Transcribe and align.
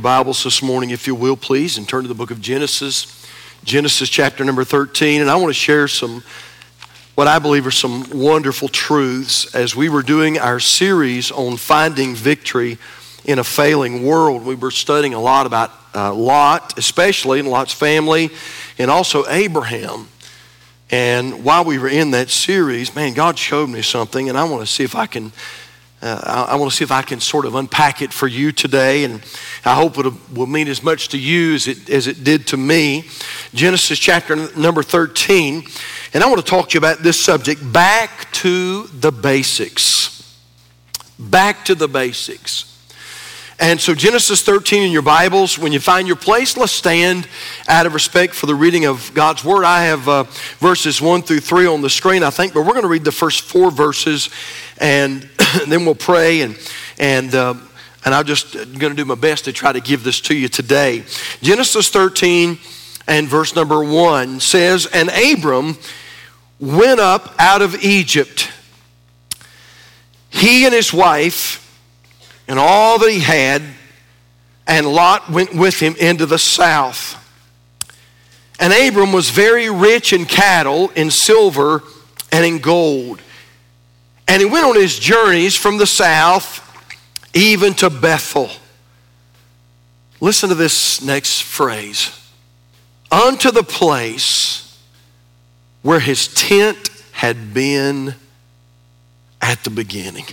Bibles 0.00 0.42
this 0.44 0.62
morning, 0.62 0.90
if 0.90 1.06
you 1.06 1.14
will, 1.14 1.36
please, 1.36 1.76
and 1.76 1.86
turn 1.86 2.02
to 2.02 2.08
the 2.08 2.14
book 2.14 2.30
of 2.30 2.40
Genesis, 2.40 3.26
Genesis 3.64 4.08
chapter 4.08 4.42
number 4.44 4.64
13. 4.64 5.20
And 5.20 5.28
I 5.28 5.36
want 5.36 5.50
to 5.50 5.54
share 5.54 5.88
some, 5.88 6.24
what 7.16 7.28
I 7.28 7.38
believe 7.38 7.66
are 7.66 7.70
some 7.70 8.08
wonderful 8.10 8.68
truths 8.68 9.54
as 9.54 9.76
we 9.76 9.90
were 9.90 10.02
doing 10.02 10.38
our 10.38 10.58
series 10.58 11.30
on 11.30 11.58
finding 11.58 12.14
victory 12.14 12.78
in 13.26 13.38
a 13.38 13.44
failing 13.44 14.06
world. 14.06 14.46
We 14.46 14.54
were 14.54 14.70
studying 14.70 15.12
a 15.12 15.20
lot 15.20 15.44
about 15.44 15.70
uh, 15.94 16.14
Lot, 16.14 16.78
especially, 16.78 17.38
and 17.38 17.48
Lot's 17.48 17.74
family, 17.74 18.30
and 18.78 18.90
also 18.90 19.26
Abraham. 19.28 20.08
And 20.90 21.44
while 21.44 21.64
we 21.64 21.78
were 21.78 21.88
in 21.88 22.12
that 22.12 22.30
series, 22.30 22.94
man, 22.96 23.12
God 23.12 23.38
showed 23.38 23.68
me 23.68 23.82
something, 23.82 24.30
and 24.30 24.38
I 24.38 24.44
want 24.44 24.62
to 24.62 24.66
see 24.66 24.82
if 24.82 24.94
I 24.94 25.06
can 25.06 25.32
uh, 26.02 26.46
I, 26.48 26.52
I 26.52 26.56
want 26.56 26.70
to 26.70 26.76
see 26.76 26.84
if 26.84 26.90
I 26.90 27.02
can 27.02 27.20
sort 27.20 27.44
of 27.44 27.54
unpack 27.54 28.00
it 28.00 28.12
for 28.12 28.26
you 28.26 28.52
today, 28.52 29.04
and 29.04 29.22
I 29.64 29.74
hope 29.74 29.98
it 29.98 30.12
will 30.32 30.46
mean 30.46 30.68
as 30.68 30.82
much 30.82 31.08
to 31.08 31.18
you 31.18 31.54
as 31.54 31.68
it, 31.68 31.90
as 31.90 32.06
it 32.06 32.24
did 32.24 32.46
to 32.48 32.56
me. 32.56 33.04
Genesis 33.52 33.98
chapter 33.98 34.36
number 34.56 34.82
13, 34.82 35.62
and 36.14 36.24
I 36.24 36.26
want 36.26 36.40
to 36.40 36.46
talk 36.46 36.70
to 36.70 36.74
you 36.74 36.78
about 36.78 37.02
this 37.02 37.22
subject 37.22 37.60
back 37.72 38.32
to 38.32 38.84
the 38.86 39.12
basics. 39.12 40.38
Back 41.18 41.66
to 41.66 41.74
the 41.74 41.88
basics. 41.88 42.66
And 43.62 43.78
so, 43.78 43.94
Genesis 43.94 44.40
13 44.40 44.84
in 44.84 44.90
your 44.90 45.02
Bibles, 45.02 45.58
when 45.58 45.70
you 45.70 45.80
find 45.80 46.06
your 46.06 46.16
place, 46.16 46.56
let's 46.56 46.72
stand 46.72 47.28
out 47.68 47.84
of 47.84 47.92
respect 47.92 48.32
for 48.32 48.46
the 48.46 48.54
reading 48.54 48.86
of 48.86 49.12
God's 49.12 49.44
Word. 49.44 49.64
I 49.64 49.84
have 49.84 50.08
uh, 50.08 50.24
verses 50.60 51.02
1 51.02 51.20
through 51.20 51.40
3 51.40 51.66
on 51.66 51.82
the 51.82 51.90
screen, 51.90 52.22
I 52.22 52.30
think, 52.30 52.54
but 52.54 52.62
we're 52.62 52.72
going 52.72 52.84
to 52.84 52.88
read 52.88 53.04
the 53.04 53.12
first 53.12 53.42
four 53.42 53.70
verses 53.70 54.30
and 54.78 55.28
then 55.68 55.84
we'll 55.84 55.94
pray 55.94 56.42
and, 56.42 56.58
and, 56.98 57.34
uh, 57.34 57.54
and 58.04 58.14
I'm 58.14 58.26
just 58.26 58.54
going 58.54 58.78
to 58.78 58.94
do 58.94 59.04
my 59.04 59.14
best 59.14 59.44
to 59.44 59.52
try 59.52 59.72
to 59.72 59.80
give 59.80 60.04
this 60.04 60.20
to 60.22 60.34
you 60.34 60.48
today. 60.48 61.04
Genesis 61.42 61.88
13 61.90 62.58
and 63.06 63.28
verse 63.28 63.54
number 63.54 63.82
1 63.84 64.40
says, 64.40 64.86
And 64.86 65.10
Abram 65.10 65.76
went 66.58 67.00
up 67.00 67.34
out 67.38 67.62
of 67.62 67.82
Egypt, 67.84 68.50
he 70.30 70.64
and 70.64 70.74
his 70.74 70.92
wife 70.92 71.66
and 72.46 72.58
all 72.58 72.98
that 72.98 73.10
he 73.10 73.20
had, 73.20 73.62
and 74.66 74.86
Lot 74.86 75.30
went 75.30 75.54
with 75.54 75.80
him 75.80 75.94
into 75.98 76.26
the 76.26 76.38
south. 76.38 77.16
And 78.58 78.72
Abram 78.72 79.12
was 79.12 79.30
very 79.30 79.70
rich 79.70 80.12
in 80.12 80.26
cattle, 80.26 80.90
in 80.90 81.10
silver, 81.10 81.82
and 82.30 82.44
in 82.44 82.58
gold. 82.58 83.22
And 84.30 84.40
he 84.40 84.46
went 84.46 84.64
on 84.64 84.76
his 84.76 84.96
journeys 84.96 85.56
from 85.56 85.76
the 85.76 85.88
south 85.88 86.64
even 87.34 87.74
to 87.74 87.90
Bethel. 87.90 88.48
Listen 90.20 90.50
to 90.50 90.54
this 90.54 91.02
next 91.02 91.42
phrase 91.42 92.16
unto 93.10 93.50
the 93.50 93.64
place 93.64 94.78
where 95.82 95.98
his 95.98 96.32
tent 96.32 96.90
had 97.10 97.52
been 97.52 98.14
at 99.42 99.64
the 99.64 99.70
beginning. 99.70 100.26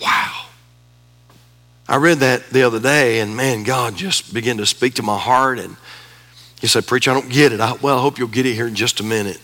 Wow. 0.00 0.46
I 1.88 1.96
read 1.96 2.18
that 2.18 2.50
the 2.50 2.62
other 2.62 2.78
day, 2.78 3.18
and 3.18 3.36
man, 3.36 3.64
God 3.64 3.96
just 3.96 4.32
began 4.32 4.58
to 4.58 4.66
speak 4.66 4.94
to 4.94 5.02
my 5.02 5.18
heart. 5.18 5.58
And 5.58 5.76
He 6.60 6.68
said, 6.68 6.86
Preacher, 6.86 7.10
I 7.10 7.14
don't 7.14 7.30
get 7.30 7.52
it. 7.52 7.58
I, 7.58 7.72
well, 7.72 7.98
I 7.98 8.00
hope 8.00 8.16
you'll 8.16 8.28
get 8.28 8.46
it 8.46 8.54
here 8.54 8.68
in 8.68 8.76
just 8.76 9.00
a 9.00 9.04
minute. 9.04 9.40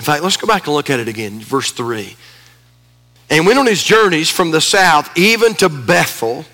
In 0.00 0.04
fact, 0.04 0.22
let's 0.22 0.38
go 0.38 0.46
back 0.46 0.66
and 0.66 0.74
look 0.74 0.88
at 0.88 0.98
it 0.98 1.08
again, 1.08 1.40
verse 1.40 1.72
3. 1.72 2.16
And 3.28 3.46
went 3.46 3.58
on 3.58 3.66
his 3.66 3.84
journeys 3.84 4.30
from 4.30 4.50
the 4.50 4.62
south, 4.62 5.14
even 5.14 5.52
to 5.56 5.68
Bethel, 5.68 6.46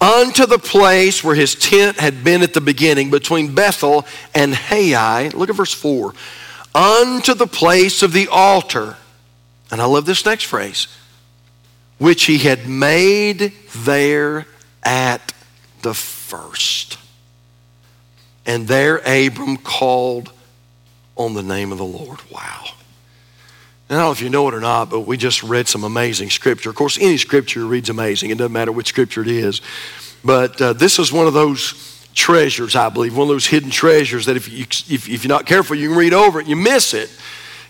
unto 0.00 0.46
the 0.46 0.58
place 0.58 1.22
where 1.22 1.34
his 1.34 1.54
tent 1.54 2.00
had 2.00 2.24
been 2.24 2.40
at 2.40 2.54
the 2.54 2.62
beginning, 2.62 3.10
between 3.10 3.54
Bethel 3.54 4.06
and 4.34 4.54
Hai. 4.54 5.28
Look 5.28 5.50
at 5.50 5.54
verse 5.54 5.74
4. 5.74 6.14
Unto 6.74 7.34
the 7.34 7.46
place 7.46 8.02
of 8.02 8.14
the 8.14 8.28
altar. 8.28 8.96
And 9.70 9.82
I 9.82 9.84
love 9.84 10.06
this 10.06 10.24
next 10.24 10.44
phrase 10.44 10.88
which 11.98 12.24
he 12.24 12.38
had 12.38 12.66
made 12.66 13.52
there 13.76 14.46
at 14.82 15.34
the 15.82 15.92
first. 15.92 16.96
And 18.46 18.66
there 18.66 19.02
Abram 19.04 19.58
called 19.58 20.32
on 21.20 21.34
the 21.34 21.42
name 21.42 21.70
of 21.70 21.78
the 21.78 21.84
Lord. 21.84 22.18
Wow. 22.30 22.64
And 23.88 23.98
I 23.98 24.02
don't 24.02 24.08
know 24.08 24.12
if 24.12 24.22
you 24.22 24.30
know 24.30 24.48
it 24.48 24.54
or 24.54 24.60
not, 24.60 24.88
but 24.88 25.00
we 25.00 25.16
just 25.16 25.42
read 25.42 25.68
some 25.68 25.84
amazing 25.84 26.30
scripture. 26.30 26.70
Of 26.70 26.76
course, 26.76 26.96
any 26.98 27.18
scripture 27.18 27.66
reads 27.66 27.90
amazing. 27.90 28.30
It 28.30 28.38
doesn't 28.38 28.52
matter 28.52 28.72
which 28.72 28.86
scripture 28.86 29.20
it 29.20 29.28
is. 29.28 29.60
But 30.24 30.60
uh, 30.62 30.72
this 30.72 30.98
is 30.98 31.12
one 31.12 31.26
of 31.26 31.34
those 31.34 32.06
treasures, 32.14 32.74
I 32.74 32.88
believe, 32.88 33.16
one 33.16 33.24
of 33.24 33.28
those 33.28 33.46
hidden 33.46 33.70
treasures 33.70 34.26
that 34.26 34.36
if, 34.36 34.48
you, 34.48 34.62
if, 34.62 35.08
if 35.08 35.24
you're 35.24 35.28
not 35.28 35.44
careful, 35.44 35.76
you 35.76 35.88
can 35.88 35.98
read 35.98 36.14
over 36.14 36.38
it 36.38 36.42
and 36.42 36.50
you 36.50 36.56
miss 36.56 36.94
it. 36.94 37.10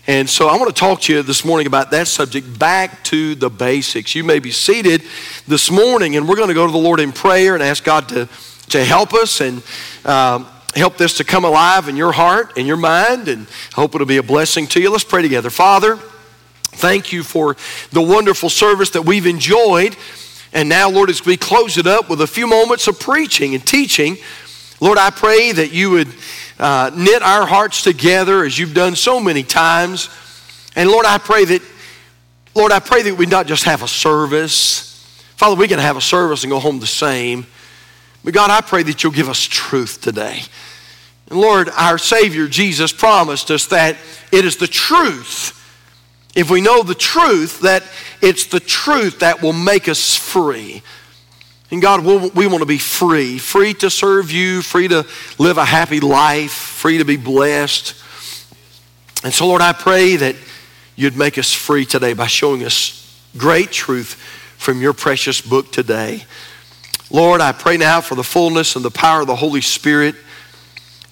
And 0.07 0.29
so 0.29 0.47
I 0.47 0.57
want 0.57 0.73
to 0.73 0.79
talk 0.79 1.01
to 1.01 1.13
you 1.13 1.21
this 1.21 1.43
morning 1.43 1.67
about 1.67 1.91
that 1.91 2.07
subject, 2.07 2.57
back 2.57 3.03
to 3.05 3.35
the 3.35 3.49
basics. 3.49 4.15
You 4.15 4.23
may 4.23 4.39
be 4.39 4.51
seated 4.51 5.03
this 5.47 5.69
morning, 5.69 6.15
and 6.15 6.27
we're 6.27 6.37
going 6.37 6.47
to 6.47 6.53
go 6.53 6.65
to 6.65 6.71
the 6.71 6.77
Lord 6.77 6.99
in 6.99 7.11
prayer 7.11 7.53
and 7.53 7.61
ask 7.61 7.83
God 7.83 8.07
to, 8.09 8.29
to 8.69 8.83
help 8.83 9.13
us 9.13 9.41
and 9.41 9.61
um, 10.05 10.47
help 10.75 10.97
this 10.97 11.17
to 11.17 11.23
come 11.23 11.43
alive 11.43 11.87
in 11.87 11.95
your 11.95 12.11
heart 12.11 12.57
and 12.57 12.65
your 12.65 12.77
mind, 12.77 13.27
and 13.27 13.47
hope 13.73 13.95
it'll 13.95 14.07
be 14.07 14.17
a 14.17 14.23
blessing 14.23 14.67
to 14.67 14.81
you. 14.81 14.89
Let's 14.89 15.03
pray 15.03 15.21
together. 15.21 15.49
Father, 15.49 15.97
thank 16.63 17.11
you 17.11 17.23
for 17.23 17.57
the 17.91 18.01
wonderful 18.01 18.49
service 18.49 18.91
that 18.91 19.03
we've 19.03 19.25
enjoyed. 19.25 19.95
And 20.53 20.69
now, 20.69 20.89
Lord, 20.89 21.09
as 21.09 21.25
we 21.25 21.37
close 21.37 21.77
it 21.77 21.87
up 21.87 22.09
with 22.09 22.21
a 22.21 22.27
few 22.27 22.47
moments 22.47 22.87
of 22.87 22.99
preaching 22.99 23.53
and 23.55 23.65
teaching, 23.65 24.17
Lord, 24.79 24.97
I 24.97 25.09
pray 25.09 25.51
that 25.51 25.71
you 25.71 25.91
would 25.91 26.07
uh, 26.59 26.91
knit 26.95 27.21
our 27.21 27.45
hearts 27.45 27.83
together 27.83 28.43
as 28.43 28.57
you've 28.57 28.73
done 28.73 28.95
so 28.95 29.19
many 29.19 29.43
times. 29.43 30.09
And 30.75 30.89
Lord, 30.89 31.05
I 31.05 31.17
pray 31.17 31.45
that, 31.45 31.61
Lord, 32.55 32.71
I 32.71 32.79
pray 32.79 33.03
that 33.03 33.15
we 33.15 33.25
not 33.25 33.47
just 33.47 33.63
have 33.65 33.83
a 33.83 33.87
service. 33.87 34.87
Father, 35.37 35.55
we 35.55 35.67
can 35.67 35.79
have 35.79 35.97
a 35.97 36.01
service 36.01 36.43
and 36.43 36.51
go 36.51 36.59
home 36.59 36.79
the 36.79 36.87
same. 36.87 37.45
But 38.23 38.33
God, 38.33 38.51
I 38.51 38.61
pray 38.61 38.83
that 38.83 39.03
you'll 39.03 39.11
give 39.11 39.29
us 39.29 39.41
truth 39.41 40.01
today. 40.01 40.41
And 41.29 41.39
Lord, 41.39 41.69
our 41.69 41.97
Savior 41.97 42.47
Jesus 42.47 42.91
promised 42.91 43.49
us 43.51 43.67
that 43.67 43.97
it 44.31 44.45
is 44.45 44.57
the 44.57 44.67
truth. 44.67 45.57
If 46.35 46.49
we 46.49 46.61
know 46.61 46.83
the 46.83 46.95
truth, 46.95 47.61
that 47.61 47.83
it's 48.21 48.45
the 48.45 48.59
truth 48.59 49.19
that 49.19 49.41
will 49.41 49.53
make 49.53 49.87
us 49.87 50.15
free. 50.15 50.81
And 51.71 51.81
God, 51.81 52.03
we 52.03 52.47
want 52.47 52.59
to 52.59 52.65
be 52.65 52.77
free, 52.77 53.37
free 53.37 53.73
to 53.75 53.89
serve 53.89 54.29
you, 54.29 54.61
free 54.61 54.89
to 54.89 55.07
live 55.39 55.57
a 55.57 55.63
happy 55.65 56.01
life, 56.01 56.51
free 56.51 56.97
to 56.97 57.05
be 57.05 57.15
blessed. 57.15 57.95
And 59.23 59.33
so, 59.33 59.47
Lord, 59.47 59.61
I 59.61 59.71
pray 59.71 60.17
that 60.17 60.35
you'd 60.97 61.15
make 61.15 61.37
us 61.37 61.53
free 61.53 61.85
today 61.85 62.13
by 62.13 62.27
showing 62.27 62.65
us 62.65 62.97
great 63.37 63.71
truth 63.71 64.15
from 64.57 64.81
your 64.81 64.91
precious 64.93 65.39
book 65.39 65.71
today. 65.71 66.25
Lord, 67.11 67.41
I 67.41 67.51
pray 67.51 67.75
now 67.75 67.99
for 67.99 68.15
the 68.15 68.23
fullness 68.23 68.77
and 68.77 68.85
the 68.85 68.89
power 68.89 69.19
of 69.19 69.27
the 69.27 69.35
Holy 69.35 69.59
Spirit. 69.59 70.15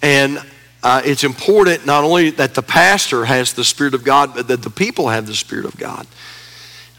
And 0.01 0.39
uh, 0.81 1.01
it's 1.03 1.25
important 1.25 1.85
not 1.85 2.05
only 2.05 2.29
that 2.29 2.55
the 2.55 2.61
pastor 2.61 3.25
has 3.25 3.51
the 3.51 3.65
Spirit 3.65 3.93
of 3.93 4.05
God, 4.05 4.33
but 4.33 4.47
that 4.47 4.61
the 4.61 4.69
people 4.69 5.09
have 5.09 5.27
the 5.27 5.35
Spirit 5.35 5.65
of 5.65 5.75
God. 5.75 6.07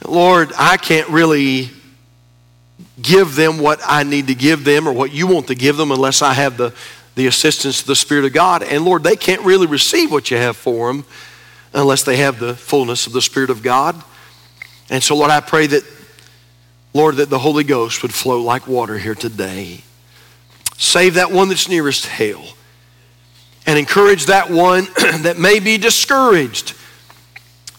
Lord, 0.07 0.53
I 0.59 0.77
can't 0.77 1.09
really 1.09 1.71
give 3.01 3.37
them 3.37 3.59
what 3.59 3.81
I 3.87 4.03
need 4.03 4.27
to 4.27 4.35
give 4.35 4.65
them 4.65 4.87
or 4.87 4.93
what 4.93 5.13
you 5.13 5.27
want 5.27 5.47
to 5.47 5.55
give 5.55 5.79
them 5.79 5.93
unless 5.93 6.21
I 6.21 6.35
have 6.35 6.59
the, 6.59 6.75
the 7.15 7.27
assistance 7.27 7.81
of 7.81 7.87
the 7.87 7.97
Spirit 7.97 8.27
of 8.27 8.35
God. 8.35 8.63
And 8.63 8.85
Lord, 8.85 9.03
they 9.03 9.17
can't 9.17 9.41
really 9.43 9.67
receive 9.67 10.13
what 10.13 10.31
you 10.31 10.37
have 10.37 10.59
for 10.59 10.93
them 10.93 11.07
unless 11.73 12.03
they 12.03 12.19
have 12.19 12.39
the 12.39 12.55
fullness 12.55 13.07
of 13.07 13.15
the 13.15 13.23
Spirit 13.23 13.49
of 13.49 13.63
God. 13.63 13.95
And 14.91 15.03
so, 15.03 15.17
Lord, 15.17 15.31
I 15.31 15.41
pray 15.41 15.69
that, 15.69 15.85
Lord, 16.93 17.17
that 17.17 17.31
the 17.31 17.39
Holy 17.39 17.65
Ghost 17.65 18.03
would 18.03 18.13
flow 18.13 18.43
like 18.43 18.67
water 18.67 18.99
here 18.99 19.15
today. 19.15 19.83
Save 20.77 21.15
that 21.15 21.31
one 21.31 21.49
that's 21.49 21.69
nearest 21.69 22.07
hell. 22.07 22.45
And 23.67 23.79
encourage 23.79 24.27
that 24.27 24.51
one 24.51 24.85
that 25.23 25.39
may 25.39 25.61
be 25.61 25.79
discouraged. 25.79 26.75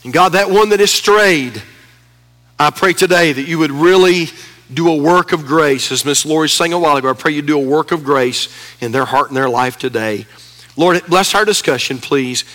And 0.03 0.13
God, 0.13 0.33
that 0.33 0.49
one 0.49 0.69
that 0.69 0.79
is 0.79 0.91
strayed, 0.91 1.61
I 2.57 2.69
pray 2.69 2.93
today 2.93 3.33
that 3.33 3.47
you 3.47 3.59
would 3.59 3.71
really 3.71 4.27
do 4.73 4.87
a 4.87 4.95
work 4.95 5.33
of 5.33 5.45
grace. 5.45 5.91
As 5.91 6.05
Miss 6.05 6.25
Lori 6.25 6.47
sang 6.47 6.73
a 6.73 6.79
while 6.79 6.95
ago, 6.95 7.09
I 7.09 7.13
pray 7.13 7.31
you 7.31 7.41
do 7.41 7.59
a 7.59 7.63
work 7.63 7.91
of 7.91 8.03
grace 8.03 8.47
in 8.79 8.91
their 8.91 9.05
heart 9.05 9.27
and 9.27 9.35
their 9.35 9.49
life 9.49 9.77
today. 9.77 10.25
Lord, 10.77 11.03
bless 11.07 11.35
our 11.35 11.43
discussion, 11.43 11.97
please. 11.97 12.45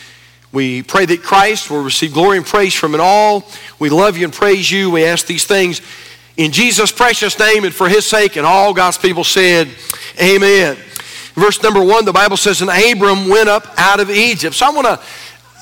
We 0.52 0.82
pray 0.82 1.04
that 1.06 1.22
Christ 1.22 1.70
will 1.70 1.82
receive 1.82 2.14
glory 2.14 2.38
and 2.38 2.46
praise 2.46 2.72
from 2.72 2.94
it 2.94 3.00
all. 3.00 3.44
We 3.78 3.90
love 3.90 4.16
you 4.16 4.24
and 4.24 4.32
praise 4.32 4.70
you. 4.70 4.90
We 4.90 5.04
ask 5.04 5.26
these 5.26 5.44
things 5.44 5.82
in 6.36 6.52
Jesus' 6.52 6.92
precious 6.92 7.38
name 7.38 7.64
and 7.64 7.74
for 7.74 7.88
his 7.88 8.06
sake. 8.06 8.36
And 8.36 8.46
all 8.46 8.74
God's 8.74 8.98
people 8.98 9.24
said, 9.24 9.68
Amen. 10.20 10.76
Verse 11.34 11.62
number 11.62 11.84
one, 11.84 12.04
the 12.04 12.12
Bible 12.12 12.36
says, 12.36 12.62
And 12.62 12.70
Abram 12.70 13.28
went 13.28 13.48
up 13.48 13.66
out 13.76 14.00
of 14.00 14.10
Egypt. 14.10 14.56
So 14.56 14.66
I 14.66 14.70
want 14.70 14.86
to 14.86 15.00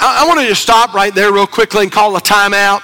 I 0.00 0.26
want 0.26 0.40
to 0.40 0.46
just 0.46 0.62
stop 0.62 0.92
right 0.92 1.14
there 1.14 1.32
real 1.32 1.46
quickly 1.46 1.84
and 1.84 1.92
call 1.92 2.16
a 2.16 2.20
timeout. 2.20 2.82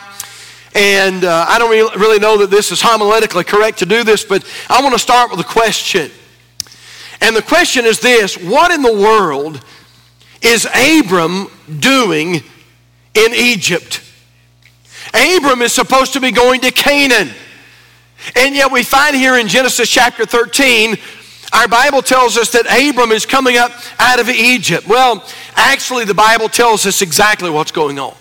And 0.75 1.25
uh, 1.25 1.47
I 1.49 1.59
don't 1.59 1.71
really 1.71 2.21
know 2.21 2.39
that 2.39 2.51
this 2.51 2.71
is 2.71 2.81
homiletically 2.81 3.47
correct 3.47 3.81
to 3.81 3.87
do 3.87 4.05
this, 4.05 4.25
but 4.25 4.45
I 4.69 4.81
want 4.81 4.95
to 4.95 4.99
start 4.99 5.31
with 5.31 5.41
a 5.41 5.45
question. 5.45 6.11
And 7.21 7.35
the 7.35 7.43
question 7.43 7.85
is 7.85 8.01
this 8.01 8.37
What 8.37 8.71
in 8.71 8.83
the 8.83 8.93
world 8.93 9.65
is 10.43 10.67
Abram 10.67 11.49
doing 11.81 12.37
in 13.15 13.35
Egypt? 13.35 14.03
Abram 15.13 15.63
is 15.63 15.73
supposed 15.73 16.13
to 16.13 16.21
be 16.21 16.31
going 16.31 16.61
to 16.61 16.71
Canaan. 16.71 17.31
And 18.37 18.55
yet 18.55 18.71
we 18.71 18.83
find 18.83 19.17
here 19.17 19.37
in 19.37 19.49
Genesis 19.49 19.89
chapter 19.89 20.27
13, 20.27 20.97
our 21.53 21.67
Bible 21.67 22.03
tells 22.03 22.37
us 22.37 22.53
that 22.53 22.67
Abram 22.67 23.11
is 23.11 23.27
coming 23.27 23.57
up 23.57 23.73
out 23.99 24.21
of 24.21 24.29
Egypt. 24.29 24.87
Well, 24.87 25.25
actually, 25.57 26.05
the 26.05 26.15
Bible 26.15 26.49
tells 26.49 26.87
us 26.87 27.03
exactly 27.03 27.51
what's 27.51 27.73
going 27.73 27.99
on. 27.99 28.15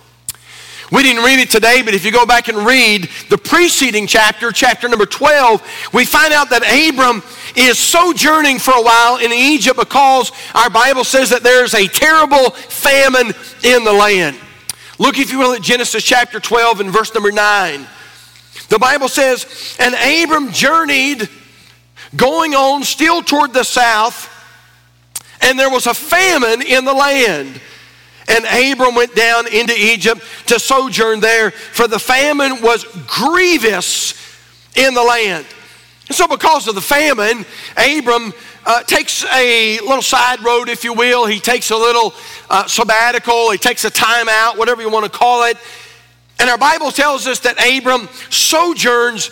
We 0.91 1.03
didn't 1.03 1.23
read 1.23 1.39
it 1.39 1.51
today, 1.51 1.83
but 1.83 1.93
if 1.93 2.03
you 2.03 2.11
go 2.11 2.25
back 2.25 2.47
and 2.47 2.65
read 2.65 3.09
the 3.29 3.37
preceding 3.37 4.07
chapter, 4.07 4.51
chapter 4.51 4.87
number 4.87 5.05
12, 5.05 5.61
we 5.93 6.03
find 6.03 6.33
out 6.33 6.49
that 6.49 6.63
Abram 6.63 7.21
is 7.55 7.77
sojourning 7.77 8.57
for 8.57 8.71
a 8.71 8.81
while 8.81 9.17
in 9.17 9.31
Egypt 9.31 9.77
because 9.77 10.31
our 10.55 10.69
Bible 10.71 11.03
says 11.03 11.29
that 11.29 11.43
there's 11.43 11.75
a 11.75 11.87
terrible 11.87 12.49
famine 12.49 13.33
in 13.63 13.83
the 13.83 13.93
land. 13.93 14.35
Look, 14.97 15.19
if 15.19 15.31
you 15.31 15.37
will, 15.37 15.53
at 15.53 15.61
Genesis 15.61 16.03
chapter 16.03 16.39
12 16.39 16.79
and 16.79 16.89
verse 16.89 17.13
number 17.13 17.31
9. 17.31 17.85
The 18.69 18.79
Bible 18.79 19.09
says, 19.09 19.75
And 19.79 19.95
Abram 19.95 20.51
journeyed, 20.51 21.27
going 22.15 22.55
on 22.55 22.83
still 22.83 23.21
toward 23.21 23.53
the 23.53 23.63
south, 23.63 24.35
and 25.41 25.57
there 25.57 25.69
was 25.69 25.87
a 25.87 25.93
famine 25.93 26.61
in 26.61 26.85
the 26.85 26.93
land. 26.93 27.61
And 28.27 28.45
Abram 28.45 28.93
went 28.93 29.15
down 29.15 29.47
into 29.47 29.73
Egypt 29.75 30.21
to 30.47 30.59
sojourn 30.59 31.19
there, 31.19 31.51
for 31.51 31.87
the 31.87 31.99
famine 31.99 32.61
was 32.61 32.83
grievous 33.07 34.13
in 34.75 34.93
the 34.93 35.03
land. 35.03 35.45
And 36.07 36.15
so, 36.15 36.27
because 36.27 36.67
of 36.67 36.75
the 36.75 36.81
famine, 36.81 37.45
Abram 37.77 38.33
uh, 38.65 38.83
takes 38.83 39.23
a 39.25 39.79
little 39.79 40.01
side 40.01 40.41
road, 40.41 40.69
if 40.69 40.83
you 40.83 40.93
will. 40.93 41.25
He 41.25 41.39
takes 41.39 41.71
a 41.71 41.75
little 41.75 42.13
uh, 42.49 42.67
sabbatical, 42.67 43.51
he 43.51 43.57
takes 43.57 43.85
a 43.85 43.89
time 43.89 44.27
out, 44.29 44.57
whatever 44.57 44.81
you 44.81 44.89
want 44.89 45.11
to 45.11 45.11
call 45.11 45.43
it. 45.43 45.57
And 46.39 46.49
our 46.49 46.57
Bible 46.57 46.91
tells 46.91 47.27
us 47.27 47.39
that 47.41 47.57
Abram 47.59 48.07
sojourns 48.29 49.29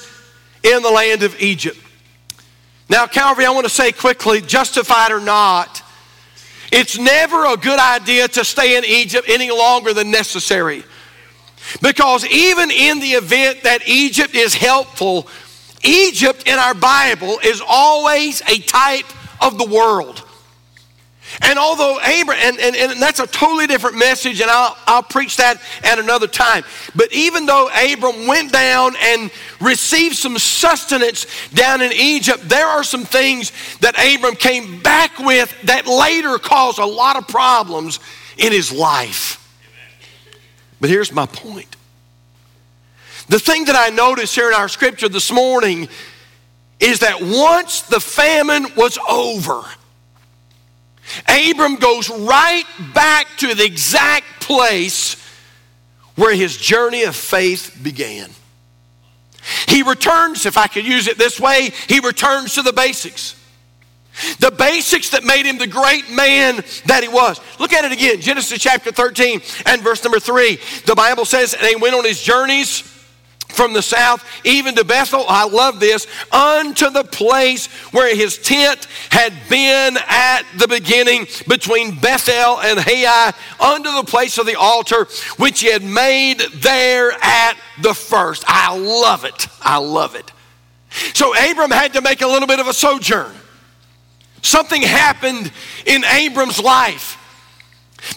in 0.63 0.81
the 0.81 0.91
land 0.91 1.23
of 1.23 1.39
Egypt. 1.41 1.77
Now, 2.89 3.05
Calvary, 3.05 3.45
I 3.45 3.49
want 3.51 3.65
to 3.65 3.73
say 3.73 3.91
quickly 3.91 4.41
justified 4.41 5.11
or 5.11 5.19
not, 5.19 5.81
it's 6.71 6.97
never 6.97 7.45
a 7.45 7.57
good 7.57 7.79
idea 7.79 8.27
to 8.27 8.43
stay 8.43 8.77
in 8.77 8.83
Egypt 8.85 9.29
any 9.29 9.51
longer 9.51 9.93
than 9.93 10.11
necessary. 10.11 10.83
Because 11.81 12.25
even 12.25 12.71
in 12.71 12.99
the 12.99 13.11
event 13.11 13.63
that 13.63 13.87
Egypt 13.87 14.35
is 14.35 14.53
helpful, 14.53 15.27
Egypt 15.83 16.47
in 16.47 16.57
our 16.59 16.73
Bible 16.73 17.39
is 17.43 17.61
always 17.65 18.41
a 18.41 18.59
type 18.59 19.05
of 19.41 19.57
the 19.57 19.65
world. 19.65 20.26
And 21.41 21.59
although 21.59 21.99
Abraham, 22.01 22.55
and, 22.59 22.75
and, 22.75 22.91
and, 22.91 23.01
that's 23.01 23.19
a 23.19 23.27
totally 23.27 23.67
different 23.67 23.97
message, 23.97 24.41
and 24.41 24.49
I'll, 24.49 24.77
I'll 24.87 25.03
preach 25.03 25.37
that 25.37 25.61
at 25.83 25.99
another 25.99 26.27
time. 26.27 26.63
But 26.95 27.13
even 27.13 27.45
though 27.45 27.69
Abram 27.69 28.27
went 28.27 28.51
down 28.51 28.95
and 28.99 29.29
received 29.61 30.15
some 30.15 30.37
sustenance 30.39 31.27
down 31.49 31.81
in 31.81 31.91
Egypt, 31.93 32.49
there 32.49 32.65
are 32.65 32.83
some 32.83 33.05
things 33.05 33.51
that 33.81 33.95
Abram 33.97 34.35
came 34.35 34.81
back 34.81 35.19
with 35.19 35.53
that 35.63 35.85
later 35.85 36.37
caused 36.39 36.79
a 36.79 36.85
lot 36.85 37.17
of 37.17 37.27
problems 37.27 37.99
in 38.37 38.51
his 38.51 38.71
life. 38.71 39.43
But 40.81 40.89
here's 40.89 41.11
my 41.11 41.25
point. 41.27 41.75
The 43.29 43.39
thing 43.39 43.65
that 43.65 43.75
I 43.75 43.93
notice 43.93 44.33
here 44.33 44.47
in 44.47 44.53
our 44.53 44.69
scripture 44.69 45.09
this 45.09 45.31
morning 45.31 45.89
is 46.79 46.99
that 46.99 47.21
once 47.21 47.81
the 47.81 47.99
famine 47.99 48.67
was 48.75 48.97
over, 49.09 49.63
Abram 51.27 51.75
goes 51.75 52.09
right 52.09 52.65
back 52.93 53.27
to 53.37 53.53
the 53.53 53.65
exact 53.65 54.41
place 54.41 55.15
where 56.15 56.35
his 56.35 56.57
journey 56.57 57.03
of 57.03 57.15
faith 57.15 57.79
began. 57.81 58.29
He 59.67 59.83
returns, 59.83 60.45
if 60.45 60.57
I 60.57 60.67
could 60.67 60.85
use 60.85 61.07
it 61.07 61.17
this 61.17 61.39
way, 61.39 61.71
he 61.87 61.99
returns 61.99 62.55
to 62.55 62.61
the 62.61 62.73
basics. 62.73 63.35
The 64.39 64.51
basics 64.51 65.11
that 65.11 65.23
made 65.23 65.45
him 65.45 65.59
the 65.59 65.67
great 65.67 66.09
man 66.09 66.63
that 66.85 67.03
he 67.03 67.07
was. 67.07 67.39
Look 67.59 67.71
at 67.71 67.85
it 67.85 67.91
again 67.91 68.19
Genesis 68.19 68.59
chapter 68.59 68.91
13 68.91 69.41
and 69.67 69.81
verse 69.83 70.03
number 70.03 70.19
3. 70.19 70.57
The 70.85 70.95
Bible 70.95 71.23
says, 71.23 71.53
And 71.53 71.65
he 71.67 71.75
went 71.75 71.95
on 71.95 72.03
his 72.03 72.21
journeys 72.21 72.96
from 73.49 73.73
the 73.73 73.81
south, 73.81 74.23
even 74.43 74.75
to 74.75 74.83
Bethel, 74.83 75.25
I 75.27 75.47
love 75.47 75.79
this, 75.79 76.05
unto 76.31 76.89
the 76.89 77.03
place 77.03 77.67
where 77.91 78.15
his 78.15 78.37
tent 78.37 78.87
had 79.09 79.33
been 79.49 79.97
at 80.07 80.43
the 80.57 80.67
beginning 80.67 81.27
between 81.47 81.97
Bethel 81.99 82.59
and 82.59 82.79
Hai, 82.79 83.33
unto 83.59 83.91
the 83.91 84.03
place 84.03 84.37
of 84.37 84.45
the 84.45 84.55
altar 84.55 85.07
which 85.37 85.61
he 85.61 85.71
had 85.71 85.83
made 85.83 86.39
there 86.55 87.11
at 87.21 87.53
the 87.81 87.93
first. 87.93 88.43
I 88.47 88.77
love 88.77 89.25
it. 89.25 89.47
I 89.61 89.77
love 89.77 90.15
it. 90.15 90.31
So 91.13 91.33
Abram 91.33 91.71
had 91.71 91.93
to 91.93 92.01
make 92.01 92.21
a 92.21 92.27
little 92.27 92.47
bit 92.47 92.59
of 92.59 92.67
a 92.67 92.73
sojourn. 92.73 93.33
Something 94.41 94.81
happened 94.81 95.51
in 95.85 96.03
Abram's 96.05 96.59
life. 96.59 97.17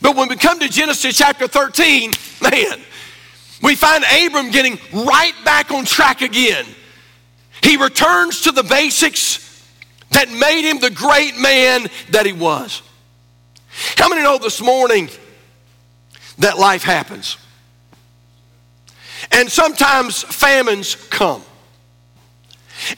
But 0.03 0.17
when 0.17 0.29
we 0.29 0.37
come 0.37 0.61
to 0.61 0.69
Genesis 0.69 1.17
chapter 1.17 1.49
13, 1.49 2.12
man, 2.43 2.81
we 3.62 3.74
find 3.74 4.04
Abram 4.04 4.50
getting 4.50 4.78
right 4.92 5.34
back 5.44 5.70
on 5.70 5.84
track 5.84 6.22
again. 6.22 6.64
He 7.62 7.76
returns 7.76 8.42
to 8.42 8.52
the 8.52 8.62
basics 8.62 9.46
that 10.10 10.30
made 10.30 10.68
him 10.68 10.80
the 10.80 10.90
great 10.90 11.36
man 11.36 11.86
that 12.10 12.26
he 12.26 12.32
was. 12.32 12.82
How 13.96 14.08
many 14.08 14.22
know 14.22 14.38
this 14.38 14.60
morning 14.60 15.08
that 16.38 16.58
life 16.58 16.82
happens? 16.82 17.36
And 19.30 19.50
sometimes 19.50 20.22
famines 20.22 20.94
come. 20.94 21.42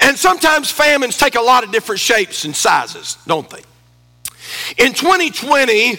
And 0.00 0.16
sometimes 0.16 0.70
famines 0.70 1.16
take 1.16 1.34
a 1.34 1.40
lot 1.40 1.64
of 1.64 1.72
different 1.72 2.00
shapes 2.00 2.44
and 2.44 2.54
sizes, 2.54 3.18
don't 3.26 3.48
they? 3.50 3.62
In 4.78 4.92
2020, 4.92 5.98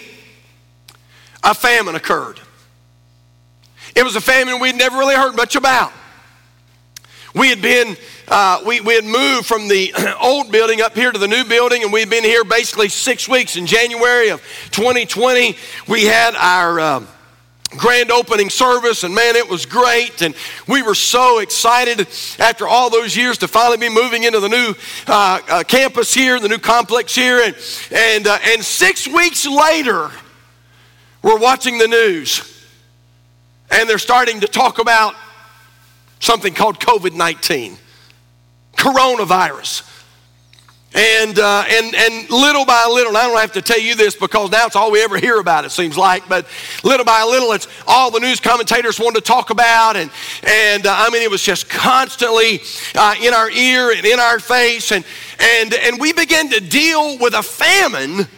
a 1.42 1.54
famine 1.54 1.94
occurred. 1.94 2.40
It 3.94 4.02
was 4.02 4.16
a 4.16 4.20
famine 4.20 4.58
we'd 4.58 4.76
never 4.76 4.98
really 4.98 5.14
heard 5.14 5.36
much 5.36 5.54
about. 5.54 5.92
We 7.34 7.48
had 7.48 7.60
been, 7.60 7.96
uh, 8.28 8.62
we, 8.64 8.80
we 8.80 8.94
had 8.94 9.04
moved 9.04 9.46
from 9.46 9.66
the 9.66 9.92
old 10.20 10.52
building 10.52 10.80
up 10.80 10.94
here 10.94 11.10
to 11.10 11.18
the 11.18 11.28
new 11.28 11.44
building, 11.44 11.82
and 11.82 11.92
we 11.92 12.00
had 12.00 12.10
been 12.10 12.22
here 12.24 12.44
basically 12.44 12.88
six 12.88 13.28
weeks. 13.28 13.56
In 13.56 13.66
January 13.66 14.28
of 14.28 14.40
2020, 14.70 15.56
we 15.88 16.04
had 16.04 16.36
our 16.36 16.78
uh, 16.78 17.06
grand 17.76 18.12
opening 18.12 18.50
service, 18.50 19.02
and 19.02 19.14
man, 19.14 19.34
it 19.34 19.48
was 19.48 19.66
great. 19.66 20.22
And 20.22 20.34
we 20.68 20.82
were 20.82 20.94
so 20.94 21.40
excited 21.40 22.00
after 22.38 22.68
all 22.68 22.88
those 22.88 23.16
years 23.16 23.38
to 23.38 23.48
finally 23.48 23.78
be 23.78 23.88
moving 23.88 24.22
into 24.22 24.38
the 24.38 24.48
new 24.48 24.74
uh, 25.08 25.40
uh 25.48 25.62
campus 25.64 26.14
here, 26.14 26.38
the 26.38 26.48
new 26.48 26.58
complex 26.58 27.16
here. 27.16 27.40
And, 27.40 27.56
and, 27.90 28.26
uh, 28.28 28.38
and 28.44 28.62
six 28.64 29.08
weeks 29.08 29.44
later, 29.44 30.10
we're 31.22 31.38
watching 31.38 31.78
the 31.78 31.88
news 31.88 32.53
and 33.74 33.90
they're 33.90 33.98
starting 33.98 34.40
to 34.40 34.46
talk 34.46 34.78
about 34.78 35.14
something 36.20 36.54
called 36.54 36.78
COVID 36.78 37.12
19, 37.12 37.76
coronavirus. 38.76 39.90
And, 40.96 41.36
uh, 41.40 41.64
and, 41.68 41.92
and 41.92 42.30
little 42.30 42.64
by 42.64 42.86
little, 42.88 43.16
I 43.16 43.22
don't 43.22 43.36
have 43.40 43.50
to 43.54 43.62
tell 43.62 43.80
you 43.80 43.96
this 43.96 44.14
because 44.14 44.52
now 44.52 44.66
it's 44.66 44.76
all 44.76 44.92
we 44.92 45.02
ever 45.02 45.18
hear 45.18 45.40
about, 45.40 45.64
it 45.64 45.72
seems 45.72 45.98
like, 45.98 46.28
but 46.28 46.46
little 46.84 47.04
by 47.04 47.24
little, 47.24 47.50
it's 47.50 47.66
all 47.88 48.12
the 48.12 48.20
news 48.20 48.38
commentators 48.38 49.00
wanted 49.00 49.16
to 49.16 49.20
talk 49.22 49.50
about. 49.50 49.96
And, 49.96 50.08
and 50.44 50.86
uh, 50.86 50.94
I 50.96 51.10
mean, 51.10 51.22
it 51.22 51.30
was 51.32 51.42
just 51.42 51.68
constantly 51.68 52.60
uh, 52.94 53.16
in 53.20 53.34
our 53.34 53.50
ear 53.50 53.90
and 53.90 54.06
in 54.06 54.20
our 54.20 54.38
face. 54.38 54.92
And, 54.92 55.04
and, 55.40 55.74
and 55.74 56.00
we 56.00 56.12
began 56.12 56.48
to 56.50 56.60
deal 56.60 57.18
with 57.18 57.34
a 57.34 57.42
famine 57.42 58.28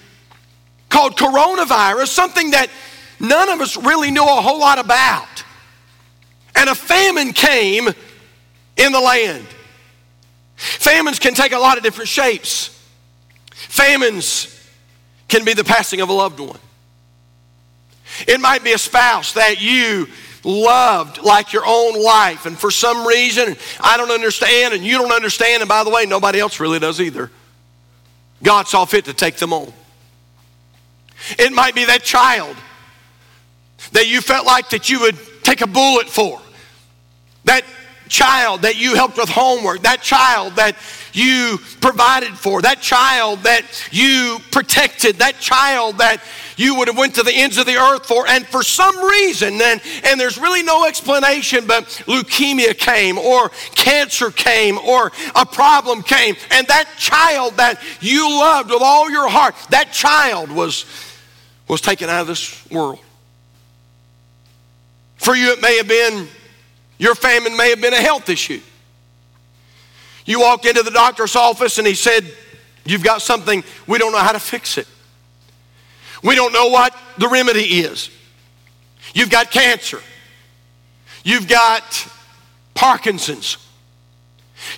called 0.88 1.14
coronavirus, 1.14 2.06
something 2.06 2.52
that 2.52 2.70
none 3.18 3.48
of 3.48 3.60
us 3.60 3.76
really 3.76 4.10
knew 4.10 4.22
a 4.22 4.40
whole 4.42 4.58
lot 4.58 4.78
about. 4.78 5.44
And 6.54 6.70
a 6.70 6.74
famine 6.74 7.32
came 7.32 7.88
in 8.76 8.92
the 8.92 9.00
land. 9.00 9.46
Famines 10.56 11.18
can 11.18 11.34
take 11.34 11.52
a 11.52 11.58
lot 11.58 11.76
of 11.76 11.82
different 11.82 12.08
shapes. 12.08 12.70
Famines 13.50 14.52
can 15.28 15.44
be 15.44 15.52
the 15.52 15.64
passing 15.64 16.00
of 16.00 16.08
a 16.08 16.12
loved 16.12 16.40
one. 16.40 16.58
It 18.26 18.40
might 18.40 18.64
be 18.64 18.72
a 18.72 18.78
spouse 18.78 19.32
that 19.32 19.60
you 19.60 20.08
loved 20.44 21.18
like 21.18 21.52
your 21.52 21.64
own 21.66 22.00
life, 22.02 22.46
and 22.46 22.56
for 22.56 22.70
some 22.70 23.06
reason, 23.06 23.56
I 23.80 23.96
don't 23.96 24.12
understand, 24.12 24.74
and 24.74 24.84
you 24.84 24.96
don't 24.98 25.12
understand, 25.12 25.62
and 25.62 25.68
by 25.68 25.84
the 25.84 25.90
way, 25.90 26.06
nobody 26.06 26.38
else 26.38 26.60
really 26.60 26.78
does 26.78 27.00
either. 27.00 27.30
God 28.42 28.68
saw 28.68 28.84
fit 28.84 29.06
to 29.06 29.12
take 29.12 29.36
them 29.36 29.52
on. 29.52 29.72
It 31.38 31.52
might 31.52 31.74
be 31.74 31.86
that 31.86 32.02
child 32.02 32.56
that 33.96 34.06
you 34.06 34.20
felt 34.20 34.44
like 34.44 34.68
that 34.68 34.90
you 34.90 35.00
would 35.00 35.16
take 35.42 35.62
a 35.62 35.66
bullet 35.66 36.06
for. 36.06 36.38
that 37.44 37.64
child 38.08 38.62
that 38.62 38.76
you 38.76 38.94
helped 38.94 39.16
with 39.16 39.28
homework, 39.28 39.82
that 39.82 40.00
child 40.00 40.54
that 40.56 40.76
you 41.12 41.58
provided 41.80 42.28
for, 42.28 42.62
that 42.62 42.80
child 42.80 43.40
that 43.40 43.62
you 43.90 44.38
protected, 44.52 45.16
that 45.16 45.40
child 45.40 45.98
that 45.98 46.22
you 46.56 46.76
would 46.76 46.88
have 46.88 46.96
went 46.98 47.14
to 47.14 47.22
the 47.22 47.32
ends 47.32 47.56
of 47.56 47.66
the 47.66 47.76
earth 47.76 48.06
for 48.06 48.28
and 48.28 48.46
for 48.46 48.62
some 48.62 49.02
reason 49.02 49.60
and, 49.60 49.80
and 50.04 50.20
there's 50.20 50.38
really 50.38 50.62
no 50.62 50.86
explanation 50.86 51.66
but 51.66 51.84
leukemia 52.06 52.76
came 52.76 53.18
or 53.18 53.48
cancer 53.74 54.30
came 54.30 54.78
or 54.78 55.10
a 55.34 55.46
problem 55.46 56.02
came 56.02 56.34
and 56.50 56.66
that 56.68 56.88
child 56.96 57.54
that 57.56 57.82
you 58.00 58.28
loved 58.28 58.70
with 58.70 58.82
all 58.82 59.10
your 59.10 59.28
heart 59.28 59.54
that 59.70 59.92
child 59.92 60.50
was 60.50 60.86
was 61.68 61.80
taken 61.80 62.08
out 62.08 62.22
of 62.22 62.26
this 62.26 62.68
world 62.70 63.00
for 65.26 65.36
you 65.36 65.52
it 65.52 65.60
may 65.60 65.76
have 65.76 65.88
been 65.88 66.26
your 66.98 67.14
famine 67.14 67.54
may 67.56 67.68
have 67.68 67.80
been 67.80 67.92
a 67.92 68.00
health 68.00 68.30
issue 68.30 68.60
you 70.24 70.40
walked 70.40 70.64
into 70.64 70.82
the 70.82 70.90
doctor's 70.90 71.36
office 71.36 71.76
and 71.78 71.86
he 71.86 71.94
said 71.94 72.24
you've 72.86 73.04
got 73.04 73.20
something 73.20 73.62
we 73.86 73.98
don't 73.98 74.12
know 74.12 74.18
how 74.18 74.32
to 74.32 74.40
fix 74.40 74.78
it 74.78 74.86
we 76.22 76.34
don't 76.34 76.52
know 76.52 76.68
what 76.68 76.92
the 77.18 77.28
remedy 77.28 77.60
is. 77.60 78.10
You've 79.14 79.30
got 79.30 79.50
cancer. 79.50 80.00
You've 81.24 81.48
got 81.48 82.08
Parkinson's. 82.74 83.58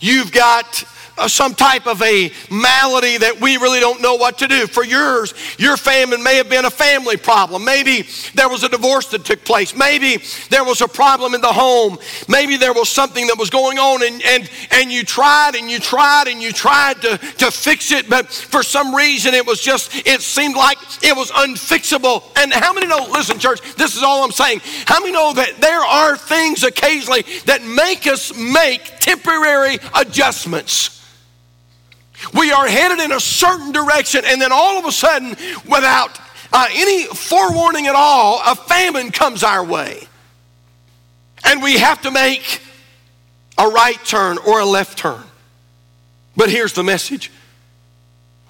You've 0.00 0.33
got 0.33 0.85
Uh, 1.19 1.27
some 1.27 1.55
type 1.55 1.87
of 1.87 2.01
a 2.03 2.31
malady 2.49 3.19
that 3.19 3.41
we 3.41 3.57
really 3.57 3.81
don't 3.81 4.01
know 4.01 4.15
what 4.15 4.39
to 4.39 4.47
do. 4.47 4.69
For 4.69 4.85
yours, 4.85 5.35
your 5.59 5.77
famine 5.77 6.23
may 6.23 6.37
have 6.37 6.49
been 6.49 6.65
a 6.65 6.71
family 6.71 7.17
problem. 7.17 7.65
Maybe 7.65 8.07
there 8.35 8.49
was 8.49 8.63
a 8.63 8.69
divorce 8.69 9.09
that 9.09 9.25
took 9.25 9.45
place. 9.45 9.75
Maybe 9.75 10.23
there 10.49 10.65
was 10.65 10.81
a 10.81 10.87
problem 10.87 11.35
in 11.35 11.41
the 11.41 11.53
home. 11.53 11.99
Maybe 12.29 12.57
there 12.57 12.73
was 12.73 12.89
something 12.89 13.27
that 13.27 13.37
was 13.37 13.51
going 13.51 13.79
on 13.79 14.05
and, 14.05 14.23
and, 14.23 14.51
and 14.71 14.93
you 14.93 15.03
tried 15.03 15.57
and 15.57 15.69
you 15.69 15.81
tried 15.81 16.29
and 16.29 16.41
you 16.41 16.53
tried 16.53 17.03
to, 17.03 17.19
to 17.19 17.51
fix 17.51 17.91
it, 17.91 18.09
but 18.09 18.29
for 18.29 18.63
some 18.63 18.95
reason 18.95 19.35
it 19.35 19.45
was 19.45 19.61
just, 19.61 19.91
it 20.07 20.21
seemed 20.21 20.55
like 20.55 20.79
it 21.03 21.17
was 21.17 21.33
unfixable. 21.33 22.23
And 22.37 22.53
how 22.53 22.73
many 22.73 22.87
know, 22.87 23.09
listen, 23.11 23.41
church, 23.41 23.61
this 23.75 23.97
is 23.97 24.05
all 24.05 24.23
I'm 24.23 24.31
saying. 24.31 24.61
How 24.87 25.01
many 25.01 25.13
know 25.13 25.33
that 25.35 25.61
there 25.61 25.81
are 25.81 26.17
things 26.17 26.63
occasionally 26.63 27.25
that 27.47 27.65
make 27.65 28.07
us 28.07 28.33
make 28.37 28.99
temporary 29.01 29.79
adjustments? 29.95 30.95
We 32.35 32.51
are 32.53 32.67
headed 32.67 32.99
in 33.01 33.13
a 33.13 33.21
certain 33.21 33.73
direction, 33.73 34.23
and 34.25 34.41
then 34.41 34.53
all 34.53 34.79
of 34.79 34.85
a 34.85 34.93
sudden, 34.93 35.31
without 35.69 36.19
uh, 36.53 36.67
any 36.73 37.05
forewarning 37.05 37.87
at 37.87 37.95
all, 37.95 38.41
a 38.45 38.55
famine 38.55 39.11
comes 39.11 39.43
our 39.43 39.65
way. 39.65 40.07
And 41.45 41.63
we 41.63 41.79
have 41.79 42.03
to 42.03 42.11
make 42.11 42.61
a 43.57 43.69
right 43.69 44.03
turn 44.05 44.39
or 44.39 44.61
a 44.61 44.65
left 44.65 44.99
turn. 44.99 45.23
But 46.37 46.51
here's 46.51 46.73
the 46.73 46.85
message 46.85 47.31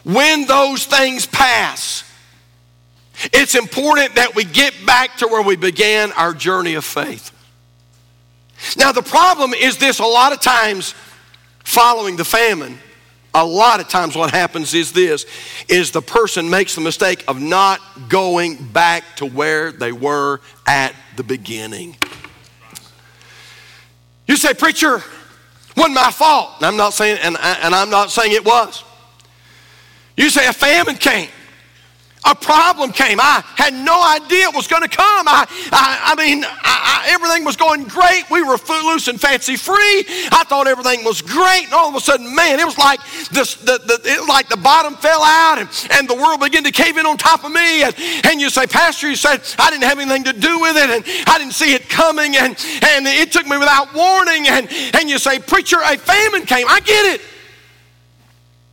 when 0.04 0.46
those 0.46 0.86
things 0.86 1.26
pass, 1.26 2.04
it's 3.32 3.54
important 3.54 4.14
that 4.14 4.34
we 4.34 4.44
get 4.44 4.74
back 4.86 5.16
to 5.18 5.26
where 5.26 5.42
we 5.42 5.56
began 5.56 6.12
our 6.12 6.32
journey 6.32 6.74
of 6.74 6.84
faith. 6.84 7.32
Now, 8.76 8.92
the 8.92 9.02
problem 9.02 9.54
is 9.54 9.76
this 9.76 9.98
a 9.98 10.04
lot 10.04 10.32
of 10.32 10.40
times 10.40 10.94
following 11.64 12.16
the 12.16 12.24
famine, 12.24 12.78
a 13.38 13.44
lot 13.44 13.80
of 13.80 13.88
times 13.88 14.16
what 14.16 14.30
happens 14.30 14.74
is 14.74 14.92
this 14.92 15.24
is 15.68 15.90
the 15.90 16.02
person 16.02 16.50
makes 16.50 16.74
the 16.74 16.80
mistake 16.80 17.24
of 17.28 17.40
not 17.40 17.80
going 18.08 18.56
back 18.72 19.04
to 19.16 19.26
where 19.26 19.72
they 19.72 19.92
were 19.92 20.40
at 20.66 20.94
the 21.16 21.22
beginning. 21.22 21.96
You 24.26 24.36
say 24.36 24.54
preacher 24.54 25.02
wasn't 25.76 25.94
my 25.94 26.10
fault. 26.10 26.56
And 26.56 26.66
i'm 26.66 26.76
not 26.76 26.92
saying 26.92 27.18
and, 27.22 27.36
and 27.40 27.74
i'm 27.74 27.90
not 27.90 28.10
saying 28.10 28.32
it 28.32 28.44
was. 28.44 28.84
You 30.16 30.30
say 30.30 30.46
a 30.48 30.52
famine 30.52 30.96
came 30.96 31.30
a 32.24 32.34
problem 32.34 32.92
came. 32.92 33.20
I 33.20 33.44
had 33.56 33.74
no 33.74 34.02
idea 34.02 34.48
it 34.48 34.54
was 34.54 34.66
going 34.66 34.82
to 34.82 34.88
come. 34.88 35.28
I, 35.28 35.46
I, 35.72 36.12
I 36.12 36.14
mean, 36.14 36.44
I, 36.44 36.50
I, 36.64 37.12
everything 37.12 37.44
was 37.44 37.56
going 37.56 37.84
great. 37.84 38.24
We 38.30 38.42
were 38.42 38.58
footloose 38.58 39.08
and 39.08 39.20
fancy 39.20 39.56
free. 39.56 40.04
I 40.32 40.44
thought 40.48 40.66
everything 40.66 41.04
was 41.04 41.22
great, 41.22 41.64
and 41.64 41.72
all 41.72 41.88
of 41.88 41.94
a 41.94 42.00
sudden, 42.00 42.34
man, 42.34 42.58
it 42.58 42.64
was 42.64 42.78
like 42.78 43.00
this, 43.30 43.54
the, 43.56 43.78
the, 43.78 44.00
it, 44.04 44.28
like 44.28 44.48
the 44.48 44.56
bottom 44.56 44.94
fell 44.96 45.22
out, 45.22 45.58
and, 45.58 45.68
and 45.92 46.08
the 46.08 46.14
world 46.14 46.40
began 46.40 46.64
to 46.64 46.72
cave 46.72 46.96
in 46.96 47.06
on 47.06 47.16
top 47.16 47.44
of 47.44 47.52
me. 47.52 47.82
And, 47.82 47.94
and 48.24 48.40
you 48.40 48.50
say, 48.50 48.66
Pastor, 48.66 49.08
you 49.08 49.16
said 49.16 49.42
I 49.58 49.70
didn't 49.70 49.84
have 49.84 49.98
anything 49.98 50.24
to 50.24 50.32
do 50.32 50.60
with 50.60 50.76
it, 50.76 50.90
and 50.90 51.04
I 51.26 51.38
didn't 51.38 51.54
see 51.54 51.74
it 51.74 51.88
coming, 51.88 52.36
and, 52.36 52.56
and 52.82 53.06
it 53.06 53.32
took 53.32 53.46
me 53.46 53.58
without 53.58 53.94
warning. 53.94 54.48
And, 54.48 54.68
and 54.94 55.08
you 55.08 55.18
say, 55.18 55.38
Preacher, 55.38 55.78
a 55.84 55.96
famine 55.96 56.46
came. 56.46 56.66
I 56.68 56.80
get 56.80 57.14
it. 57.14 57.20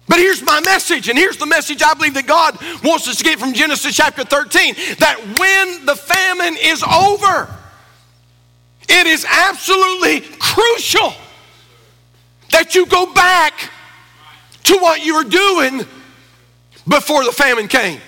But 0.08 0.20
here's 0.20 0.42
my 0.44 0.62
message, 0.62 1.10
and 1.10 1.18
here's 1.18 1.38
the 1.38 1.48
message 1.48 1.82
I 1.82 1.94
believe 1.96 2.14
that 2.14 2.28
God 2.28 2.58
wants 2.84 3.08
us 3.08 3.18
to 3.18 3.24
get 3.24 3.40
from 3.40 3.54
Genesis 3.54 3.96
chapter 3.96 4.24
13 4.24 4.76
that 5.00 5.20
when 5.40 5.86
the 5.86 5.96
famine 5.96 6.58
is 6.62 6.84
over, 6.84 7.50
it 8.88 9.08
is 9.08 9.26
absolutely 9.28 10.22
crucial 10.38 11.14
that 12.52 12.76
you 12.76 12.86
go 12.86 13.12
back 13.14 13.72
to 14.64 14.78
what 14.78 15.04
you 15.04 15.16
were 15.16 15.24
doing 15.24 15.86
before 16.88 17.24
the 17.24 17.32
famine 17.32 17.68
came. 17.68 18.00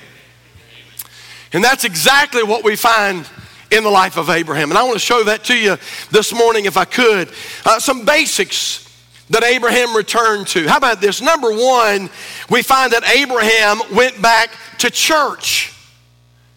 And 1.53 1.63
that's 1.63 1.83
exactly 1.83 2.43
what 2.43 2.63
we 2.63 2.75
find 2.75 3.27
in 3.71 3.83
the 3.83 3.89
life 3.89 4.17
of 4.17 4.29
Abraham. 4.29 4.69
And 4.69 4.77
I 4.77 4.83
want 4.83 4.95
to 4.95 4.99
show 4.99 5.23
that 5.23 5.43
to 5.45 5.57
you 5.57 5.77
this 6.11 6.33
morning 6.33 6.65
if 6.65 6.77
I 6.77 6.85
could. 6.85 7.31
Uh, 7.65 7.79
some 7.79 8.05
basics 8.05 8.86
that 9.29 9.43
Abraham 9.43 9.95
returned 9.95 10.47
to. 10.47 10.67
How 10.67 10.77
about 10.77 11.01
this? 11.01 11.21
Number 11.21 11.51
one, 11.51 12.09
we 12.49 12.61
find 12.61 12.93
that 12.93 13.03
Abraham 13.07 13.81
went 13.93 14.21
back 14.21 14.51
to 14.79 14.89
church. 14.89 15.73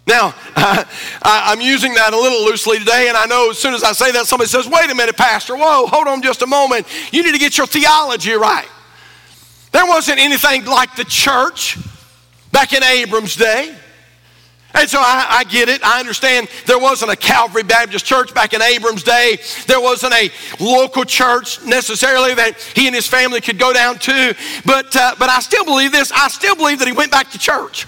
Now, 0.07 0.35
uh, 0.57 0.85
I'm 1.23 1.61
using 1.61 1.95
that 1.95 2.12
a 2.12 2.17
little 2.17 2.45
loosely 2.45 2.79
today, 2.79 3.09
and 3.09 3.17
I 3.17 3.27
know 3.27 3.50
as 3.50 3.59
soon 3.59 3.75
as 3.75 3.83
I 3.83 3.93
say 3.93 4.12
that, 4.12 4.27
somebody 4.27 4.49
says, 4.49 4.69
Wait 4.69 4.91
a 4.91 4.95
minute, 4.95 5.17
Pastor, 5.17 5.57
whoa, 5.57 5.87
hold 5.87 6.09
on 6.09 6.23
just 6.23 6.43
a 6.43 6.47
moment. 6.47 6.87
You 7.12 7.23
need 7.23 7.33
to 7.33 7.39
get 7.39 7.59
your 7.59 7.67
theology 7.67 8.33
right. 8.33 8.69
There 9.73 9.87
wasn't 9.87 10.19
anything 10.19 10.65
like 10.65 10.97
the 10.97 11.05
church 11.05 11.79
back 12.50 12.73
in 12.73 12.83
Abram's 12.83 13.37
day. 13.37 13.77
And 14.75 14.89
so 14.89 14.99
I, 15.00 15.27
I, 15.41 15.45
get 15.45 15.69
it. 15.69 15.85
I 15.85 15.99
understand 15.99 16.49
there 16.67 16.79
wasn't 16.79 17.11
a 17.11 17.17
Calvary 17.17 17.65
Baptist 17.65 18.05
church 18.05 18.33
back 18.33 18.53
in 18.53 18.62
Abram's 18.62 19.03
day. 19.03 19.39
There 19.67 19.81
wasn't 19.81 20.15
a 20.15 20.31
local 20.61 21.05
church 21.05 21.65
necessarily 21.65 22.35
that 22.35 22.61
he 22.75 22.87
and 22.87 22.95
his 22.95 23.07
family 23.07 23.41
could 23.41 23.59
go 23.59 23.73
down 23.73 23.99
to. 23.99 24.35
But, 24.65 24.95
uh, 24.95 25.17
but 25.19 25.29
I 25.29 25.41
still 25.41 25.65
believe 25.65 25.93
this. 25.93 26.12
I 26.12 26.29
still 26.29 26.55
believe 26.55 26.79
that 26.79 26.89
he 26.89 26.93
went 26.93 27.11
back 27.11 27.31
to 27.33 27.39
church. 27.39 27.87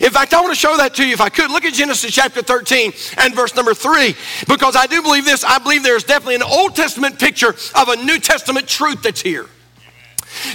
In 0.00 0.10
fact, 0.10 0.32
I 0.32 0.40
want 0.40 0.52
to 0.52 0.58
show 0.58 0.76
that 0.76 0.94
to 0.94 1.06
you 1.06 1.12
if 1.12 1.20
I 1.20 1.28
could. 1.28 1.50
Look 1.50 1.64
at 1.64 1.74
Genesis 1.74 2.10
chapter 2.12 2.42
13 2.42 2.92
and 3.18 3.34
verse 3.34 3.54
number 3.54 3.74
3. 3.74 4.14
Because 4.48 4.76
I 4.76 4.86
do 4.86 5.02
believe 5.02 5.24
this. 5.24 5.44
I 5.44 5.58
believe 5.58 5.82
there's 5.82 6.04
definitely 6.04 6.36
an 6.36 6.42
Old 6.42 6.74
Testament 6.74 7.18
picture 7.18 7.54
of 7.74 7.88
a 7.88 7.96
New 7.96 8.18
Testament 8.18 8.66
truth 8.66 9.02
that's 9.02 9.20
here. 9.20 9.46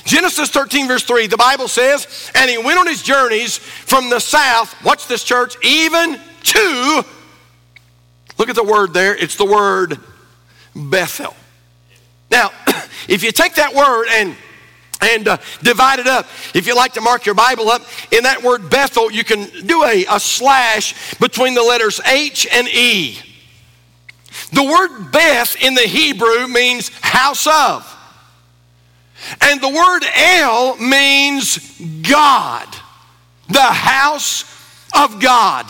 Genesis 0.05 0.49
13, 0.49 0.87
verse 0.87 1.03
3, 1.03 1.27
the 1.27 1.37
Bible 1.37 1.67
says, 1.67 2.31
And 2.35 2.49
he 2.49 2.57
went 2.57 2.79
on 2.79 2.87
his 2.87 3.01
journeys 3.01 3.57
from 3.57 4.09
the 4.09 4.19
south, 4.19 4.83
watch 4.83 5.07
this 5.07 5.23
church, 5.23 5.55
even 5.63 6.19
to, 6.43 7.05
look 8.37 8.49
at 8.49 8.55
the 8.55 8.63
word 8.63 8.93
there, 8.93 9.15
it's 9.15 9.35
the 9.35 9.45
word 9.45 9.97
Bethel. 10.75 11.35
Now, 12.29 12.51
if 13.07 13.23
you 13.23 13.31
take 13.31 13.55
that 13.55 13.73
word 13.73 14.07
and 14.11 14.35
and 15.01 15.29
uh, 15.29 15.37
divide 15.63 15.99
it 15.99 16.07
up. 16.07 16.27
If 16.53 16.67
you 16.67 16.75
like 16.75 16.91
to 16.93 17.01
mark 17.01 17.25
your 17.25 17.33
Bible 17.33 17.69
up, 17.69 17.83
in 18.11 18.23
that 18.23 18.43
word 18.43 18.69
Bethel, 18.69 19.09
you 19.09 19.23
can 19.23 19.49
do 19.65 19.83
a, 19.85 20.05
a 20.09 20.19
slash 20.19 21.15
between 21.19 21.53
the 21.53 21.63
letters 21.63 22.01
H 22.05 22.45
and 22.51 22.67
E. 22.67 23.17
The 24.51 24.63
word 24.63 25.11
Beth 25.11 25.55
in 25.61 25.73
the 25.73 25.81
Hebrew 25.81 26.47
means 26.47 26.89
house 27.01 27.47
of. 27.47 27.95
And 29.41 29.61
the 29.61 29.69
word 29.69 30.01
El 30.15 30.77
means 30.77 31.57
God, 32.01 32.67
the 33.47 33.61
house 33.61 34.43
of 34.95 35.21
God. 35.21 35.65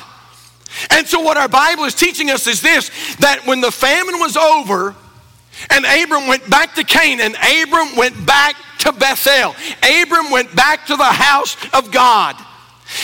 And 0.91 1.08
so, 1.08 1.20
what 1.22 1.38
our 1.38 1.48
Bible 1.48 1.84
is 1.86 1.96
teaching 1.96 2.29
us 2.29 2.48
is 2.48 2.62
this 2.62 2.89
that 3.18 3.46
when 3.46 3.62
the 3.62 3.72
famine 3.72 4.20
was 4.20 4.38
over 4.38 4.96
and 5.70 5.86
Abram 5.86 6.27
went 6.27 6.50
back 6.50 6.75
to 6.75 6.84
Canaan, 6.84 7.36
Abram 7.36 7.96
went 7.96 8.25
back 8.25 8.56
to 8.79 8.91
Bethel, 8.91 9.56
Abram 9.84 10.32
went 10.32 10.56
back 10.56 10.86
to 10.88 10.96
the 10.96 11.03
house 11.03 11.58
of 11.74 11.91
God. 11.91 12.36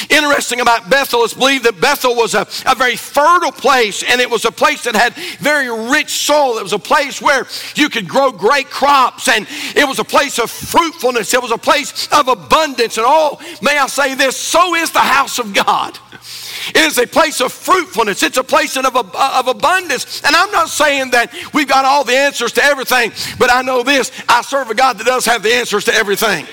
Interesting 0.09 0.61
about 0.61 0.89
Bethel 0.89 1.23
is 1.23 1.33
believed 1.33 1.65
that 1.65 1.79
Bethel 1.79 2.15
was 2.15 2.33
a, 2.33 2.47
a 2.65 2.75
very 2.75 2.95
fertile 2.95 3.51
place 3.51 4.03
and 4.03 4.19
it 4.19 4.29
was 4.29 4.45
a 4.45 4.51
place 4.51 4.83
that 4.83 4.95
had 4.95 5.13
very 5.39 5.69
rich 5.91 6.09
soil. 6.09 6.57
It 6.57 6.63
was 6.63 6.73
a 6.73 6.79
place 6.79 7.21
where 7.21 7.47
you 7.75 7.89
could 7.89 8.07
grow 8.07 8.31
great 8.31 8.69
crops 8.69 9.27
and 9.27 9.47
it 9.75 9.87
was 9.87 9.99
a 9.99 10.03
place 10.03 10.39
of 10.39 10.49
fruitfulness. 10.49 11.33
It 11.33 11.41
was 11.41 11.51
a 11.51 11.57
place 11.57 12.07
of 12.11 12.27
abundance. 12.27 12.97
And 12.97 13.05
oh, 13.07 13.39
may 13.61 13.77
I 13.77 13.87
say 13.87 14.15
this, 14.15 14.37
so 14.37 14.75
is 14.75 14.91
the 14.91 14.99
house 14.99 15.39
of 15.39 15.53
God. 15.53 15.97
It 16.69 16.77
is 16.77 16.97
a 16.97 17.05
place 17.05 17.41
of 17.41 17.51
fruitfulness. 17.51 18.23
It's 18.23 18.37
a 18.37 18.43
place 18.43 18.75
of, 18.77 18.85
uh, 18.85 19.39
of 19.39 19.47
abundance. 19.47 20.21
And 20.23 20.35
I'm 20.35 20.51
not 20.51 20.69
saying 20.69 21.11
that 21.11 21.33
we've 21.53 21.67
got 21.67 21.85
all 21.85 22.03
the 22.03 22.15
answers 22.15 22.51
to 22.53 22.63
everything, 22.63 23.11
but 23.37 23.51
I 23.51 23.61
know 23.61 23.83
this 23.83 24.11
I 24.27 24.41
serve 24.41 24.69
a 24.69 24.75
God 24.75 24.97
that 24.97 25.05
does 25.05 25.25
have 25.25 25.43
the 25.43 25.53
answers 25.53 25.85
to 25.85 25.93
everything. 25.93 26.47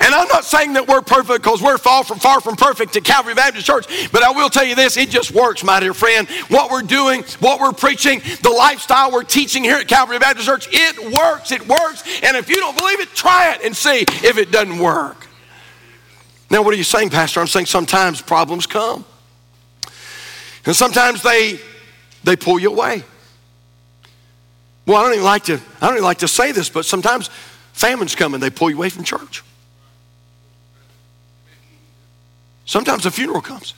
And 0.00 0.14
I'm 0.14 0.28
not 0.28 0.44
saying 0.44 0.74
that 0.74 0.86
we're 0.86 1.02
perfect 1.02 1.42
because 1.42 1.62
we're 1.62 1.78
far 1.78 2.04
from, 2.04 2.18
far 2.18 2.40
from 2.40 2.56
perfect 2.56 2.96
at 2.96 3.04
Calvary 3.04 3.34
Baptist 3.34 3.66
Church, 3.66 4.10
but 4.12 4.22
I 4.22 4.30
will 4.30 4.48
tell 4.48 4.64
you 4.64 4.74
this 4.74 4.96
it 4.96 5.10
just 5.10 5.32
works, 5.32 5.64
my 5.64 5.80
dear 5.80 5.94
friend. 5.94 6.28
What 6.48 6.70
we're 6.70 6.82
doing, 6.82 7.22
what 7.40 7.60
we're 7.60 7.72
preaching, 7.72 8.20
the 8.42 8.50
lifestyle 8.50 9.12
we're 9.12 9.22
teaching 9.22 9.64
here 9.64 9.76
at 9.76 9.88
Calvary 9.88 10.18
Baptist 10.18 10.46
Church, 10.46 10.68
it 10.70 11.12
works, 11.12 11.52
it 11.52 11.66
works. 11.66 12.02
And 12.22 12.36
if 12.36 12.48
you 12.48 12.56
don't 12.56 12.76
believe 12.76 13.00
it, 13.00 13.08
try 13.14 13.52
it 13.54 13.64
and 13.64 13.76
see 13.76 14.00
if 14.00 14.38
it 14.38 14.50
doesn't 14.50 14.78
work. 14.78 15.26
Now, 16.50 16.62
what 16.62 16.72
are 16.72 16.78
you 16.78 16.84
saying, 16.84 17.10
Pastor? 17.10 17.40
I'm 17.40 17.46
saying 17.46 17.66
sometimes 17.66 18.22
problems 18.22 18.66
come. 18.66 19.04
And 20.64 20.74
sometimes 20.74 21.22
they 21.22 21.60
they 22.24 22.36
pull 22.36 22.58
you 22.58 22.70
away. 22.70 23.04
Well, 24.86 24.96
I 24.96 25.02
don't 25.02 25.12
even 25.12 25.24
like 25.24 25.44
to, 25.44 25.60
I 25.80 25.86
don't 25.86 25.96
even 25.96 26.04
like 26.04 26.18
to 26.18 26.28
say 26.28 26.52
this, 26.52 26.68
but 26.68 26.84
sometimes 26.84 27.28
famines 27.72 28.14
come 28.14 28.34
and 28.34 28.42
they 28.42 28.50
pull 28.50 28.70
you 28.70 28.76
away 28.76 28.88
from 28.88 29.04
church. 29.04 29.42
Sometimes 32.68 33.06
a 33.06 33.10
funeral 33.10 33.40
comes. 33.40 33.72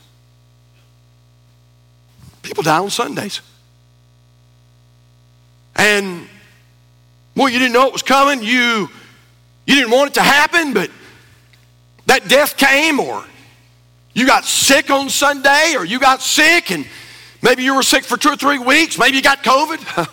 People 2.43 2.65
die 2.65 2.79
on 2.79 2.91
Sundays. 2.91 3.41
And 5.77 6.27
well, 7.37 7.49
you 7.49 7.61
didn't 7.61 7.73
know 7.73 7.87
it 7.87 7.93
was 7.93 8.03
coming. 8.03 8.43
You 8.43 8.89
you 9.65 9.75
didn't 9.77 9.93
want 9.93 10.11
it 10.11 10.15
to 10.15 10.23
happen, 10.23 10.75
but 10.75 10.91
that 12.07 12.29
death 12.29 12.57
came, 12.57 12.99
or 12.99 13.25
you 14.13 14.27
got 14.27 14.45
sick 14.45 14.91
on 14.91 15.09
Sunday, 15.09 15.75
or 15.77 15.85
you 15.85 16.01
got 16.01 16.21
sick, 16.21 16.73
and 16.73 16.85
maybe 17.43 17.63
you 17.63 17.77
were 17.77 17.85
sick 17.85 18.03
for 18.03 18.17
two 18.17 18.31
or 18.31 18.37
three 18.37 18.59
weeks, 18.59 18.99
maybe 18.99 19.17
you 19.17 19.23
got 19.23 19.45
COVID. 19.45 20.11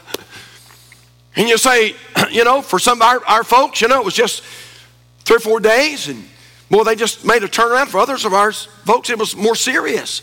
and 1.36 1.50
you 1.50 1.58
say, 1.58 1.96
you 2.32 2.44
know, 2.44 2.62
for 2.62 2.78
some 2.78 3.02
of 3.02 3.08
our, 3.08 3.26
our 3.26 3.44
folks, 3.44 3.82
you 3.82 3.88
know, 3.88 4.00
it 4.00 4.06
was 4.06 4.14
just 4.14 4.44
three 5.26 5.38
or 5.38 5.40
four 5.40 5.60
days, 5.60 6.10
and 6.10 6.24
well, 6.70 6.84
they 6.84 6.96
just 6.96 7.26
made 7.26 7.44
a 7.44 7.48
turnaround. 7.48 7.88
For 7.88 8.00
others 8.00 8.26
of 8.26 8.34
ours, 8.34 8.66
folks, 8.86 9.10
it 9.10 9.18
was 9.18 9.36
more 9.36 9.56
serious. 9.56 10.22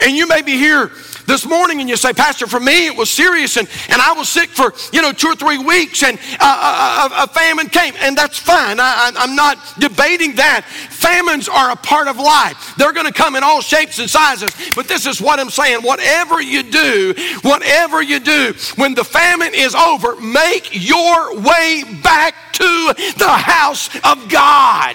And 0.00 0.12
you 0.16 0.28
may 0.28 0.42
be 0.42 0.52
here 0.52 0.90
this 1.26 1.44
morning 1.44 1.80
and 1.80 1.88
you 1.88 1.96
say, 1.96 2.12
Pastor, 2.12 2.46
for 2.46 2.60
me 2.60 2.86
it 2.86 2.96
was 2.96 3.10
serious 3.10 3.56
and, 3.56 3.68
and 3.88 4.00
I 4.00 4.12
was 4.12 4.28
sick 4.28 4.50
for, 4.50 4.72
you 4.92 5.02
know, 5.02 5.10
two 5.10 5.28
or 5.28 5.34
three 5.34 5.58
weeks 5.58 6.02
and 6.02 6.18
a, 6.38 6.44
a, 6.44 7.10
a 7.24 7.26
famine 7.28 7.68
came. 7.68 7.94
And 8.00 8.16
that's 8.16 8.38
fine. 8.38 8.78
I, 8.78 9.10
I'm 9.16 9.34
not 9.34 9.58
debating 9.78 10.36
that. 10.36 10.64
Famines 10.64 11.48
are 11.48 11.70
a 11.70 11.76
part 11.76 12.08
of 12.08 12.18
life. 12.18 12.74
They're 12.76 12.92
going 12.92 13.06
to 13.06 13.12
come 13.12 13.34
in 13.34 13.42
all 13.42 13.62
shapes 13.62 13.98
and 13.98 14.08
sizes. 14.08 14.50
But 14.76 14.86
this 14.86 15.06
is 15.06 15.20
what 15.20 15.40
I'm 15.40 15.50
saying. 15.50 15.82
Whatever 15.82 16.40
you 16.40 16.62
do, 16.62 17.14
whatever 17.42 18.02
you 18.02 18.20
do, 18.20 18.54
when 18.76 18.94
the 18.94 19.04
famine 19.04 19.52
is 19.54 19.74
over, 19.74 20.20
make 20.20 20.68
your 20.72 21.40
way 21.40 21.84
back 22.02 22.34
to 22.52 22.94
the 23.16 23.28
house 23.28 23.88
of 24.04 24.28
God. 24.28 24.94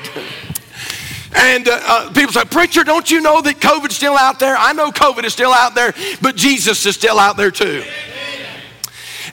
And 1.35 1.67
uh, 1.67 1.79
uh, 1.83 2.13
people 2.13 2.31
say, 2.31 2.45
Preacher, 2.45 2.83
don't 2.83 3.09
you 3.11 3.21
know 3.21 3.41
that 3.41 3.59
COVID's 3.59 3.95
still 3.95 4.17
out 4.17 4.39
there? 4.39 4.55
I 4.57 4.73
know 4.73 4.89
COVID 4.91 5.25
is 5.25 5.33
still 5.33 5.51
out 5.51 5.75
there, 5.75 5.93
but 6.21 6.35
Jesus 6.35 6.85
is 6.85 6.95
still 6.95 7.19
out 7.19 7.35
there 7.35 7.51
too. 7.51 7.83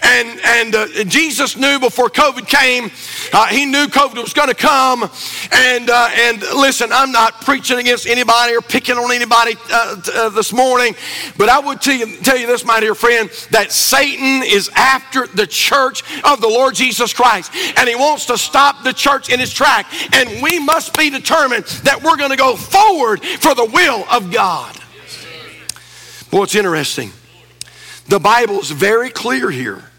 And, 0.02 0.40
and 0.44 0.74
uh, 0.74 1.04
Jesus 1.04 1.56
knew 1.56 1.78
before 1.78 2.08
COVID 2.08 2.48
came, 2.48 2.90
uh, 3.32 3.46
he 3.46 3.64
knew 3.64 3.86
COVID 3.86 4.20
was 4.20 4.32
going 4.32 4.48
to 4.48 4.54
come. 4.54 5.08
And, 5.52 5.88
uh, 5.88 6.08
and 6.12 6.40
listen, 6.40 6.90
I'm 6.92 7.12
not 7.12 7.40
preaching 7.42 7.78
against 7.78 8.08
anybody 8.08 8.56
or 8.56 8.60
picking 8.60 8.96
on 8.96 9.12
anybody 9.12 9.54
uh, 9.70 10.00
uh, 10.12 10.28
this 10.30 10.52
morning, 10.52 10.96
but 11.36 11.48
I 11.48 11.60
would 11.60 11.80
tell 11.80 11.94
you, 11.94 12.16
tell 12.18 12.36
you 12.36 12.48
this, 12.48 12.64
my 12.64 12.80
dear 12.80 12.96
friend, 12.96 13.30
that 13.52 13.70
Satan 13.70 14.42
is 14.44 14.68
after 14.74 15.28
the 15.28 15.46
church 15.46 16.02
of 16.24 16.40
the 16.40 16.48
Lord 16.48 16.74
Jesus 16.74 17.12
Christ. 17.12 17.52
And 17.76 17.88
he 17.88 17.94
wants 17.94 18.26
to 18.26 18.36
stop 18.36 18.82
the 18.82 18.92
church 18.92 19.28
in 19.32 19.40
its 19.40 19.52
track. 19.52 19.86
And 20.14 20.42
we 20.42 20.58
must 20.58 20.98
be 20.98 21.10
determined 21.10 21.64
that 21.84 22.02
we're 22.02 22.16
going 22.16 22.30
to 22.30 22.36
go 22.36 22.56
forward 22.56 23.22
for 23.22 23.54
the 23.54 23.66
will 23.66 24.04
of 24.10 24.32
God. 24.32 24.76
Well, 26.32 26.42
it's 26.42 26.56
interesting. 26.56 27.12
The 28.08 28.18
Bible 28.18 28.58
is 28.58 28.70
very 28.70 29.10
clear 29.10 29.48
here 29.48 29.91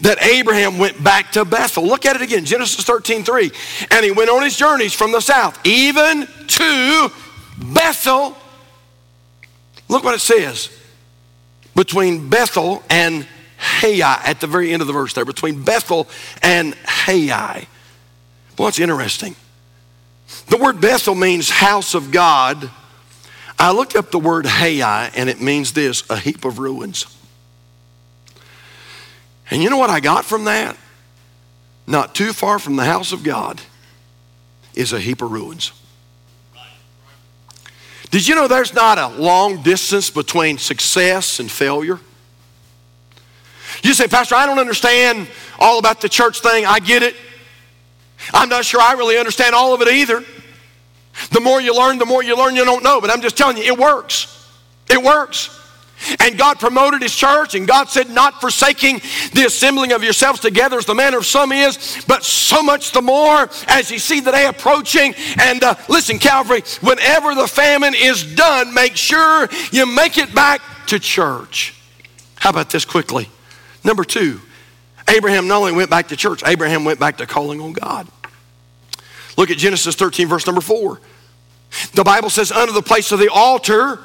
that 0.00 0.22
Abraham 0.22 0.78
went 0.78 1.02
back 1.02 1.32
to 1.32 1.44
Bethel. 1.44 1.84
Look 1.84 2.06
at 2.06 2.16
it 2.16 2.22
again, 2.22 2.44
Genesis 2.44 2.84
13 2.84 3.24
3. 3.24 3.50
And 3.90 4.04
he 4.04 4.10
went 4.10 4.30
on 4.30 4.42
his 4.42 4.56
journeys 4.56 4.94
from 4.94 5.12
the 5.12 5.20
south, 5.20 5.58
even 5.66 6.26
to 6.46 7.10
Bethel. 7.72 8.36
Look 9.88 10.04
what 10.04 10.14
it 10.14 10.20
says 10.20 10.70
between 11.74 12.28
Bethel 12.28 12.82
and 12.88 13.26
Hai 13.58 14.00
at 14.24 14.40
the 14.40 14.46
very 14.46 14.72
end 14.72 14.80
of 14.82 14.86
the 14.86 14.92
verse 14.92 15.12
there, 15.12 15.24
between 15.24 15.62
Bethel 15.62 16.08
and 16.42 16.74
Hai. 16.84 17.66
Well, 18.58 18.68
it's 18.68 18.78
interesting. 18.78 19.36
The 20.48 20.56
word 20.56 20.80
Bethel 20.80 21.14
means 21.14 21.50
house 21.50 21.94
of 21.94 22.10
God. 22.10 22.70
I 23.58 23.72
looked 23.72 23.96
up 23.96 24.10
the 24.10 24.18
word 24.18 24.46
Hai, 24.46 25.10
and 25.14 25.28
it 25.28 25.40
means 25.40 25.72
this 25.72 26.08
a 26.10 26.16
heap 26.16 26.44
of 26.44 26.58
ruins. 26.58 27.06
And 29.50 29.62
you 29.62 29.70
know 29.70 29.78
what 29.78 29.90
I 29.90 30.00
got 30.00 30.24
from 30.24 30.44
that? 30.44 30.76
Not 31.86 32.14
too 32.14 32.32
far 32.32 32.58
from 32.58 32.76
the 32.76 32.84
house 32.84 33.12
of 33.12 33.22
God 33.22 33.60
is 34.74 34.92
a 34.92 35.00
heap 35.00 35.22
of 35.22 35.30
ruins. 35.30 35.72
Did 38.10 38.28
you 38.28 38.34
know 38.34 38.46
there's 38.46 38.72
not 38.72 38.96
a 38.96 39.08
long 39.08 39.62
distance 39.62 40.08
between 40.08 40.58
success 40.58 41.40
and 41.40 41.50
failure? 41.50 41.98
You 43.82 43.92
say, 43.92 44.06
Pastor, 44.06 44.36
I 44.36 44.46
don't 44.46 44.58
understand 44.58 45.28
all 45.58 45.78
about 45.78 46.00
the 46.00 46.08
church 46.08 46.40
thing. 46.40 46.64
I 46.64 46.78
get 46.78 47.02
it. 47.02 47.16
I'm 48.32 48.48
not 48.48 48.64
sure 48.64 48.80
I 48.80 48.92
really 48.92 49.18
understand 49.18 49.54
all 49.54 49.74
of 49.74 49.82
it 49.82 49.88
either. 49.88 50.24
The 51.30 51.40
more 51.40 51.60
you 51.60 51.76
learn, 51.76 51.98
the 51.98 52.06
more 52.06 52.22
you 52.22 52.36
learn 52.36 52.56
you 52.56 52.64
don't 52.64 52.82
know. 52.82 53.00
But 53.00 53.10
I'm 53.10 53.20
just 53.20 53.36
telling 53.36 53.56
you, 53.56 53.64
it 53.64 53.78
works. 53.78 54.48
It 54.88 55.02
works. 55.02 55.60
And 56.20 56.38
God 56.38 56.58
promoted 56.58 57.02
his 57.02 57.14
church, 57.14 57.54
and 57.54 57.66
God 57.66 57.88
said, 57.88 58.10
Not 58.10 58.40
forsaking 58.40 59.00
the 59.32 59.44
assembling 59.46 59.92
of 59.92 60.02
yourselves 60.02 60.40
together 60.40 60.78
as 60.78 60.86
the 60.86 60.94
manner 60.94 61.18
of 61.18 61.26
some 61.26 61.52
is, 61.52 62.04
but 62.06 62.24
so 62.24 62.62
much 62.62 62.92
the 62.92 63.02
more 63.02 63.48
as 63.68 63.90
you 63.90 63.98
see 63.98 64.20
the 64.20 64.32
day 64.32 64.46
approaching. 64.46 65.14
And 65.38 65.62
uh, 65.62 65.74
listen, 65.88 66.18
Calvary, 66.18 66.62
whenever 66.80 67.34
the 67.34 67.46
famine 67.46 67.94
is 67.96 68.34
done, 68.34 68.74
make 68.74 68.96
sure 68.96 69.48
you 69.72 69.86
make 69.86 70.18
it 70.18 70.34
back 70.34 70.60
to 70.86 70.98
church. 70.98 71.74
How 72.36 72.50
about 72.50 72.70
this 72.70 72.84
quickly? 72.84 73.28
Number 73.82 74.04
two, 74.04 74.40
Abraham 75.08 75.46
not 75.48 75.58
only 75.58 75.72
went 75.72 75.90
back 75.90 76.08
to 76.08 76.16
church, 76.16 76.42
Abraham 76.46 76.84
went 76.84 76.98
back 76.98 77.18
to 77.18 77.26
calling 77.26 77.60
on 77.60 77.72
God. 77.72 78.08
Look 79.36 79.50
at 79.50 79.58
Genesis 79.58 79.94
13, 79.94 80.28
verse 80.28 80.46
number 80.46 80.60
four. 80.60 81.00
The 81.92 82.04
Bible 82.04 82.30
says, 82.30 82.52
Under 82.52 82.72
the 82.72 82.82
place 82.82 83.12
of 83.12 83.18
the 83.18 83.28
altar, 83.28 84.00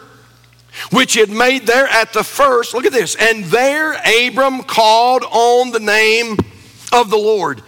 which 0.92 1.16
had 1.16 1.30
made 1.30 1.66
there 1.66 1.88
at 1.88 2.14
the 2.14 2.24
first. 2.24 2.74
Look 2.74 2.86
at 2.86 2.92
this. 2.92 3.16
And 3.16 3.46
there 3.46 3.94
Abram 4.28 4.64
called 4.64 5.24
on 5.24 5.72
the 5.72 5.80
name 5.80 6.38
of 6.92 7.10
the 7.10 7.18
Lord. 7.18 7.62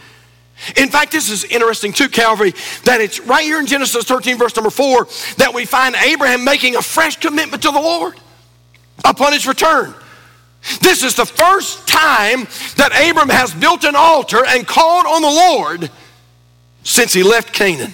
In 0.76 0.90
fact, 0.90 1.12
this 1.12 1.30
is 1.30 1.44
interesting 1.46 1.92
too, 1.92 2.08
Calvary, 2.08 2.54
that 2.84 3.02
it's 3.02 3.20
right 3.20 3.44
here 3.44 3.60
in 3.60 3.66
Genesis 3.66 4.06
13, 4.06 4.38
verse 4.38 4.56
number 4.56 4.70
4, 4.70 5.08
that 5.38 5.52
we 5.54 5.66
find 5.66 5.96
Abraham 5.96 6.44
making 6.44 6.76
a 6.76 6.82
fresh 6.82 7.18
commitment 7.20 7.64
to 7.64 7.72
the 7.72 7.80
Lord 7.80 8.16
upon 9.04 9.34
his 9.34 9.48
return. 9.48 9.94
This 10.82 11.04
is 11.04 11.16
the 11.16 11.26
first 11.26 11.88
time 11.88 12.44
that 12.78 12.92
Abram 13.10 13.30
has 13.30 13.54
built 13.54 13.84
an 13.84 13.96
altar 13.96 14.46
and 14.46 14.68
called 14.68 15.08
on 15.08 15.24
the 15.24 15.28
Lord 15.28 15.90
since 16.84 17.12
he 17.14 17.24
left 17.24 17.52
Canaan. 17.54 17.94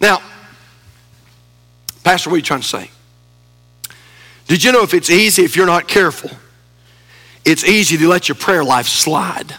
Now, 0.00 0.20
Pastor, 2.02 2.28
what 2.28 2.34
are 2.34 2.38
you 2.38 2.42
trying 2.42 2.60
to 2.60 2.66
say? 2.66 2.90
Did 4.46 4.62
you 4.62 4.72
know 4.72 4.82
if 4.82 4.94
it's 4.94 5.10
easy, 5.10 5.42
if 5.42 5.56
you're 5.56 5.66
not 5.66 5.88
careful, 5.88 6.30
it's 7.44 7.64
easy 7.64 7.96
to 7.96 8.08
let 8.08 8.28
your 8.28 8.36
prayer 8.36 8.64
life 8.64 8.86
slide? 8.86 9.54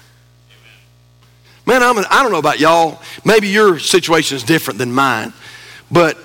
Man, 1.65 1.81
I'm 1.81 1.97
I 1.97 2.21
don't 2.21 2.31
know 2.31 2.37
about 2.37 2.59
y'all. 2.59 3.01
Maybe 3.23 3.47
your 3.47 3.79
situation 3.79 4.37
is 4.37 4.43
different 4.43 4.77
than 4.77 4.91
mine. 4.91 5.33
But 5.91 6.17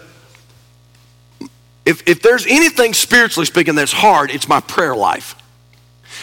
if, 1.86 2.06
if 2.06 2.22
there's 2.22 2.46
anything 2.46 2.92
spiritually 2.92 3.46
speaking 3.46 3.74
that's 3.74 3.92
hard, 3.92 4.30
it's 4.30 4.48
my 4.48 4.60
prayer 4.60 4.94
life. 4.94 5.34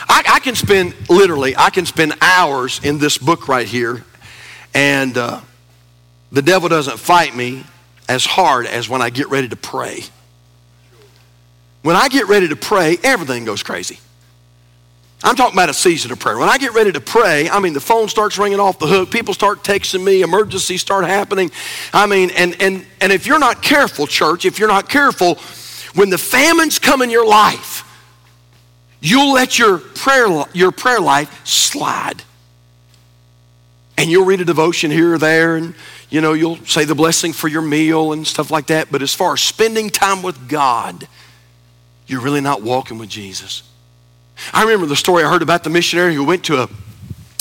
I, 0.07 0.23
I 0.33 0.39
can 0.39 0.55
spend, 0.55 0.93
literally, 1.09 1.55
I 1.57 1.71
can 1.71 1.85
spend 1.85 2.13
hours 2.21 2.79
in 2.83 2.99
this 2.99 3.17
book 3.17 3.47
right 3.47 3.67
here, 3.67 4.03
and 4.73 5.17
uh, 5.17 5.41
the 6.31 6.41
devil 6.41 6.69
doesn't 6.69 6.97
fight 6.97 7.35
me 7.35 7.63
as 8.07 8.25
hard 8.25 8.67
as 8.67 8.87
when 8.87 9.01
I 9.01 9.09
get 9.09 9.29
ready 9.29 9.49
to 9.49 9.55
pray. 9.55 10.03
When 11.81 11.95
I 11.95 12.09
get 12.09 12.27
ready 12.27 12.47
to 12.49 12.55
pray, 12.55 12.97
everything 13.03 13.45
goes 13.45 13.63
crazy. 13.63 13.99
I'm 15.23 15.35
talking 15.35 15.55
about 15.55 15.69
a 15.69 15.73
season 15.73 16.11
of 16.11 16.19
prayer. 16.19 16.37
When 16.37 16.49
I 16.49 16.57
get 16.59 16.73
ready 16.73 16.91
to 16.91 17.01
pray, 17.01 17.49
I 17.49 17.59
mean, 17.59 17.73
the 17.73 17.79
phone 17.79 18.07
starts 18.07 18.37
ringing 18.37 18.59
off 18.59 18.77
the 18.77 18.85
hook. 18.85 19.09
People 19.09 19.33
start 19.33 19.63
texting 19.63 20.03
me. 20.03 20.21
Emergencies 20.21 20.81
start 20.81 21.05
happening. 21.05 21.49
I 21.91 22.05
mean, 22.05 22.29
and, 22.31 22.55
and, 22.61 22.85
and 23.01 23.11
if 23.11 23.25
you're 23.25 23.39
not 23.39 23.63
careful, 23.63 24.05
church, 24.05 24.45
if 24.45 24.59
you're 24.59 24.67
not 24.67 24.89
careful, 24.89 25.35
when 25.95 26.11
the 26.11 26.19
famines 26.19 26.77
come 26.77 27.01
in 27.01 27.09
your 27.09 27.25
life, 27.25 27.83
you'll 28.99 29.33
let 29.33 29.57
your 29.57 29.79
prayer, 29.79 30.45
your 30.53 30.71
prayer 30.71 30.99
life 30.99 31.45
slide. 31.47 32.21
And 33.97 34.11
you'll 34.11 34.25
read 34.25 34.41
a 34.41 34.45
devotion 34.45 34.91
here 34.91 35.15
or 35.15 35.17
there, 35.17 35.55
and 35.55 35.73
you 36.11 36.21
know, 36.21 36.33
you'll 36.33 36.57
say 36.57 36.85
the 36.85 36.93
blessing 36.93 37.33
for 37.33 37.47
your 37.47 37.63
meal 37.63 38.13
and 38.13 38.25
stuff 38.25 38.51
like 38.51 38.67
that. 38.67 38.91
But 38.91 39.01
as 39.01 39.15
far 39.15 39.33
as 39.33 39.41
spending 39.41 39.89
time 39.89 40.21
with 40.21 40.47
God, 40.47 41.07
you're 42.07 42.21
really 42.21 42.41
not 42.41 42.61
walking 42.61 42.97
with 42.97 43.09
Jesus. 43.09 43.63
I 44.53 44.63
remember 44.63 44.85
the 44.85 44.95
story 44.95 45.23
I 45.23 45.29
heard 45.29 45.41
about 45.41 45.63
the 45.63 45.69
missionary 45.69 46.15
who 46.15 46.23
went 46.23 46.45
to 46.45 46.63
a, 46.63 46.69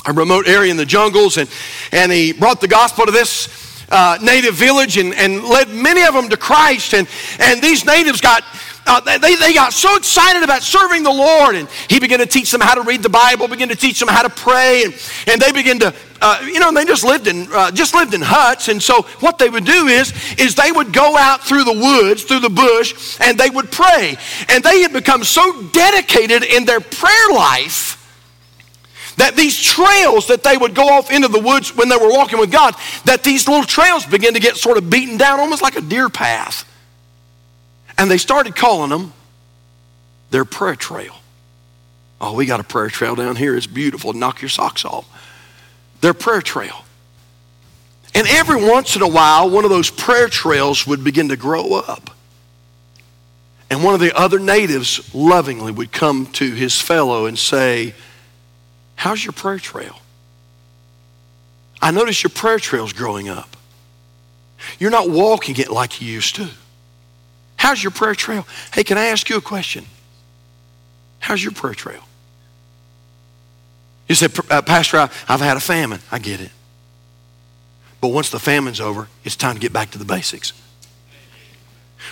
a 0.06 0.12
remote 0.12 0.48
area 0.48 0.70
in 0.70 0.76
the 0.76 0.86
jungles 0.86 1.36
and, 1.36 1.48
and 1.92 2.10
he 2.10 2.32
brought 2.32 2.60
the 2.60 2.68
gospel 2.68 3.06
to 3.06 3.12
this 3.12 3.48
uh, 3.90 4.18
native 4.20 4.54
village 4.54 4.96
and, 4.96 5.14
and 5.14 5.44
led 5.44 5.68
many 5.68 6.02
of 6.02 6.14
them 6.14 6.28
to 6.28 6.36
Christ. 6.36 6.94
And, 6.94 7.08
and 7.38 7.62
these 7.62 7.84
natives 7.84 8.20
got 8.20 8.42
uh, 8.86 9.00
they, 9.18 9.34
they 9.34 9.52
got 9.52 9.72
so 9.72 9.96
excited 9.96 10.42
about 10.42 10.62
serving 10.62 11.02
the 11.02 11.12
Lord, 11.12 11.56
and 11.56 11.68
he 11.88 11.98
began 11.98 12.20
to 12.20 12.26
teach 12.26 12.50
them 12.50 12.60
how 12.60 12.74
to 12.74 12.82
read 12.82 13.02
the 13.02 13.08
Bible, 13.08 13.48
began 13.48 13.68
to 13.68 13.76
teach 13.76 13.98
them 13.98 14.08
how 14.08 14.22
to 14.22 14.30
pray, 14.30 14.84
and, 14.84 14.94
and 15.26 15.40
they 15.40 15.50
began 15.52 15.78
to, 15.80 15.94
uh, 16.20 16.40
you 16.46 16.60
know, 16.60 16.72
they 16.72 16.84
just 16.84 17.04
lived 17.04 17.26
in 17.26 17.48
uh, 17.52 17.70
just 17.70 17.94
lived 17.94 18.14
in 18.14 18.20
huts. 18.22 18.68
And 18.68 18.82
so 18.82 19.02
what 19.20 19.38
they 19.38 19.50
would 19.50 19.64
do 19.64 19.86
is 19.86 20.12
is 20.38 20.54
they 20.54 20.72
would 20.72 20.92
go 20.92 21.16
out 21.16 21.42
through 21.42 21.64
the 21.64 21.72
woods, 21.72 22.24
through 22.24 22.40
the 22.40 22.50
bush, 22.50 23.18
and 23.20 23.36
they 23.36 23.50
would 23.50 23.70
pray. 23.70 24.16
And 24.48 24.62
they 24.62 24.82
had 24.82 24.92
become 24.92 25.24
so 25.24 25.62
dedicated 25.72 26.44
in 26.44 26.64
their 26.64 26.80
prayer 26.80 27.30
life 27.34 27.94
that 29.16 29.34
these 29.34 29.60
trails 29.60 30.28
that 30.28 30.42
they 30.42 30.56
would 30.56 30.74
go 30.74 30.88
off 30.88 31.10
into 31.10 31.28
the 31.28 31.40
woods 31.40 31.74
when 31.74 31.88
they 31.88 31.96
were 31.96 32.10
walking 32.10 32.38
with 32.38 32.52
God, 32.52 32.74
that 33.04 33.24
these 33.24 33.48
little 33.48 33.64
trails 33.64 34.06
began 34.06 34.34
to 34.34 34.40
get 34.40 34.56
sort 34.56 34.78
of 34.78 34.90
beaten 34.90 35.16
down, 35.16 35.40
almost 35.40 35.62
like 35.62 35.76
a 35.76 35.80
deer 35.80 36.08
path. 36.08 36.70
And 37.98 38.10
they 38.10 38.18
started 38.18 38.54
calling 38.54 38.90
them 38.90 39.12
their 40.30 40.44
prayer 40.44 40.76
trail. 40.76 41.14
Oh, 42.20 42.34
we 42.34 42.46
got 42.46 42.60
a 42.60 42.64
prayer 42.64 42.88
trail 42.88 43.14
down 43.14 43.36
here. 43.36 43.56
It's 43.56 43.66
beautiful. 43.66 44.12
Knock 44.12 44.42
your 44.42 44.48
socks 44.48 44.84
off. 44.84 45.06
Their 46.00 46.14
prayer 46.14 46.42
trail. 46.42 46.84
And 48.14 48.26
every 48.28 48.56
once 48.56 48.96
in 48.96 49.02
a 49.02 49.08
while, 49.08 49.50
one 49.50 49.64
of 49.64 49.70
those 49.70 49.90
prayer 49.90 50.28
trails 50.28 50.86
would 50.86 51.04
begin 51.04 51.28
to 51.28 51.36
grow 51.36 51.74
up. 51.74 52.10
And 53.68 53.82
one 53.82 53.94
of 53.94 54.00
the 54.00 54.16
other 54.16 54.38
natives 54.38 55.14
lovingly 55.14 55.72
would 55.72 55.92
come 55.92 56.26
to 56.26 56.50
his 56.52 56.80
fellow 56.80 57.26
and 57.26 57.38
say, 57.38 57.94
How's 58.94 59.22
your 59.22 59.32
prayer 59.32 59.58
trail? 59.58 59.98
I 61.82 61.90
notice 61.90 62.22
your 62.22 62.30
prayer 62.30 62.58
trail's 62.58 62.92
growing 62.92 63.28
up. 63.28 63.56
You're 64.78 64.90
not 64.90 65.10
walking 65.10 65.56
it 65.58 65.70
like 65.70 66.00
you 66.00 66.08
used 66.08 66.36
to. 66.36 66.48
How's 67.56 67.82
your 67.82 67.90
prayer 67.90 68.14
trail? 68.14 68.46
Hey, 68.72 68.84
can 68.84 68.98
I 68.98 69.06
ask 69.06 69.28
you 69.28 69.36
a 69.36 69.40
question? 69.40 69.86
How's 71.18 71.42
your 71.42 71.52
prayer 71.52 71.74
trail? 71.74 72.02
You 74.08 74.14
said, 74.14 74.32
uh, 74.50 74.62
Pastor, 74.62 74.98
I, 74.98 75.10
I've 75.28 75.40
had 75.40 75.56
a 75.56 75.60
famine. 75.60 76.00
I 76.12 76.18
get 76.18 76.40
it. 76.40 76.50
But 78.00 78.08
once 78.08 78.30
the 78.30 78.38
famine's 78.38 78.80
over, 78.80 79.08
it's 79.24 79.36
time 79.36 79.54
to 79.54 79.60
get 79.60 79.72
back 79.72 79.90
to 79.92 79.98
the 79.98 80.04
basics. 80.04 80.52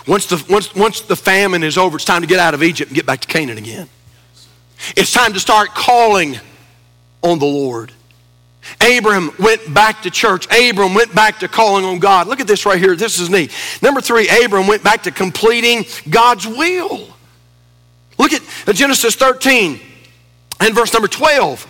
Once 0.07 0.27
the, 0.27 0.45
once, 0.51 0.75
once 0.75 1.03
the 1.03 1.17
famine 1.17 1.63
is 1.63 1.79
over, 1.79 1.97
it's 1.97 2.05
time 2.05 2.23
to 2.23 2.27
get 2.27 2.41
out 2.41 2.55
of 2.55 2.63
Egypt 2.63 2.91
and 2.91 2.97
get 2.97 3.07
back 3.07 3.21
to 3.21 3.29
Canaan 3.29 3.59
again. 3.59 3.89
It's 4.97 5.13
time 5.13 5.33
to 5.35 5.41
start 5.41 5.71
calling 5.71 6.39
on 7.23 7.39
the 7.39 7.47
Lord. 7.47 7.93
Abram 8.81 9.31
went 9.39 9.73
back 9.73 10.03
to 10.03 10.11
church. 10.11 10.47
Abram 10.53 10.95
went 10.95 11.15
back 11.15 11.39
to 11.41 11.49
calling 11.49 11.85
on 11.85 11.99
God. 11.99 12.27
Look 12.27 12.41
at 12.41 12.47
this 12.47 12.67
right 12.67 12.79
here. 12.79 12.97
This 12.97 13.19
is 13.19 13.31
neat. 13.31 13.53
Number 13.83 14.01
three, 14.01 14.29
Abram 14.45 14.67
went 14.67 14.83
back 14.83 15.03
to 15.05 15.11
completing 15.11 15.85
God's 16.09 16.47
will. 16.47 17.09
Look 18.19 18.33
at 18.33 18.43
Genesis 18.75 19.15
13 19.15 19.81
and 20.61 20.75
verse 20.75 20.93
number 20.93 21.09
12. 21.09 21.69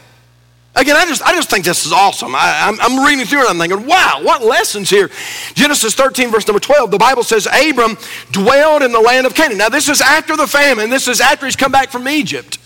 Again, 0.76 0.96
I 0.96 1.06
just, 1.06 1.22
I 1.22 1.34
just 1.34 1.50
think 1.50 1.64
this 1.64 1.86
is 1.86 1.92
awesome. 1.92 2.34
I, 2.34 2.68
am 2.68 2.80
I'm, 2.80 2.98
I'm 2.98 3.06
reading 3.06 3.24
through 3.24 3.44
it 3.44 3.50
I'm 3.50 3.58
thinking, 3.58 3.86
wow, 3.86 4.20
what 4.22 4.42
lessons 4.42 4.90
here. 4.90 5.08
Genesis 5.54 5.94
13, 5.94 6.30
verse 6.30 6.46
number 6.48 6.58
12, 6.58 6.90
the 6.90 6.98
Bible 6.98 7.22
says, 7.22 7.46
Abram 7.46 7.96
dwelled 8.32 8.82
in 8.82 8.90
the 8.90 9.00
land 9.00 9.24
of 9.24 9.34
Canaan. 9.34 9.58
Now, 9.58 9.68
this 9.68 9.88
is 9.88 10.00
after 10.00 10.36
the 10.36 10.48
famine. 10.48 10.90
This 10.90 11.06
is 11.06 11.20
after 11.20 11.46
he's 11.46 11.54
come 11.54 11.70
back 11.70 11.90
from 11.90 12.08
Egypt. 12.08 12.58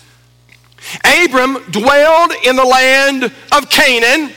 Abram 1.03 1.57
dwelled 1.71 2.31
in 2.45 2.55
the 2.55 2.63
land 2.63 3.31
of 3.51 3.69
Canaan. 3.69 4.33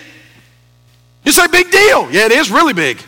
You 1.24 1.32
say, 1.32 1.46
big 1.46 1.70
deal. 1.70 2.10
Yeah, 2.10 2.26
it 2.26 2.32
is 2.32 2.50
really 2.50 2.72
big. 2.72 3.00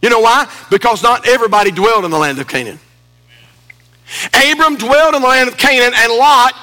You 0.00 0.10
know 0.10 0.20
why? 0.20 0.50
Because 0.70 1.02
not 1.02 1.26
everybody 1.26 1.70
dwelled 1.70 2.04
in 2.04 2.10
the 2.10 2.18
land 2.18 2.38
of 2.38 2.46
Canaan. 2.46 2.78
Abram 4.34 4.76
dwelled 4.76 5.14
in 5.14 5.22
the 5.22 5.28
land 5.28 5.48
of 5.48 5.56
Canaan, 5.56 5.92
and 5.94 6.12
Lot 6.12 6.54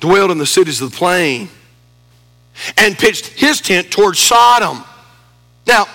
dwelled 0.00 0.30
in 0.30 0.38
the 0.38 0.46
cities 0.46 0.80
of 0.80 0.90
the 0.90 0.96
plain 0.96 1.48
and 2.76 2.98
pitched 2.98 3.26
his 3.26 3.60
tent 3.60 3.90
towards 3.90 4.18
Sodom. 4.18 4.84
Now, 5.66 5.86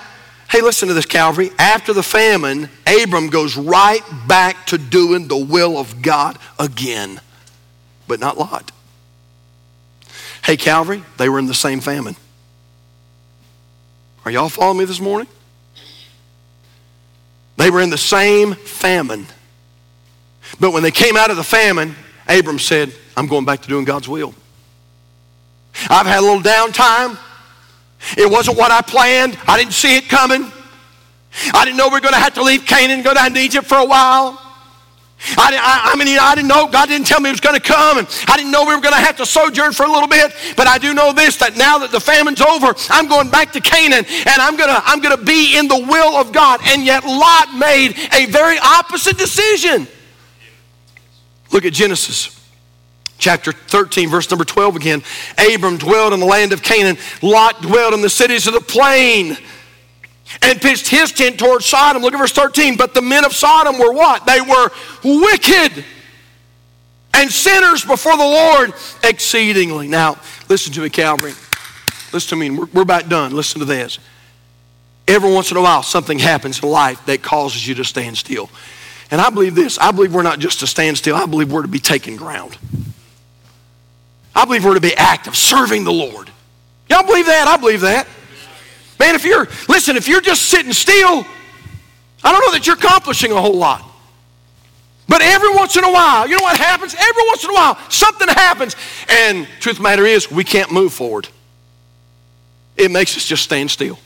hey, 0.49 0.61
listen 0.61 0.87
to 0.87 0.93
this, 0.93 1.05
Calvary. 1.05 1.51
After 1.59 1.93
the 1.93 2.03
famine, 2.03 2.69
Abram 2.87 3.29
goes 3.29 3.55
right 3.57 4.01
back 4.27 4.65
to 4.67 4.77
doing 4.77 5.27
the 5.27 5.37
will 5.37 5.77
of 5.77 6.01
God 6.01 6.39
again 6.57 7.19
but 8.07 8.19
not 8.19 8.37
Lot. 8.37 8.71
Hey, 10.43 10.57
Calvary, 10.57 11.03
they 11.17 11.29
were 11.29 11.39
in 11.39 11.45
the 11.45 11.53
same 11.53 11.81
famine. 11.81 12.15
Are 14.25 14.31
y'all 14.31 14.49
following 14.49 14.79
me 14.79 14.85
this 14.85 14.99
morning? 14.99 15.27
They 17.57 17.69
were 17.69 17.81
in 17.81 17.89
the 17.89 17.97
same 17.97 18.53
famine. 18.53 19.25
But 20.59 20.71
when 20.71 20.83
they 20.83 20.91
came 20.91 21.17
out 21.17 21.31
of 21.31 21.37
the 21.37 21.43
famine, 21.43 21.95
Abram 22.27 22.59
said, 22.59 22.93
I'm 23.15 23.27
going 23.27 23.45
back 23.45 23.61
to 23.61 23.67
doing 23.67 23.83
God's 23.83 24.07
will. 24.07 24.33
I've 25.89 26.05
had 26.05 26.19
a 26.19 26.21
little 26.21 26.41
downtime. 26.41 27.17
It 28.17 28.29
wasn't 28.29 28.57
what 28.57 28.71
I 28.71 28.81
planned. 28.81 29.37
I 29.47 29.57
didn't 29.57 29.73
see 29.73 29.97
it 29.97 30.07
coming. 30.07 30.51
I 31.53 31.65
didn't 31.65 31.77
know 31.77 31.87
we 31.87 31.93
were 31.93 32.01
going 32.01 32.13
to 32.13 32.19
have 32.19 32.35
to 32.35 32.43
leave 32.43 32.65
Canaan 32.65 32.97
and 32.97 33.03
go 33.03 33.13
down 33.13 33.33
to 33.33 33.39
Egypt 33.39 33.67
for 33.67 33.77
a 33.77 33.85
while. 33.85 34.41
I, 35.19 35.57
I, 35.57 35.91
I, 35.93 35.95
mean, 35.97 36.17
I 36.19 36.35
didn't 36.35 36.47
know, 36.47 36.67
God 36.67 36.87
didn't 36.89 37.07
tell 37.07 37.19
me 37.19 37.29
it 37.29 37.33
was 37.33 37.39
going 37.39 37.55
to 37.55 37.61
come, 37.61 37.97
and 37.97 38.07
I 38.27 38.37
didn't 38.37 38.51
know 38.51 38.65
we 38.65 38.75
were 38.75 38.81
going 38.81 38.93
to 38.93 38.99
have 38.99 39.17
to 39.17 39.25
sojourn 39.25 39.73
for 39.73 39.83
a 39.83 39.91
little 39.91 40.07
bit, 40.07 40.31
but 40.55 40.67
I 40.67 40.77
do 40.77 40.93
know 40.93 41.11
this 41.11 41.37
that 41.37 41.57
now 41.57 41.79
that 41.79 41.91
the 41.91 41.99
famine's 41.99 42.41
over, 42.41 42.75
I'm 42.89 43.07
going 43.07 43.29
back 43.29 43.51
to 43.53 43.61
Canaan, 43.61 44.05
and 44.05 44.41
I'm 44.41 44.55
to 44.57 44.81
I'm 44.85 45.01
to 45.01 45.17
be 45.17 45.57
in 45.57 45.67
the 45.67 45.77
will 45.77 46.15
of 46.15 46.31
God. 46.31 46.59
And 46.65 46.85
yet, 46.85 47.03
Lot 47.03 47.55
made 47.55 47.97
a 48.13 48.25
very 48.27 48.57
opposite 48.59 49.17
decision. 49.17 49.87
Look 51.51 51.65
at 51.65 51.73
Genesis 51.73 52.37
chapter 53.17 53.51
13, 53.51 54.09
verse 54.09 54.29
number 54.29 54.45
12 54.45 54.75
again. 54.75 55.03
Abram 55.37 55.77
dwelled 55.77 56.13
in 56.13 56.19
the 56.19 56.25
land 56.25 56.53
of 56.53 56.61
Canaan, 56.61 56.97
Lot 57.21 57.61
dwelled 57.61 57.93
in 57.93 58.01
the 58.01 58.09
cities 58.09 58.47
of 58.47 58.53
the 58.53 58.61
plain 58.61 59.37
and 60.41 60.61
pitched 60.61 60.87
his 60.87 61.11
tent 61.11 61.39
towards 61.39 61.65
Sodom. 61.65 62.01
Look 62.01 62.13
at 62.13 62.17
verse 62.17 62.31
13. 62.31 62.77
But 62.77 62.93
the 62.93 63.01
men 63.01 63.25
of 63.25 63.33
Sodom 63.33 63.79
were 63.79 63.93
what? 63.93 64.25
They 64.25 64.41
were 64.41 64.69
wicked 65.03 65.85
and 67.13 67.31
sinners 67.31 67.83
before 67.83 68.15
the 68.17 68.23
Lord 68.23 68.73
exceedingly. 69.03 69.87
Now, 69.87 70.17
listen 70.49 70.73
to 70.73 70.81
me, 70.81 70.89
Calvary. 70.89 71.33
Listen 72.13 72.29
to 72.29 72.35
me. 72.35 72.49
We're, 72.51 72.67
we're 72.73 72.81
about 72.83 73.09
done. 73.09 73.35
Listen 73.35 73.59
to 73.59 73.65
this. 73.65 73.99
Every 75.07 75.31
once 75.31 75.51
in 75.51 75.57
a 75.57 75.61
while, 75.61 75.83
something 75.83 76.19
happens 76.19 76.61
in 76.61 76.69
life 76.69 77.05
that 77.05 77.21
causes 77.21 77.65
you 77.65 77.75
to 77.75 77.85
stand 77.85 78.17
still. 78.17 78.49
And 79.09 79.21
I 79.21 79.29
believe 79.29 79.55
this. 79.55 79.77
I 79.79 79.91
believe 79.91 80.13
we're 80.13 80.21
not 80.21 80.39
just 80.39 80.59
to 80.59 80.67
stand 80.67 80.97
still. 80.97 81.15
I 81.15 81.25
believe 81.25 81.51
we're 81.51 81.61
to 81.61 81.67
be 81.67 81.79
taking 81.79 82.17
ground. 82.17 82.57
I 84.35 84.45
believe 84.45 84.65
we're 84.65 84.75
to 84.75 84.81
be 84.81 84.95
active, 84.95 85.35
serving 85.35 85.85
the 85.85 85.93
Lord. 85.93 86.29
Y'all 86.89 87.05
believe 87.05 87.25
that? 87.25 87.47
I 87.47 87.57
believe 87.57 87.81
that. 87.81 88.07
Man, 88.99 89.15
if 89.15 89.23
you're, 89.23 89.47
listen, 89.67 89.95
if 89.95 90.07
you're 90.07 90.21
just 90.21 90.43
sitting 90.43 90.73
still, 90.73 91.25
I 92.23 92.31
don't 92.31 92.41
know 92.41 92.51
that 92.51 92.65
you're 92.65 92.75
accomplishing 92.75 93.31
a 93.31 93.41
whole 93.41 93.57
lot. 93.57 93.83
But 95.07 95.21
every 95.21 95.53
once 95.53 95.77
in 95.77 95.83
a 95.83 95.91
while, 95.91 96.27
you 96.27 96.35
know 96.35 96.43
what 96.43 96.57
happens? 96.57 96.93
Every 96.93 97.23
once 97.27 97.43
in 97.43 97.49
a 97.49 97.53
while, 97.53 97.77
something 97.89 98.27
happens. 98.27 98.75
And 99.07 99.47
truth 99.59 99.75
of 99.75 99.77
the 99.77 99.83
matter 99.83 100.05
is, 100.05 100.29
we 100.29 100.43
can't 100.43 100.71
move 100.71 100.93
forward. 100.93 101.29
It 102.75 102.91
makes 102.91 103.15
us 103.15 103.25
just 103.25 103.43
stand 103.43 103.71
still. 103.71 103.97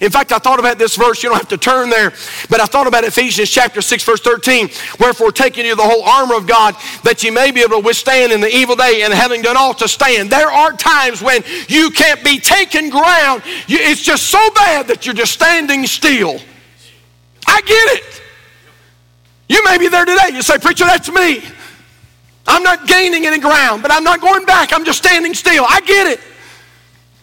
In 0.00 0.10
fact, 0.10 0.32
I 0.32 0.38
thought 0.38 0.58
about 0.58 0.78
this 0.78 0.96
verse. 0.96 1.22
You 1.22 1.28
don't 1.28 1.38
have 1.38 1.48
to 1.48 1.58
turn 1.58 1.90
there, 1.90 2.10
but 2.48 2.60
I 2.60 2.66
thought 2.66 2.86
about 2.86 3.04
Ephesians 3.04 3.50
chapter 3.50 3.80
6, 3.80 4.04
verse 4.04 4.20
13. 4.20 4.68
Wherefore, 4.98 5.32
taking 5.32 5.66
you 5.66 5.76
the 5.76 5.82
whole 5.82 6.02
armor 6.02 6.36
of 6.36 6.46
God, 6.46 6.76
that 7.02 7.22
you 7.22 7.32
may 7.32 7.50
be 7.50 7.60
able 7.60 7.80
to 7.80 7.86
withstand 7.86 8.32
in 8.32 8.40
the 8.40 8.54
evil 8.54 8.76
day, 8.76 9.02
and 9.02 9.12
having 9.12 9.42
done 9.42 9.56
all 9.56 9.74
to 9.74 9.88
stand. 9.88 10.30
There 10.30 10.50
are 10.50 10.72
times 10.72 11.22
when 11.22 11.42
you 11.68 11.90
can't 11.90 12.22
be 12.24 12.38
taken 12.38 12.90
ground. 12.90 13.42
it's 13.68 14.02
just 14.02 14.24
so 14.24 14.50
bad 14.54 14.88
that 14.88 15.06
you're 15.06 15.14
just 15.14 15.32
standing 15.32 15.86
still. 15.86 16.38
I 17.46 17.60
get 17.62 17.98
it. 17.98 18.22
You 19.48 19.62
may 19.64 19.78
be 19.78 19.88
there 19.88 20.04
today. 20.04 20.30
You 20.32 20.42
say, 20.42 20.58
Preacher, 20.58 20.84
that's 20.84 21.10
me. 21.10 21.42
I'm 22.46 22.62
not 22.62 22.86
gaining 22.86 23.26
any 23.26 23.38
ground, 23.38 23.82
but 23.82 23.90
I'm 23.90 24.04
not 24.04 24.20
going 24.20 24.44
back. 24.44 24.72
I'm 24.72 24.84
just 24.84 24.98
standing 24.98 25.34
still. 25.34 25.64
I 25.68 25.80
get 25.80 26.06
it. 26.06 26.20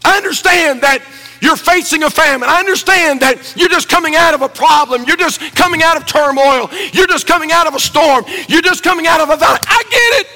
I 0.04 0.18
understand 0.18 0.82
that 0.82 1.02
you're 1.42 1.56
facing 1.56 2.04
a 2.04 2.10
famine. 2.10 2.48
I 2.50 2.60
understand 2.60 3.22
that 3.22 3.56
you're 3.58 3.70
just 3.70 3.90
coming 3.90 4.16
out 4.16 4.34
of 4.34 4.42
a 4.42 4.50
problem. 4.50 5.04
You're 5.06 5.18
just 5.18 5.40
coming 5.56 5.82
out 5.82 5.98
of 5.98 6.06
turmoil. 6.06 6.70
You're 6.94 7.08
just 7.08 7.28
coming 7.28 7.52
out 7.52 7.68
of 7.68 7.74
a 7.74 7.80
storm. 7.80 8.26
You're 8.48 8.62
just 8.62 8.84
coming 8.84 9.08
out 9.08 9.22
of 9.22 9.30
a 9.30 9.38
valley. 9.38 9.60
I 9.68 9.84
get 9.90 10.22
it. 10.22 10.28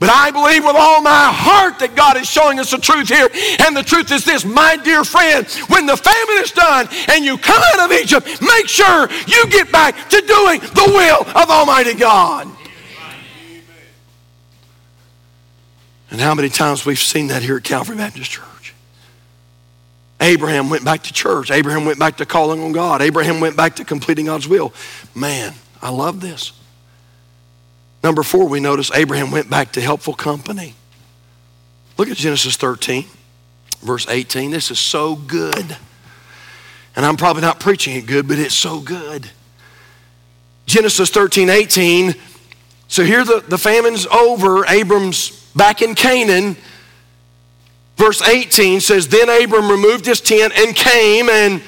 But 0.00 0.10
I 0.10 0.32
believe 0.32 0.64
with 0.64 0.74
all 0.74 1.00
my 1.00 1.30
heart 1.30 1.78
that 1.78 1.94
God 1.94 2.16
is 2.16 2.28
showing 2.28 2.58
us 2.58 2.72
the 2.72 2.78
truth 2.78 3.06
here. 3.06 3.28
And 3.64 3.76
the 3.76 3.84
truth 3.84 4.10
is 4.10 4.24
this, 4.24 4.44
my 4.44 4.74
dear 4.74 5.04
friend, 5.04 5.46
when 5.68 5.86
the 5.86 5.96
famine 5.96 6.42
is 6.42 6.50
done 6.50 6.88
and 7.08 7.24
you 7.24 7.38
come 7.38 7.62
out 7.74 7.86
of 7.86 7.92
Egypt, 7.92 8.26
make 8.42 8.66
sure 8.66 9.08
you 9.28 9.46
get 9.46 9.70
back 9.70 9.94
to 10.08 10.20
doing 10.22 10.58
the 10.74 10.90
will 10.90 11.22
of 11.38 11.50
Almighty 11.50 11.94
God. 11.94 12.48
And 16.12 16.20
how 16.20 16.34
many 16.34 16.50
times 16.50 16.84
we've 16.84 16.98
seen 16.98 17.28
that 17.28 17.40
here 17.40 17.56
at 17.56 17.64
Calvary 17.64 17.96
Baptist 17.96 18.30
Church? 18.30 18.74
Abraham 20.20 20.68
went 20.68 20.84
back 20.84 21.04
to 21.04 21.12
church. 21.12 21.50
Abraham 21.50 21.86
went 21.86 21.98
back 21.98 22.18
to 22.18 22.26
calling 22.26 22.62
on 22.62 22.72
God. 22.72 23.00
Abraham 23.00 23.40
went 23.40 23.56
back 23.56 23.76
to 23.76 23.84
completing 23.84 24.26
God's 24.26 24.46
will. 24.46 24.74
Man, 25.14 25.54
I 25.80 25.88
love 25.88 26.20
this. 26.20 26.52
Number 28.04 28.22
four, 28.22 28.46
we 28.46 28.60
notice 28.60 28.90
Abraham 28.92 29.30
went 29.30 29.48
back 29.48 29.72
to 29.72 29.80
helpful 29.80 30.12
company. 30.12 30.74
Look 31.96 32.08
at 32.08 32.18
Genesis 32.18 32.56
13, 32.56 33.06
verse 33.80 34.06
18. 34.06 34.50
This 34.50 34.70
is 34.70 34.78
so 34.78 35.16
good. 35.16 35.76
And 36.94 37.06
I'm 37.06 37.16
probably 37.16 37.40
not 37.40 37.58
preaching 37.58 37.96
it 37.96 38.04
good, 38.04 38.28
but 38.28 38.38
it's 38.38 38.54
so 38.54 38.80
good. 38.80 39.30
Genesis 40.66 41.08
13, 41.08 41.48
18. 41.48 42.14
So 42.86 43.02
here 43.02 43.24
the, 43.24 43.42
the 43.48 43.56
famine's 43.56 44.06
over. 44.06 44.66
Abram's 44.66 45.41
back 45.54 45.82
in 45.82 45.94
Canaan. 45.94 46.56
Verse 47.96 48.22
18 48.22 48.80
says, 48.80 49.08
Then 49.08 49.28
Abram 49.28 49.70
removed 49.70 50.06
his 50.06 50.20
tent 50.20 50.52
and 50.56 50.74
came, 50.74 51.28
and, 51.28 51.62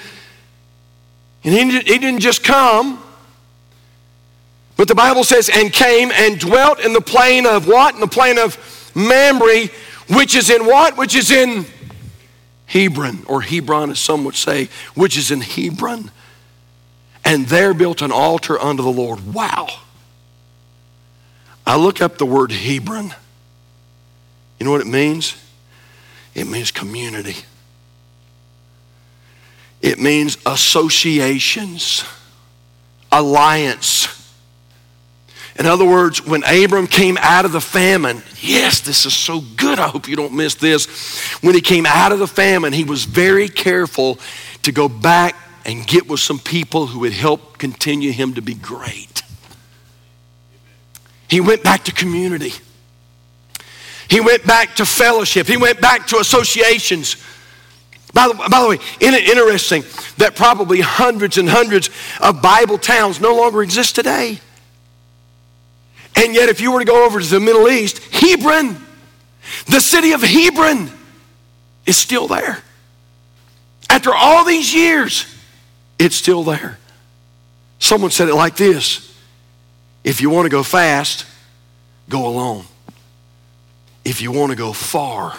and 1.44 1.54
he, 1.54 1.78
he 1.80 1.98
didn't 1.98 2.20
just 2.20 2.42
come, 2.42 3.02
but 4.76 4.88
the 4.88 4.94
Bible 4.94 5.24
says, 5.24 5.48
and 5.48 5.72
came 5.72 6.10
and 6.10 6.38
dwelt 6.38 6.80
in 6.80 6.92
the 6.92 7.00
plain 7.00 7.46
of 7.46 7.68
what? 7.68 7.94
In 7.94 8.00
the 8.00 8.08
plain 8.08 8.38
of 8.38 8.58
Mamre, 8.94 9.68
which 10.08 10.34
is 10.34 10.50
in 10.50 10.66
what? 10.66 10.96
Which 10.96 11.14
is 11.14 11.30
in 11.30 11.66
Hebron, 12.66 13.24
or 13.26 13.42
Hebron, 13.42 13.90
as 13.90 14.00
some 14.00 14.24
would 14.24 14.34
say, 14.34 14.68
which 14.94 15.16
is 15.16 15.30
in 15.30 15.40
Hebron. 15.40 16.10
And 17.24 17.46
there 17.46 17.72
built 17.72 18.02
an 18.02 18.10
altar 18.10 18.60
unto 18.60 18.82
the 18.82 18.90
Lord. 18.90 19.32
Wow. 19.32 19.68
I 21.66 21.76
look 21.76 22.02
up 22.02 22.18
the 22.18 22.26
word 22.26 22.52
Hebron. 22.52 23.14
You 24.58 24.66
know 24.66 24.72
what 24.72 24.80
it 24.80 24.86
means? 24.86 25.36
It 26.34 26.46
means 26.46 26.70
community. 26.70 27.36
It 29.80 29.98
means 29.98 30.38
associations, 30.46 32.04
alliance 33.12 34.24
in 35.56 35.66
other 35.66 35.84
words, 35.84 36.24
when 36.26 36.42
Abram 36.44 36.88
came 36.88 37.16
out 37.20 37.44
of 37.44 37.52
the 37.52 37.60
famine, 37.60 38.22
yes, 38.40 38.80
this 38.80 39.06
is 39.06 39.14
so 39.14 39.40
good. 39.40 39.78
I 39.78 39.86
hope 39.88 40.08
you 40.08 40.16
don't 40.16 40.32
miss 40.32 40.56
this. 40.56 40.86
When 41.42 41.54
he 41.54 41.60
came 41.60 41.86
out 41.86 42.10
of 42.10 42.18
the 42.18 42.26
famine, 42.26 42.72
he 42.72 42.82
was 42.82 43.04
very 43.04 43.48
careful 43.48 44.18
to 44.62 44.72
go 44.72 44.88
back 44.88 45.36
and 45.64 45.86
get 45.86 46.08
with 46.08 46.20
some 46.20 46.40
people 46.40 46.86
who 46.86 47.00
would 47.00 47.12
help 47.12 47.58
continue 47.58 48.10
him 48.10 48.34
to 48.34 48.42
be 48.42 48.54
great. 48.54 49.22
He 51.28 51.40
went 51.40 51.62
back 51.62 51.84
to 51.84 51.92
community. 51.92 52.52
He 54.08 54.20
went 54.20 54.46
back 54.46 54.76
to 54.76 54.86
fellowship. 54.86 55.46
He 55.46 55.56
went 55.56 55.80
back 55.80 56.06
to 56.08 56.18
associations. 56.18 57.16
By 58.12 58.28
the, 58.28 58.34
by 58.34 58.62
the 58.62 58.68
way, 58.68 58.78
isn't 59.00 59.14
it 59.14 59.28
interesting 59.28 59.82
that 60.18 60.36
probably 60.36 60.80
hundreds 60.80 61.36
and 61.36 61.48
hundreds 61.48 61.90
of 62.20 62.40
Bible 62.40 62.78
towns 62.78 63.20
no 63.20 63.34
longer 63.34 63.62
exist 63.62 63.94
today? 63.96 64.38
And 66.16 66.34
yet, 66.34 66.48
if 66.48 66.60
you 66.60 66.70
were 66.70 66.78
to 66.78 66.84
go 66.84 67.04
over 67.04 67.20
to 67.20 67.26
the 67.26 67.40
Middle 67.40 67.68
East, 67.68 67.98
Hebron, 68.12 68.76
the 69.66 69.80
city 69.80 70.12
of 70.12 70.22
Hebron, 70.22 70.90
is 71.86 71.96
still 71.96 72.28
there. 72.28 72.62
After 73.90 74.14
all 74.14 74.44
these 74.44 74.72
years, 74.72 75.26
it's 75.98 76.16
still 76.16 76.44
there. 76.44 76.78
Someone 77.78 78.10
said 78.10 78.28
it 78.28 78.34
like 78.34 78.56
this 78.56 79.12
If 80.04 80.20
you 80.20 80.30
want 80.30 80.46
to 80.46 80.50
go 80.50 80.62
fast, 80.62 81.26
go 82.08 82.26
alone. 82.26 82.64
If 84.04 84.20
you 84.20 84.32
want 84.32 84.50
to 84.50 84.56
go 84.56 84.72
far, 84.72 85.34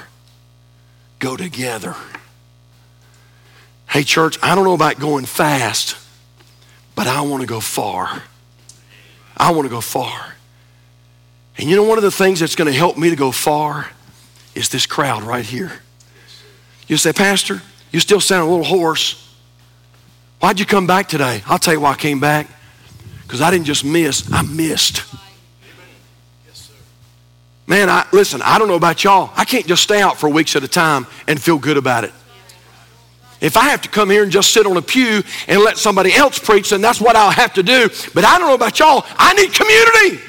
go 1.19 1.37
together. 1.37 1.95
Hey, 3.87 4.03
church, 4.03 4.37
I 4.41 4.55
don't 4.55 4.63
know 4.63 4.73
about 4.73 4.99
going 4.99 5.25
fast, 5.25 5.95
but 6.95 7.07
I 7.07 7.21
want 7.21 7.41
to 7.41 7.47
go 7.47 7.59
far. 7.59 8.23
I 9.37 9.51
want 9.51 9.65
to 9.65 9.69
go 9.69 9.81
far. 9.81 10.35
And 11.57 11.69
you 11.69 11.75
know, 11.75 11.83
one 11.83 11.97
of 11.97 12.03
the 12.03 12.11
things 12.11 12.39
that's 12.39 12.55
going 12.55 12.71
to 12.71 12.77
help 12.77 12.97
me 12.97 13.09
to 13.09 13.15
go 13.15 13.31
far 13.31 13.89
is 14.55 14.69
this 14.69 14.85
crowd 14.85 15.23
right 15.23 15.45
here. 15.45 15.71
You 16.87 16.97
say, 16.97 17.13
Pastor, 17.13 17.61
you 17.91 17.99
still 17.99 18.19
sound 18.19 18.47
a 18.47 18.51
little 18.51 18.65
hoarse. 18.65 19.21
Why'd 20.39 20.59
you 20.59 20.65
come 20.65 20.87
back 20.87 21.07
today? 21.07 21.43
I'll 21.47 21.59
tell 21.59 21.73
you 21.73 21.79
why 21.79 21.91
I 21.91 21.95
came 21.95 22.19
back. 22.19 22.47
Because 23.23 23.41
I 23.41 23.51
didn't 23.51 23.65
just 23.65 23.83
miss, 23.83 24.31
I 24.31 24.41
missed. 24.41 25.03
Man, 27.67 27.89
I, 27.89 28.05
listen, 28.11 28.41
I 28.43 28.59
don't 28.59 28.67
know 28.67 28.75
about 28.75 29.03
y'all. 29.03 29.31
I 29.35 29.43
can't 29.43 29.65
just 29.65 29.81
stay 29.81 30.01
out 30.01 30.17
for 30.17 30.29
weeks 30.29 30.55
at 30.55 30.63
a 30.63 30.67
time 30.67 31.07
and 31.27 31.41
feel 31.41 31.57
good 31.57 31.77
about 31.77 32.03
it. 32.03 32.13
If 33.41 33.57
I 33.57 33.65
have 33.65 33.81
to 33.81 33.89
come 33.89 34.09
here 34.09 34.23
and 34.23 34.31
just 34.31 34.51
sit 34.51 34.65
on 34.65 34.77
a 34.77 34.81
pew 34.81 35.23
and 35.47 35.61
let 35.61 35.77
somebody 35.77 36.13
else 36.13 36.39
preach, 36.39 36.69
then 36.69 36.81
that's 36.81 37.01
what 37.01 37.15
I'll 37.15 37.31
have 37.31 37.53
to 37.55 37.63
do. 37.63 37.89
But 38.13 38.23
I 38.23 38.37
don't 38.37 38.47
know 38.47 38.55
about 38.55 38.79
y'all. 38.79 39.03
I 39.17 39.33
need 39.33 39.51
community. 39.51 40.21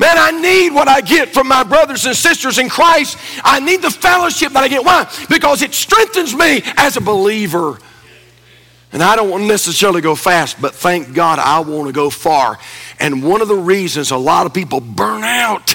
Man, 0.00 0.16
I 0.16 0.30
need 0.30 0.70
what 0.70 0.86
I 0.86 1.00
get 1.00 1.34
from 1.34 1.48
my 1.48 1.64
brothers 1.64 2.06
and 2.06 2.16
sisters 2.16 2.58
in 2.58 2.68
Christ. 2.68 3.18
I 3.42 3.58
need 3.58 3.82
the 3.82 3.90
fellowship 3.90 4.52
that 4.52 4.62
I 4.62 4.68
get. 4.68 4.84
Why? 4.84 5.10
Because 5.28 5.60
it 5.62 5.74
strengthens 5.74 6.34
me 6.34 6.62
as 6.76 6.96
a 6.96 7.00
believer. 7.00 7.78
And 8.92 9.02
I 9.02 9.16
don't 9.16 9.46
necessarily 9.46 10.00
go 10.00 10.14
fast, 10.14 10.60
but 10.62 10.74
thank 10.74 11.12
God 11.12 11.38
I 11.38 11.60
want 11.60 11.88
to 11.88 11.92
go 11.92 12.08
far. 12.08 12.58
And 12.98 13.22
one 13.22 13.40
of 13.40 13.48
the 13.48 13.56
reasons 13.56 14.10
a 14.10 14.16
lot 14.16 14.46
of 14.46 14.52
people 14.52 14.80
burn 14.80 15.22
out 15.22 15.74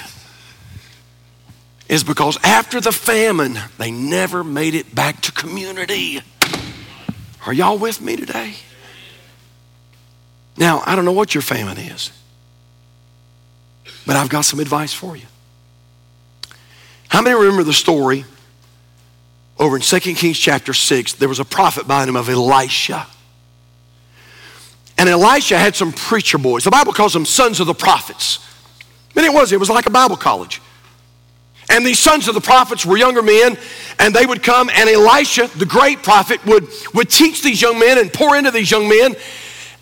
is 1.88 2.04
because 2.04 2.38
after 2.42 2.80
the 2.80 2.92
famine, 2.92 3.58
they 3.78 3.90
never 3.90 4.44
made 4.44 4.74
it 4.74 4.94
back 4.94 5.20
to 5.22 5.32
community. 5.32 6.20
Are 7.46 7.52
y'all 7.52 7.78
with 7.78 8.00
me 8.00 8.16
today? 8.16 8.54
Now, 10.56 10.82
I 10.86 10.96
don't 10.96 11.04
know 11.04 11.12
what 11.12 11.34
your 11.34 11.42
famine 11.42 11.78
is. 11.78 12.10
But 14.06 14.16
I've 14.16 14.28
got 14.28 14.42
some 14.42 14.60
advice 14.60 14.92
for 14.92 15.16
you. 15.16 15.26
How 17.08 17.22
many 17.22 17.36
remember 17.36 17.62
the 17.62 17.72
story 17.72 18.24
over 19.58 19.76
in 19.76 19.82
2 19.82 20.00
Kings 20.00 20.38
chapter 20.38 20.74
6? 20.74 21.14
There 21.14 21.28
was 21.28 21.40
a 21.40 21.44
prophet 21.44 21.86
by 21.86 22.00
the 22.00 22.06
name 22.06 22.16
of 22.16 22.28
Elisha. 22.28 23.06
And 24.96 25.08
Elisha 25.08 25.58
had 25.58 25.74
some 25.74 25.92
preacher 25.92 26.38
boys. 26.38 26.64
The 26.64 26.70
Bible 26.70 26.92
calls 26.92 27.12
them 27.12 27.24
sons 27.24 27.60
of 27.60 27.66
the 27.66 27.74
prophets. 27.74 28.38
And 29.16 29.24
it 29.24 29.32
was, 29.32 29.52
it 29.52 29.60
was 29.60 29.70
like 29.70 29.86
a 29.86 29.90
Bible 29.90 30.16
college. 30.16 30.60
And 31.70 31.84
these 31.84 31.98
sons 31.98 32.28
of 32.28 32.34
the 32.34 32.40
prophets 32.40 32.84
were 32.84 32.96
younger 32.96 33.22
men, 33.22 33.56
and 33.98 34.14
they 34.14 34.26
would 34.26 34.42
come, 34.42 34.68
and 34.70 34.88
Elisha, 34.88 35.48
the 35.56 35.66
great 35.66 36.02
prophet, 36.02 36.44
would, 36.44 36.68
would 36.92 37.08
teach 37.08 37.42
these 37.42 37.62
young 37.62 37.78
men 37.78 37.98
and 37.98 38.12
pour 38.12 38.36
into 38.36 38.50
these 38.50 38.70
young 38.70 38.88
men. 38.88 39.14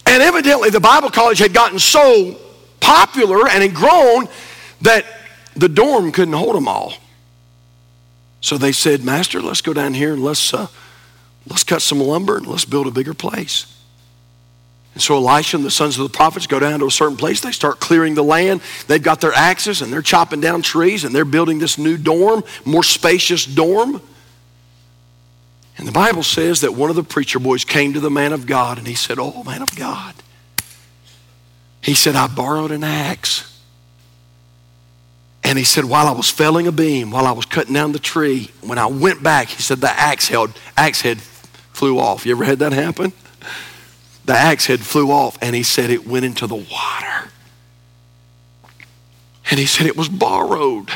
And 0.07 0.23
evidently, 0.23 0.71
the 0.71 0.81
Bible 0.81 1.11
college 1.11 1.39
had 1.39 1.53
gotten 1.53 1.79
so 1.79 2.39
popular 2.81 3.49
and 3.49 3.63
had 3.63 3.75
grown 3.75 4.29
that 4.83 5.05
the 5.57 5.69
dorm 5.69 6.13
couldn't 6.13 6.35
hold 6.35 6.55
them 6.55 6.69
all. 6.69 6.95
So 8.41 8.59
they 8.59 8.73
said, 8.73 9.05
Master, 9.05 9.41
let's 9.41 9.61
go 9.61 9.73
down 9.73 9.95
here 9.95 10.13
and 10.13 10.23
let's, 10.23 10.53
uh, 10.53 10.67
let's 11.49 11.65
cut 11.65 11.83
some 11.83 12.01
lumber 12.01 12.37
and 12.37 12.47
let's 12.47 12.65
build 12.65 12.87
a 12.87 12.91
bigger 12.91 13.15
place. 13.15 13.67
And 14.95 15.03
so 15.03 15.17
Elisha 15.17 15.57
and 15.57 15.65
the 15.65 15.71
sons 15.71 15.99
of 15.99 16.03
the 16.03 16.15
prophets 16.15 16.47
go 16.47 16.59
down 16.59 16.81
to 16.81 16.87
a 16.87 16.91
certain 16.91 17.17
place. 17.17 17.41
They 17.41 17.53
start 17.53 17.81
clearing 17.81 18.15
the 18.15 18.23
land. 18.23 18.61
They've 18.89 19.03
got 19.03 19.21
their 19.21 19.33
axes 19.33 19.81
and 19.81 19.93
they're 19.93 20.03
chopping 20.03 20.41
down 20.41 20.63
trees 20.63 21.05
and 21.05 21.15
they're 21.15 21.25
building 21.25 21.59
this 21.59 21.79
new 21.79 21.97
dorm, 21.97 22.45
more 22.65 22.83
spacious 22.83 23.47
dorm. 23.47 24.03
And 25.79 25.89
the 25.89 25.93
Bible 25.93 26.23
says 26.23 26.61
that 26.61 26.75
one 26.75 26.91
of 26.91 26.97
the 26.97 27.03
preacher 27.03 27.39
boys 27.39 27.65
came 27.65 27.95
to 27.95 28.01
the 28.01 28.11
man 28.11 28.35
of 28.35 28.45
God 28.45 28.77
and 28.77 28.87
he 28.87 28.95
said, 28.95 29.19
Oh, 29.19 29.43
man 29.45 29.63
of 29.63 29.75
God, 29.75 30.15
he 31.81 31.95
said, 31.95 32.15
I 32.15 32.27
borrowed 32.27 32.71
an 32.71 32.85
axe. 32.85 33.49
And 35.45 35.59
he 35.59 35.65
said, 35.65 35.85
while 35.85 36.07
I 36.07 36.13
was 36.13 36.31
felling 36.31 36.67
a 36.67 36.73
beam, 36.73 37.11
while 37.11 37.27
I 37.27 37.33
was 37.33 37.47
cutting 37.47 37.75
down 37.75 37.93
the 37.93 37.99
tree, 37.99 38.51
when 38.61 38.79
I 38.79 38.87
went 38.87 39.23
back, 39.23 39.49
he 39.49 39.61
said 39.61 39.81
the 39.81 39.91
axe 39.91 40.29
held, 40.29 40.57
axe 40.77 41.01
head 41.01 41.21
flew 41.73 41.99
off. 41.99 42.25
You 42.25 42.33
ever 42.33 42.45
had 42.45 42.61
that 42.61 42.73
happen? 42.73 43.13
The 44.25 44.35
axe 44.35 44.67
head 44.67 44.81
flew 44.81 45.11
off, 45.11 45.37
and 45.43 45.55
he 45.55 45.63
said 45.63 45.91
it 45.91 46.07
went 46.07 46.25
into 46.25 46.47
the 46.47 46.55
water. 46.55 47.31
And 49.51 49.59
he 49.59 49.67
said 49.67 49.87
it 49.87 49.97
was 49.97 50.09
borrowed. 50.09 50.91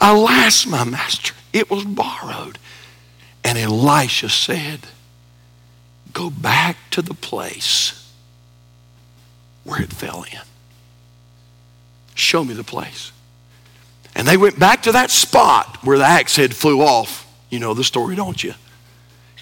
Alas, 0.00 0.66
my 0.66 0.84
master, 0.84 1.34
it 1.52 1.70
was 1.70 1.84
borrowed. 1.84 2.58
And 3.44 3.56
Elisha 3.56 4.28
said, 4.28 4.80
Go 6.12 6.28
back 6.28 6.76
to 6.90 7.02
the 7.02 7.14
place 7.14 8.12
where 9.64 9.80
it 9.80 9.92
fell 9.92 10.24
in. 10.24 10.40
Show 12.14 12.44
me 12.44 12.54
the 12.54 12.64
place. 12.64 13.12
And 14.14 14.26
they 14.26 14.36
went 14.36 14.58
back 14.58 14.82
to 14.82 14.92
that 14.92 15.10
spot 15.10 15.78
where 15.84 15.98
the 15.98 16.04
axe 16.04 16.36
head 16.36 16.54
flew 16.54 16.80
off. 16.80 17.26
You 17.48 17.60
know 17.60 17.74
the 17.74 17.84
story, 17.84 18.16
don't 18.16 18.42
you? 18.42 18.54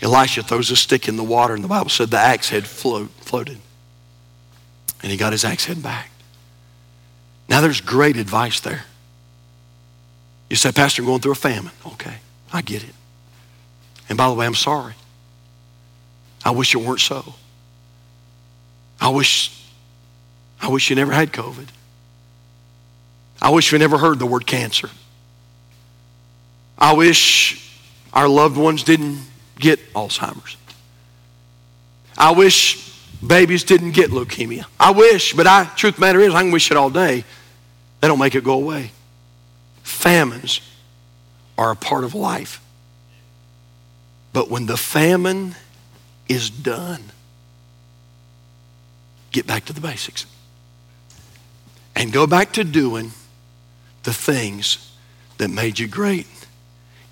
Elisha 0.00 0.42
throws 0.42 0.70
a 0.70 0.76
stick 0.76 1.08
in 1.08 1.16
the 1.16 1.24
water, 1.24 1.54
and 1.54 1.64
the 1.64 1.68
Bible 1.68 1.90
said 1.90 2.10
the 2.10 2.18
axe 2.18 2.50
head 2.50 2.66
float, 2.66 3.10
floated. 3.20 3.58
And 5.02 5.10
he 5.10 5.18
got 5.18 5.32
his 5.32 5.44
axe 5.44 5.64
head 5.64 5.82
back. 5.82 6.10
Now, 7.48 7.60
there's 7.60 7.80
great 7.80 8.16
advice 8.16 8.60
there. 8.60 8.84
You 10.50 10.56
say, 10.56 10.72
Pastor, 10.72 11.02
I'm 11.02 11.06
going 11.06 11.20
through 11.20 11.32
a 11.32 11.36
famine. 11.36 11.72
Okay, 11.86 12.16
I 12.52 12.62
get 12.62 12.82
it. 12.82 12.94
And 14.08 14.16
by 14.16 14.28
the 14.28 14.34
way, 14.34 14.46
I'm 14.46 14.54
sorry. 14.54 14.94
I 16.44 16.50
wish 16.50 16.74
it 16.74 16.78
weren't 16.78 17.00
so. 17.00 17.34
I 19.00 19.08
wish, 19.10 19.62
I 20.60 20.68
wish 20.68 20.90
you 20.90 20.96
never 20.96 21.12
had 21.12 21.32
COVID. 21.32 21.68
I 23.40 23.50
wish 23.50 23.72
we 23.72 23.78
never 23.78 23.98
heard 23.98 24.18
the 24.18 24.26
word 24.26 24.46
cancer. 24.46 24.90
I 26.76 26.94
wish 26.94 27.72
our 28.12 28.28
loved 28.28 28.56
ones 28.56 28.82
didn't 28.82 29.18
get 29.58 29.92
Alzheimer's. 29.92 30.56
I 32.16 32.32
wish 32.32 32.94
babies 33.24 33.64
didn't 33.64 33.92
get 33.92 34.10
leukemia. 34.10 34.64
I 34.78 34.90
wish, 34.90 35.34
but 35.34 35.46
I 35.46 35.64
truth 35.64 35.98
matter 35.98 36.20
is 36.20 36.34
I 36.34 36.42
can 36.42 36.50
wish 36.50 36.70
it 36.70 36.76
all 36.76 36.90
day. 36.90 37.24
They 38.00 38.08
don't 38.08 38.18
make 38.18 38.34
it 38.34 38.44
go 38.44 38.54
away. 38.54 38.92
Famines 39.82 40.60
are 41.56 41.72
a 41.72 41.76
part 41.76 42.04
of 42.04 42.14
life. 42.14 42.60
But 44.32 44.48
when 44.48 44.66
the 44.66 44.76
famine 44.76 45.56
is 46.28 46.48
done, 46.48 47.02
get 49.32 49.46
back 49.46 49.64
to 49.64 49.72
the 49.72 49.80
basics. 49.80 50.26
And 51.96 52.12
go 52.12 52.26
back 52.26 52.52
to 52.52 52.62
doing 52.62 53.10
the 54.04 54.12
things 54.12 54.92
that 55.38 55.48
made 55.48 55.80
you 55.80 55.88
great 55.88 56.28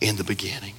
in 0.01 0.15
the 0.17 0.25
beginning. 0.25 0.76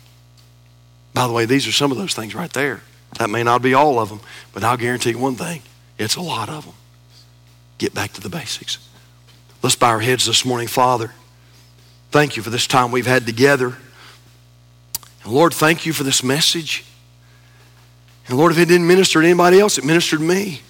By 1.17 1.25
the 1.25 1.33
way, 1.33 1.45
these 1.45 1.67
are 1.67 1.71
some 1.71 1.91
of 1.91 1.97
those 1.97 2.13
things 2.13 2.35
right 2.35 2.53
there. 2.53 2.81
That 3.17 3.31
may 3.31 3.41
not 3.41 3.63
be 3.63 3.73
all 3.73 3.97
of 3.97 4.09
them, 4.09 4.19
but 4.53 4.63
I'll 4.63 4.77
guarantee 4.77 5.09
you 5.09 5.17
one 5.17 5.33
thing 5.33 5.63
it's 5.97 6.15
a 6.15 6.21
lot 6.21 6.47
of 6.47 6.65
them. 6.65 6.75
Get 7.79 7.95
back 7.95 8.13
to 8.13 8.21
the 8.21 8.29
basics. 8.29 8.77
Let's 9.63 9.75
bow 9.75 9.87
our 9.87 9.99
heads 9.99 10.27
this 10.27 10.45
morning, 10.45 10.67
Father. 10.67 11.11
Thank 12.11 12.37
you 12.37 12.43
for 12.43 12.51
this 12.51 12.67
time 12.67 12.91
we've 12.91 13.07
had 13.07 13.25
together. 13.25 13.77
And 15.23 15.33
Lord, 15.33 15.55
thank 15.55 15.87
you 15.87 15.91
for 15.91 16.03
this 16.03 16.21
message. 16.21 16.85
And 18.27 18.37
Lord, 18.37 18.51
if 18.51 18.59
it 18.59 18.67
didn't 18.67 18.85
minister 18.85 19.19
to 19.19 19.25
anybody 19.25 19.59
else, 19.59 19.79
it 19.79 19.85
ministered 19.85 20.19
to 20.19 20.25
me. 20.25 20.61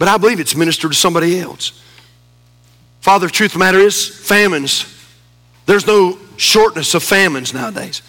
But 0.00 0.08
I 0.08 0.16
believe 0.16 0.40
it's 0.40 0.56
ministered 0.56 0.90
to 0.90 0.98
somebody 0.98 1.38
else. 1.38 1.80
Father, 3.02 3.28
truth 3.28 3.50
of 3.50 3.52
the 3.52 3.58
matter 3.60 3.78
is, 3.78 4.08
famines, 4.08 4.92
there's 5.66 5.86
no 5.86 6.18
shortness 6.36 6.92
of 6.94 7.04
famines 7.04 7.54
nowadays. 7.54 8.02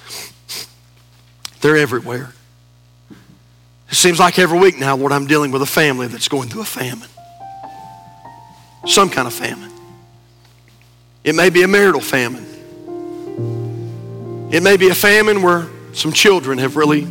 They're 1.61 1.77
everywhere. 1.77 2.33
It 3.89 3.95
seems 3.95 4.19
like 4.19 4.37
every 4.37 4.59
week 4.59 4.77
now, 4.77 4.95
Lord, 4.95 5.11
I'm 5.11 5.27
dealing 5.27 5.51
with 5.51 5.61
a 5.61 5.67
family 5.67 6.07
that's 6.07 6.27
going 6.27 6.49
through 6.49 6.61
a 6.61 6.65
famine. 6.65 7.09
Some 8.85 9.09
kind 9.09 9.27
of 9.27 9.33
famine. 9.33 9.71
It 11.23 11.35
may 11.35 11.49
be 11.49 11.63
a 11.63 11.67
marital 11.67 12.01
famine. 12.01 12.45
It 14.51 14.63
may 14.63 14.77
be 14.77 14.89
a 14.89 14.95
famine 14.95 15.41
where 15.41 15.67
some 15.93 16.13
children 16.13 16.59
have 16.59 16.75
really 16.75 17.01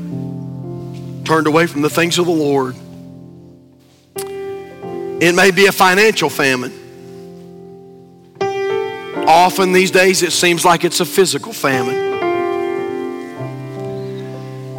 turned 1.24 1.46
away 1.46 1.66
from 1.66 1.82
the 1.82 1.90
things 1.90 2.18
of 2.18 2.26
the 2.26 2.32
Lord. 2.32 2.74
It 5.20 5.34
may 5.34 5.50
be 5.50 5.66
a 5.66 5.72
financial 5.72 6.30
famine. 6.30 6.72
Often 9.26 9.72
these 9.72 9.90
days 9.90 10.22
it 10.22 10.32
seems 10.32 10.64
like 10.64 10.84
it's 10.84 11.00
a 11.00 11.04
physical 11.04 11.52
famine. 11.52 12.17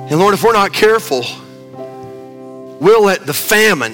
And 0.10 0.17
Lord, 0.17 0.34
if 0.34 0.43
we're 0.43 0.54
not 0.54 0.74
careful, 0.74 1.24
we'll 2.80 3.04
let 3.04 3.28
the 3.28 3.34
famine 3.34 3.93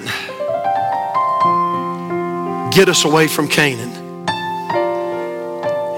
get 2.72 2.88
us 2.88 3.04
away 3.04 3.28
from 3.28 3.50
Canaan. 3.50 3.92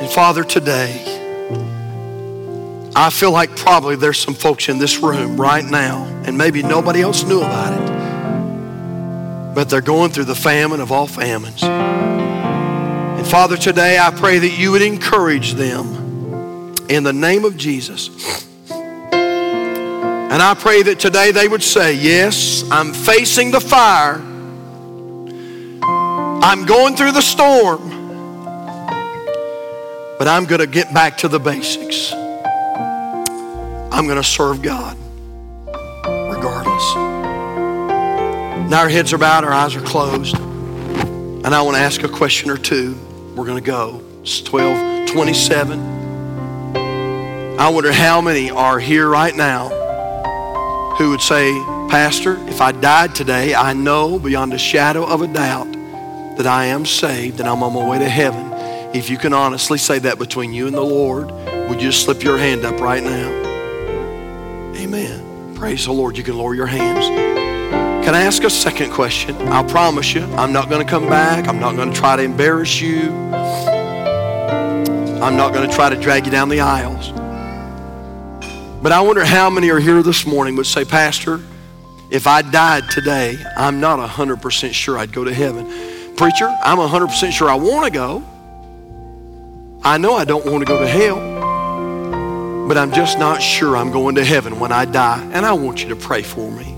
And 0.01 0.09
Father, 0.09 0.43
today, 0.43 1.03
I 2.95 3.11
feel 3.11 3.31
like 3.31 3.55
probably 3.55 3.95
there's 3.95 4.17
some 4.17 4.33
folks 4.33 4.69
in 4.69 4.79
this 4.79 4.97
room 5.03 5.39
right 5.39 5.63
now, 5.63 6.05
and 6.25 6.35
maybe 6.35 6.63
nobody 6.63 7.01
else 7.01 7.21
knew 7.23 7.41
about 7.41 7.73
it, 7.73 9.53
but 9.53 9.69
they're 9.69 9.81
going 9.81 10.09
through 10.09 10.25
the 10.25 10.33
famine 10.33 10.79
of 10.79 10.91
all 10.91 11.05
famines. 11.05 11.61
And 11.61 13.27
Father, 13.27 13.55
today 13.55 13.99
I 13.99 14.09
pray 14.09 14.39
that 14.39 14.57
you 14.57 14.71
would 14.71 14.81
encourage 14.81 15.53
them 15.53 16.73
in 16.89 17.03
the 17.03 17.13
name 17.13 17.45
of 17.45 17.55
Jesus. 17.55 18.47
And 20.29 20.41
I 20.41 20.55
pray 20.55 20.83
that 20.83 20.99
today 20.99 21.31
they 21.31 21.47
would 21.47 21.63
say, 21.63 21.93
Yes, 21.93 22.69
I'm 22.69 22.91
facing 22.91 23.49
the 23.49 23.61
fire. 23.61 24.21
I'm 26.43 26.65
going 26.65 26.97
through 26.97 27.13
the 27.13 27.21
storm. 27.21 27.89
But 30.19 30.27
I'm 30.27 30.43
going 30.43 30.59
to 30.59 30.67
get 30.67 30.93
back 30.93 31.19
to 31.19 31.29
the 31.29 31.39
basics. 31.39 32.11
I'm 32.11 34.05
going 34.05 34.17
to 34.17 34.23
serve 34.23 34.61
God 34.61 34.97
regardless. 36.05 36.95
Now 38.69 38.81
our 38.81 38.89
heads 38.89 39.13
are 39.13 39.17
bowed, 39.17 39.45
our 39.45 39.53
eyes 39.53 39.77
are 39.77 39.81
closed. 39.81 40.35
And 40.37 41.47
I 41.55 41.61
want 41.61 41.77
to 41.77 41.81
ask 41.81 42.03
a 42.03 42.09
question 42.09 42.49
or 42.49 42.57
two. 42.57 42.97
We're 43.33 43.45
going 43.45 43.63
to 43.63 43.65
go. 43.65 44.01
It's 44.23 44.41
1227. 44.41 45.95
I 47.57 47.69
wonder 47.69 47.93
how 47.93 48.19
many 48.19 48.51
are 48.51 48.77
here 48.77 49.07
right 49.07 49.33
now 49.33 49.86
who 50.97 51.11
would 51.11 51.21
say, 51.21 51.53
Pastor, 51.89 52.37
if 52.47 52.59
I 52.59 52.71
died 52.71 53.13
today, 53.13 53.53
I 53.53 53.73
know 53.73 54.17
beyond 54.17 54.53
a 54.53 54.57
shadow 54.57 55.05
of 55.05 55.21
a 55.21 55.27
doubt 55.27 55.71
that 56.37 56.47
I 56.47 56.65
am 56.65 56.85
saved 56.85 57.39
and 57.39 57.47
I'm 57.47 57.61
on 57.61 57.73
my 57.73 57.87
way 57.87 57.99
to 57.99 58.09
heaven. 58.09 58.51
If 58.95 59.09
you 59.09 59.17
can 59.17 59.31
honestly 59.33 59.77
say 59.77 59.99
that 59.99 60.17
between 60.17 60.53
you 60.53 60.65
and 60.65 60.75
the 60.75 60.81
Lord, 60.81 61.31
would 61.69 61.81
you 61.81 61.91
slip 61.91 62.23
your 62.23 62.37
hand 62.37 62.65
up 62.65 62.79
right 62.79 63.03
now? 63.03 63.29
Amen. 64.75 65.53
Praise 65.55 65.85
the 65.85 65.91
Lord. 65.91 66.17
You 66.17 66.23
can 66.23 66.37
lower 66.37 66.55
your 66.55 66.67
hands. 66.67 67.05
Can 68.05 68.15
I 68.15 68.21
ask 68.21 68.43
a 68.43 68.49
second 68.49 68.91
question? 68.91 69.35
I'll 69.49 69.65
promise 69.65 70.13
you, 70.13 70.23
I'm 70.35 70.53
not 70.53 70.69
going 70.69 70.83
to 70.83 70.89
come 70.89 71.07
back. 71.09 71.47
I'm 71.47 71.59
not 71.59 71.75
going 71.75 71.91
to 71.91 71.95
try 71.95 72.15
to 72.15 72.23
embarrass 72.23 72.79
you. 72.79 73.11
I'm 75.21 75.35
not 75.35 75.53
going 75.53 75.69
to 75.69 75.75
try 75.75 75.89
to 75.89 75.99
drag 75.99 76.25
you 76.25 76.31
down 76.31 76.47
the 76.49 76.61
aisles. 76.61 77.16
But 78.87 78.93
I 78.93 79.01
wonder 79.01 79.25
how 79.25 79.49
many 79.49 79.69
are 79.69 79.81
here 79.81 80.01
this 80.01 80.25
morning 80.25 80.55
would 80.55 80.65
say, 80.65 80.85
Pastor, 80.85 81.41
if 82.09 82.25
I 82.25 82.41
died 82.41 82.89
today, 82.89 83.37
I'm 83.57 83.81
not 83.81 83.99
100% 83.99 84.73
sure 84.73 84.97
I'd 84.97 85.11
go 85.11 85.25
to 85.25 85.33
heaven. 85.33 86.15
Preacher, 86.15 86.47
I'm 86.63 86.77
100% 86.77 87.33
sure 87.33 87.49
I 87.49 87.55
want 87.55 87.83
to 87.83 87.91
go. 87.91 88.23
I 89.83 89.97
know 89.97 90.13
I 90.13 90.23
don't 90.23 90.45
want 90.45 90.65
to 90.65 90.65
go 90.65 90.79
to 90.79 90.87
hell, 90.87 91.17
but 92.69 92.77
I'm 92.77 92.93
just 92.93 93.19
not 93.19 93.41
sure 93.41 93.75
I'm 93.75 93.91
going 93.91 94.15
to 94.15 94.23
heaven 94.23 94.57
when 94.57 94.71
I 94.71 94.85
die. 94.85 95.21
And 95.33 95.45
I 95.45 95.51
want 95.51 95.83
you 95.83 95.89
to 95.89 95.97
pray 95.97 96.21
for 96.23 96.49
me. 96.49 96.73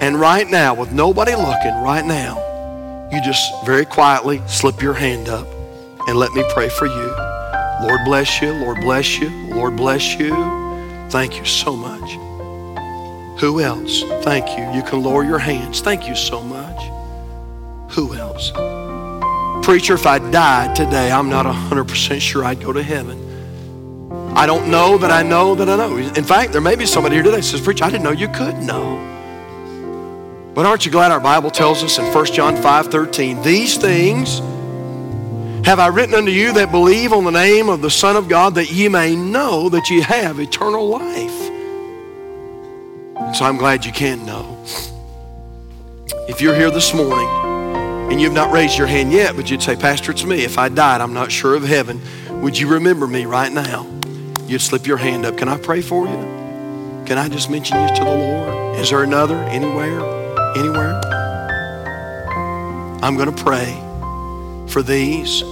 And 0.00 0.20
right 0.20 0.48
now, 0.48 0.74
with 0.74 0.92
nobody 0.92 1.34
looking, 1.34 1.74
right 1.82 2.04
now, 2.04 3.08
you 3.10 3.20
just 3.20 3.66
very 3.66 3.84
quietly 3.84 4.40
slip 4.46 4.80
your 4.80 4.94
hand 4.94 5.28
up 5.28 5.48
and 6.06 6.16
let 6.16 6.30
me 6.34 6.44
pray 6.54 6.68
for 6.68 6.86
you. 6.86 7.29
Lord 7.80 8.04
bless 8.04 8.42
you, 8.42 8.52
Lord 8.52 8.80
bless 8.80 9.18
you, 9.18 9.30
Lord 9.48 9.76
bless 9.76 10.14
you. 10.14 10.34
Thank 11.10 11.38
you 11.38 11.44
so 11.44 11.74
much. 11.74 12.10
Who 13.40 13.60
else? 13.60 14.02
Thank 14.22 14.46
you. 14.58 14.70
You 14.72 14.82
can 14.82 15.02
lower 15.02 15.24
your 15.24 15.38
hands. 15.38 15.80
Thank 15.80 16.06
you 16.06 16.14
so 16.14 16.42
much. 16.42 16.78
Who 17.94 18.14
else? 18.14 18.52
Preacher, 19.64 19.94
if 19.94 20.06
I 20.06 20.18
died 20.18 20.76
today, 20.76 21.10
I'm 21.10 21.28
not 21.28 21.46
100% 21.46 22.20
sure 22.20 22.44
I'd 22.44 22.60
go 22.60 22.72
to 22.72 22.82
heaven. 22.82 23.18
I 24.36 24.46
don't 24.46 24.70
know 24.70 24.98
that 24.98 25.10
I 25.10 25.22
know 25.22 25.54
that 25.54 25.68
I 25.68 25.76
know. 25.76 25.96
In 25.96 26.24
fact, 26.24 26.52
there 26.52 26.60
may 26.60 26.76
be 26.76 26.86
somebody 26.86 27.16
here 27.16 27.22
today 27.22 27.36
that 27.36 27.42
says, 27.42 27.60
Preacher, 27.60 27.84
I 27.84 27.90
didn't 27.90 28.04
know 28.04 28.10
you 28.10 28.28
could 28.28 28.56
know. 28.58 29.06
But 30.54 30.66
aren't 30.66 30.84
you 30.84 30.92
glad 30.92 31.10
our 31.10 31.20
Bible 31.20 31.50
tells 31.50 31.82
us 31.82 31.98
in 31.98 32.04
1 32.12 32.26
John 32.26 32.56
5 32.56 32.86
13, 32.86 33.42
these 33.42 33.76
things 33.76 34.40
have 35.64 35.78
I 35.78 35.88
written 35.88 36.14
unto 36.14 36.30
you 36.30 36.54
that 36.54 36.70
believe 36.70 37.12
on 37.12 37.24
the 37.24 37.30
name 37.30 37.68
of 37.68 37.82
the 37.82 37.90
Son 37.90 38.16
of 38.16 38.28
God, 38.28 38.54
that 38.54 38.72
ye 38.72 38.88
may 38.88 39.14
know 39.14 39.68
that 39.68 39.90
ye 39.90 40.00
have 40.00 40.40
eternal 40.40 40.88
life. 40.88 41.50
So 43.36 43.44
I'm 43.44 43.58
glad 43.58 43.84
you 43.84 43.92
can 43.92 44.24
know. 44.24 44.64
If 46.28 46.40
you're 46.40 46.54
here 46.54 46.70
this 46.70 46.94
morning 46.94 47.28
and 48.10 48.20
you've 48.20 48.32
not 48.32 48.52
raised 48.52 48.78
your 48.78 48.86
hand 48.86 49.12
yet, 49.12 49.36
but 49.36 49.50
you'd 49.50 49.62
say, 49.62 49.76
Pastor, 49.76 50.12
it's 50.12 50.24
me. 50.24 50.42
If 50.42 50.58
I 50.58 50.68
died, 50.68 51.00
I'm 51.00 51.12
not 51.12 51.30
sure 51.30 51.54
of 51.54 51.62
heaven. 51.62 52.00
would 52.40 52.58
you 52.58 52.66
remember 52.68 53.06
me 53.06 53.26
right 53.26 53.52
now? 53.52 53.86
You'd 54.46 54.62
slip 54.62 54.86
your 54.86 54.96
hand 54.96 55.26
up. 55.26 55.36
Can 55.36 55.48
I 55.48 55.58
pray 55.58 55.82
for 55.82 56.06
you? 56.06 57.04
Can 57.06 57.18
I 57.18 57.28
just 57.28 57.50
mention 57.50 57.80
you 57.80 57.88
to 57.96 58.04
the 58.04 58.16
Lord? 58.16 58.78
Is 58.78 58.90
there 58.90 59.02
another 59.02 59.36
anywhere? 59.36 60.00
Anywhere? 60.56 61.00
I'm 63.02 63.16
going 63.16 63.32
to 63.32 63.44
pray 63.44 63.89
for 64.70 64.82
these. 64.82 65.42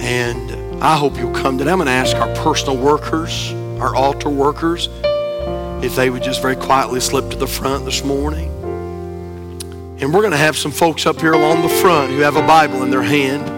And 0.00 0.82
I 0.82 0.96
hope 0.96 1.16
you'll 1.16 1.34
come 1.34 1.58
today. 1.58 1.70
I'm 1.70 1.78
going 1.78 1.86
to 1.86 1.92
ask 1.92 2.16
our 2.16 2.32
personal 2.36 2.76
workers, 2.76 3.52
our 3.80 3.94
altar 3.96 4.28
workers, 4.28 4.88
if 5.82 5.96
they 5.96 6.10
would 6.10 6.22
just 6.22 6.40
very 6.40 6.56
quietly 6.56 7.00
slip 7.00 7.30
to 7.30 7.36
the 7.36 7.46
front 7.46 7.84
this 7.84 8.04
morning. 8.04 8.48
And 10.00 10.14
we're 10.14 10.20
going 10.20 10.30
to 10.30 10.36
have 10.36 10.56
some 10.56 10.70
folks 10.70 11.06
up 11.06 11.20
here 11.20 11.32
along 11.32 11.62
the 11.62 11.68
front 11.68 12.12
who 12.12 12.20
have 12.20 12.36
a 12.36 12.46
Bible 12.46 12.82
in 12.84 12.90
their 12.90 13.02
hand. 13.02 13.48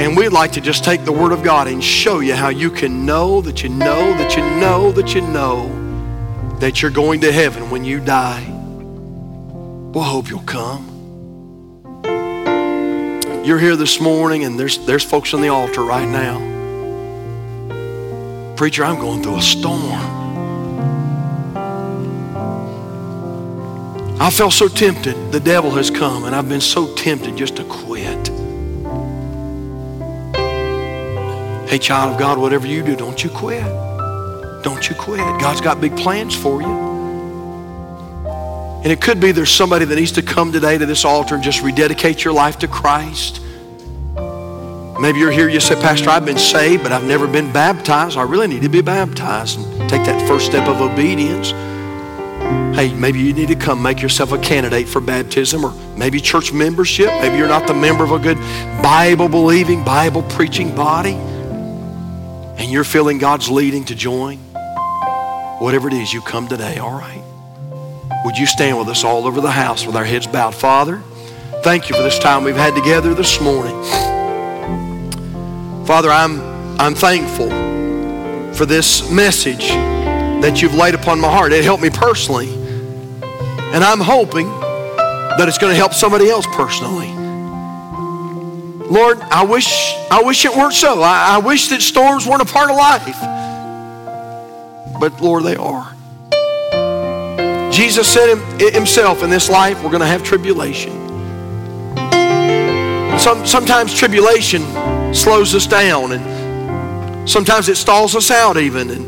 And 0.00 0.16
we'd 0.16 0.30
like 0.30 0.52
to 0.52 0.60
just 0.60 0.84
take 0.84 1.04
the 1.04 1.12
Word 1.12 1.32
of 1.32 1.42
God 1.42 1.66
and 1.68 1.84
show 1.84 2.20
you 2.20 2.34
how 2.34 2.48
you 2.48 2.70
can 2.70 3.04
know 3.04 3.40
that 3.42 3.62
you 3.62 3.68
know 3.68 4.16
that 4.16 4.36
you 4.36 4.42
know 4.42 4.92
that 4.92 5.14
you 5.14 5.20
know 5.20 6.56
that 6.60 6.80
you're 6.80 6.90
going 6.90 7.20
to 7.20 7.32
heaven 7.32 7.68
when 7.70 7.84
you 7.84 8.00
die. 8.00 8.46
We'll 9.92 10.04
hope 10.04 10.30
you'll 10.30 10.40
come. 10.40 10.97
You're 13.48 13.58
here 13.58 13.76
this 13.76 13.98
morning, 13.98 14.44
and 14.44 14.60
there's, 14.60 14.76
there's 14.84 15.02
folks 15.02 15.32
on 15.32 15.40
the 15.40 15.48
altar 15.48 15.82
right 15.82 16.06
now. 16.06 16.36
Preacher, 18.56 18.84
I'm 18.84 19.00
going 19.00 19.22
through 19.22 19.38
a 19.38 19.40
storm. 19.40 19.94
I 24.20 24.28
felt 24.28 24.52
so 24.52 24.68
tempted. 24.68 25.32
The 25.32 25.40
devil 25.40 25.70
has 25.70 25.90
come, 25.90 26.24
and 26.24 26.36
I've 26.36 26.50
been 26.50 26.60
so 26.60 26.94
tempted 26.94 27.38
just 27.38 27.56
to 27.56 27.64
quit. 27.64 28.28
Hey, 31.70 31.78
child 31.78 32.12
of 32.12 32.18
God, 32.18 32.36
whatever 32.36 32.66
you 32.66 32.82
do, 32.82 32.96
don't 32.96 33.24
you 33.24 33.30
quit. 33.30 33.64
Don't 34.62 34.86
you 34.90 34.94
quit. 34.94 35.20
God's 35.40 35.62
got 35.62 35.80
big 35.80 35.96
plans 35.96 36.34
for 36.36 36.60
you. 36.60 36.87
And 38.82 38.86
it 38.86 39.00
could 39.00 39.20
be 39.20 39.32
there's 39.32 39.50
somebody 39.50 39.84
that 39.84 39.94
needs 39.94 40.12
to 40.12 40.22
come 40.22 40.52
today 40.52 40.78
to 40.78 40.86
this 40.86 41.04
altar 41.04 41.34
and 41.34 41.42
just 41.42 41.62
rededicate 41.62 42.24
your 42.24 42.32
life 42.32 42.58
to 42.60 42.68
Christ. 42.68 43.40
Maybe 45.00 45.18
you're 45.18 45.30
here, 45.30 45.48
you 45.48 45.60
say, 45.60 45.74
Pastor, 45.76 46.10
I've 46.10 46.24
been 46.24 46.38
saved, 46.38 46.82
but 46.82 46.92
I've 46.92 47.04
never 47.04 47.26
been 47.26 47.52
baptized. 47.52 48.16
I 48.16 48.22
really 48.22 48.48
need 48.48 48.62
to 48.62 48.68
be 48.68 48.80
baptized 48.80 49.58
and 49.58 49.90
take 49.90 50.04
that 50.04 50.26
first 50.26 50.46
step 50.46 50.68
of 50.68 50.80
obedience. 50.80 51.50
Hey, 52.76 52.92
maybe 52.94 53.18
you 53.20 53.32
need 53.32 53.48
to 53.48 53.56
come 53.56 53.82
make 53.82 54.00
yourself 54.00 54.32
a 54.32 54.38
candidate 54.38 54.88
for 54.88 55.00
baptism 55.00 55.64
or 55.64 55.72
maybe 55.96 56.20
church 56.20 56.52
membership. 56.52 57.08
Maybe 57.20 57.36
you're 57.36 57.48
not 57.48 57.66
the 57.66 57.74
member 57.74 58.04
of 58.04 58.12
a 58.12 58.18
good 58.18 58.38
Bible 58.82 59.28
believing, 59.28 59.84
Bible 59.84 60.22
preaching 60.22 60.74
body 60.74 61.18
and 62.58 62.72
you're 62.72 62.84
feeling 62.84 63.18
God's 63.18 63.48
leading 63.48 63.84
to 63.84 63.94
join, 63.94 64.38
whatever 65.58 65.86
it 65.86 65.94
is, 65.94 66.12
you 66.12 66.20
come 66.20 66.48
today, 66.48 66.78
all 66.78 66.90
right? 66.90 67.22
Would 68.24 68.36
you 68.36 68.46
stand 68.46 68.78
with 68.78 68.88
us 68.88 69.04
all 69.04 69.26
over 69.26 69.40
the 69.40 69.50
house 69.50 69.86
with 69.86 69.94
our 69.94 70.04
heads 70.04 70.26
bowed? 70.26 70.54
Father, 70.54 71.02
thank 71.62 71.88
you 71.88 71.96
for 71.96 72.02
this 72.02 72.18
time 72.18 72.42
we've 72.44 72.56
had 72.56 72.74
together 72.74 73.14
this 73.14 73.40
morning. 73.40 73.80
Father, 75.86 76.10
I'm, 76.10 76.40
I'm 76.80 76.94
thankful 76.94 77.48
for 78.54 78.66
this 78.66 79.08
message 79.10 79.68
that 79.68 80.60
you've 80.60 80.74
laid 80.74 80.94
upon 80.94 81.20
my 81.20 81.28
heart. 81.28 81.52
It 81.52 81.64
helped 81.64 81.82
me 81.82 81.90
personally. 81.90 82.48
And 83.72 83.84
I'm 83.84 84.00
hoping 84.00 84.48
that 84.48 85.46
it's 85.46 85.58
going 85.58 85.72
to 85.72 85.76
help 85.76 85.94
somebody 85.94 86.28
else 86.28 86.46
personally. 86.46 87.08
Lord, 88.88 89.20
I 89.20 89.44
wish, 89.44 89.94
I 90.10 90.22
wish 90.22 90.44
it 90.44 90.56
weren't 90.56 90.74
so. 90.74 91.02
I, 91.02 91.36
I 91.36 91.38
wish 91.38 91.68
that 91.68 91.82
storms 91.82 92.26
weren't 92.26 92.42
a 92.42 92.46
part 92.46 92.70
of 92.70 92.76
life. 92.76 93.20
But 94.98 95.20
Lord, 95.20 95.44
they 95.44 95.56
are. 95.56 95.94
Jesus 97.78 98.12
said 98.12 98.36
himself, 98.74 99.22
in 99.22 99.30
this 99.30 99.48
life, 99.48 99.84
we're 99.84 99.90
going 99.90 100.00
to 100.00 100.06
have 100.08 100.24
tribulation. 100.24 100.90
Some, 103.20 103.46
sometimes 103.46 103.94
tribulation 103.94 104.62
slows 105.14 105.54
us 105.54 105.68
down, 105.68 106.10
and 106.10 107.30
sometimes 107.30 107.68
it 107.68 107.76
stalls 107.76 108.16
us 108.16 108.32
out 108.32 108.56
even. 108.56 108.90
And, 108.90 109.06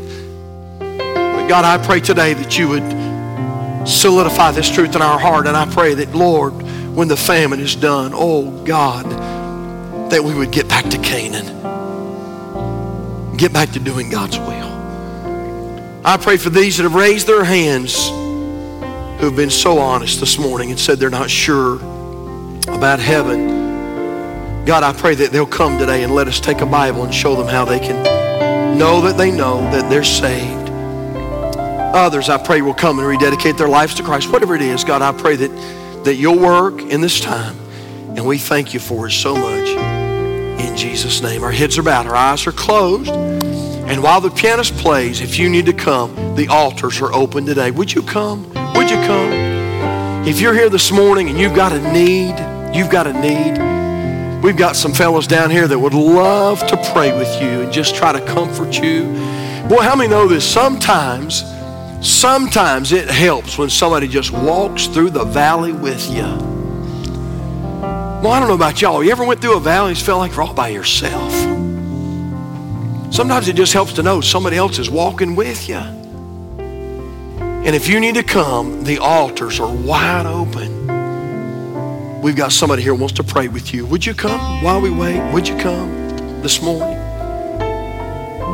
but 0.79 1.49
God, 1.49 1.65
I 1.65 1.85
pray 1.85 1.99
today 1.99 2.33
that 2.33 2.57
you 2.57 2.69
would 2.69 3.85
solidify 3.85 4.51
this 4.51 4.69
truth 4.69 4.95
in 4.95 5.01
our 5.01 5.19
heart, 5.19 5.47
and 5.47 5.57
I 5.57 5.65
pray 5.69 5.93
that, 5.95 6.15
Lord, 6.15 6.53
when 6.95 7.09
the 7.09 7.17
famine 7.17 7.59
is 7.59 7.75
done, 7.75 8.13
oh 8.15 8.63
God, 8.63 9.03
that 10.11 10.23
we 10.23 10.33
would 10.33 10.53
get 10.53 10.69
back 10.69 10.85
to 10.91 10.97
Canaan, 10.99 11.45
get 13.35 13.51
back 13.51 13.71
to 13.71 13.81
doing 13.81 14.09
God's 14.09 14.37
will. 14.39 14.71
I 16.05 16.15
pray 16.15 16.37
for 16.37 16.49
these 16.49 16.77
that 16.77 16.83
have 16.83 16.95
raised 16.95 17.27
their 17.27 17.43
hands 17.43 18.09
who 19.21 19.27
have 19.27 19.35
been 19.35 19.51
so 19.51 19.77
honest 19.77 20.19
this 20.19 20.39
morning 20.39 20.71
and 20.71 20.79
said 20.79 20.97
they're 20.97 21.11
not 21.11 21.29
sure 21.29 21.75
about 22.75 22.99
heaven. 22.99 24.65
God, 24.65 24.81
I 24.81 24.93
pray 24.93 25.13
that 25.13 25.31
they'll 25.31 25.45
come 25.45 25.77
today 25.77 26.01
and 26.01 26.15
let 26.15 26.27
us 26.27 26.39
take 26.39 26.61
a 26.61 26.65
Bible 26.65 27.03
and 27.03 27.13
show 27.13 27.35
them 27.35 27.47
how 27.47 27.63
they 27.63 27.79
can 27.79 28.03
know 28.79 28.99
that 29.01 29.17
they 29.17 29.29
know 29.29 29.61
that 29.69 29.87
they're 29.91 30.03
saved. 30.03 30.69
Others, 31.93 32.29
I 32.29 32.43
pray, 32.43 32.63
will 32.63 32.73
come 32.73 32.97
and 32.97 33.07
rededicate 33.07 33.59
their 33.59 33.69
lives 33.69 33.93
to 33.95 34.03
Christ. 34.03 34.31
Whatever 34.31 34.55
it 34.55 34.63
is, 34.63 34.83
God, 34.83 35.03
I 35.03 35.11
pray 35.11 35.35
that, 35.35 36.03
that 36.03 36.15
you'll 36.15 36.39
work 36.39 36.81
in 36.81 36.99
this 36.99 37.19
time. 37.19 37.55
And 38.17 38.25
we 38.25 38.39
thank 38.39 38.73
you 38.73 38.79
for 38.79 39.05
it 39.05 39.11
so 39.11 39.35
much 39.35 39.69
in 40.59 40.75
Jesus' 40.75 41.21
name. 41.21 41.43
Our 41.43 41.51
heads 41.51 41.77
are 41.77 41.83
bowed, 41.83 42.07
our 42.07 42.15
eyes 42.15 42.47
are 42.47 42.51
closed. 42.51 43.11
And 43.11 44.01
while 44.01 44.19
the 44.19 44.31
pianist 44.31 44.75
plays, 44.77 45.21
if 45.21 45.37
you 45.37 45.47
need 45.47 45.67
to 45.67 45.73
come, 45.73 46.35
the 46.35 46.47
altars 46.47 47.01
are 47.01 47.13
open 47.13 47.45
today. 47.45 47.69
Would 47.69 47.93
you 47.93 48.01
come? 48.01 48.51
Would 48.81 48.89
you 48.89 48.97
come? 49.05 49.31
If 50.27 50.41
you're 50.41 50.55
here 50.55 50.67
this 50.67 50.91
morning 50.91 51.29
and 51.29 51.37
you've 51.37 51.53
got 51.53 51.71
a 51.71 51.93
need, 51.93 52.33
you've 52.75 52.89
got 52.89 53.05
a 53.05 53.13
need, 53.13 54.41
we've 54.41 54.57
got 54.57 54.75
some 54.75 54.91
fellows 54.91 55.27
down 55.27 55.51
here 55.51 55.67
that 55.67 55.77
would 55.77 55.93
love 55.93 56.65
to 56.65 56.91
pray 56.91 57.15
with 57.15 57.29
you 57.39 57.61
and 57.61 57.71
just 57.71 57.93
try 57.93 58.11
to 58.11 58.19
comfort 58.25 58.81
you. 58.81 59.03
Boy, 59.69 59.83
how 59.83 59.95
many 59.95 60.09
know 60.09 60.27
this? 60.27 60.43
Sometimes, 60.43 61.43
sometimes 62.01 62.91
it 62.91 63.07
helps 63.07 63.55
when 63.55 63.69
somebody 63.69 64.07
just 64.07 64.31
walks 64.31 64.87
through 64.87 65.11
the 65.11 65.25
valley 65.25 65.73
with 65.73 66.09
you. 66.09 66.23
Well, 67.83 68.29
I 68.29 68.39
don't 68.39 68.49
know 68.49 68.55
about 68.55 68.81
y'all. 68.81 69.03
You 69.03 69.11
ever 69.11 69.23
went 69.23 69.41
through 69.41 69.57
a 69.57 69.59
valley 69.59 69.91
and 69.91 69.99
felt 69.99 70.17
like 70.17 70.31
you're 70.31 70.41
all 70.41 70.55
by 70.55 70.69
yourself? 70.69 71.31
Sometimes 73.13 73.47
it 73.47 73.55
just 73.55 73.73
helps 73.73 73.93
to 73.93 74.01
know 74.01 74.21
somebody 74.21 74.57
else 74.57 74.79
is 74.79 74.89
walking 74.89 75.35
with 75.35 75.69
you. 75.69 76.00
And 77.63 77.75
if 77.75 77.87
you 77.87 77.99
need 77.99 78.15
to 78.15 78.23
come, 78.23 78.83
the 78.83 78.97
altars 78.97 79.59
are 79.59 79.71
wide 79.71 80.25
open. 80.25 80.81
We've 82.19 82.35
got 82.35 82.51
somebody 82.51 82.81
here 82.81 82.95
wants 82.95 83.13
to 83.15 83.23
pray 83.23 83.49
with 83.49 83.71
you. 83.71 83.85
Would 83.85 84.03
you 84.03 84.15
come 84.15 84.63
while 84.63 84.81
we 84.81 84.89
wait? 84.89 85.31
Would 85.31 85.47
you 85.47 85.55
come 85.57 86.41
this 86.41 86.59
morning? 86.59 86.97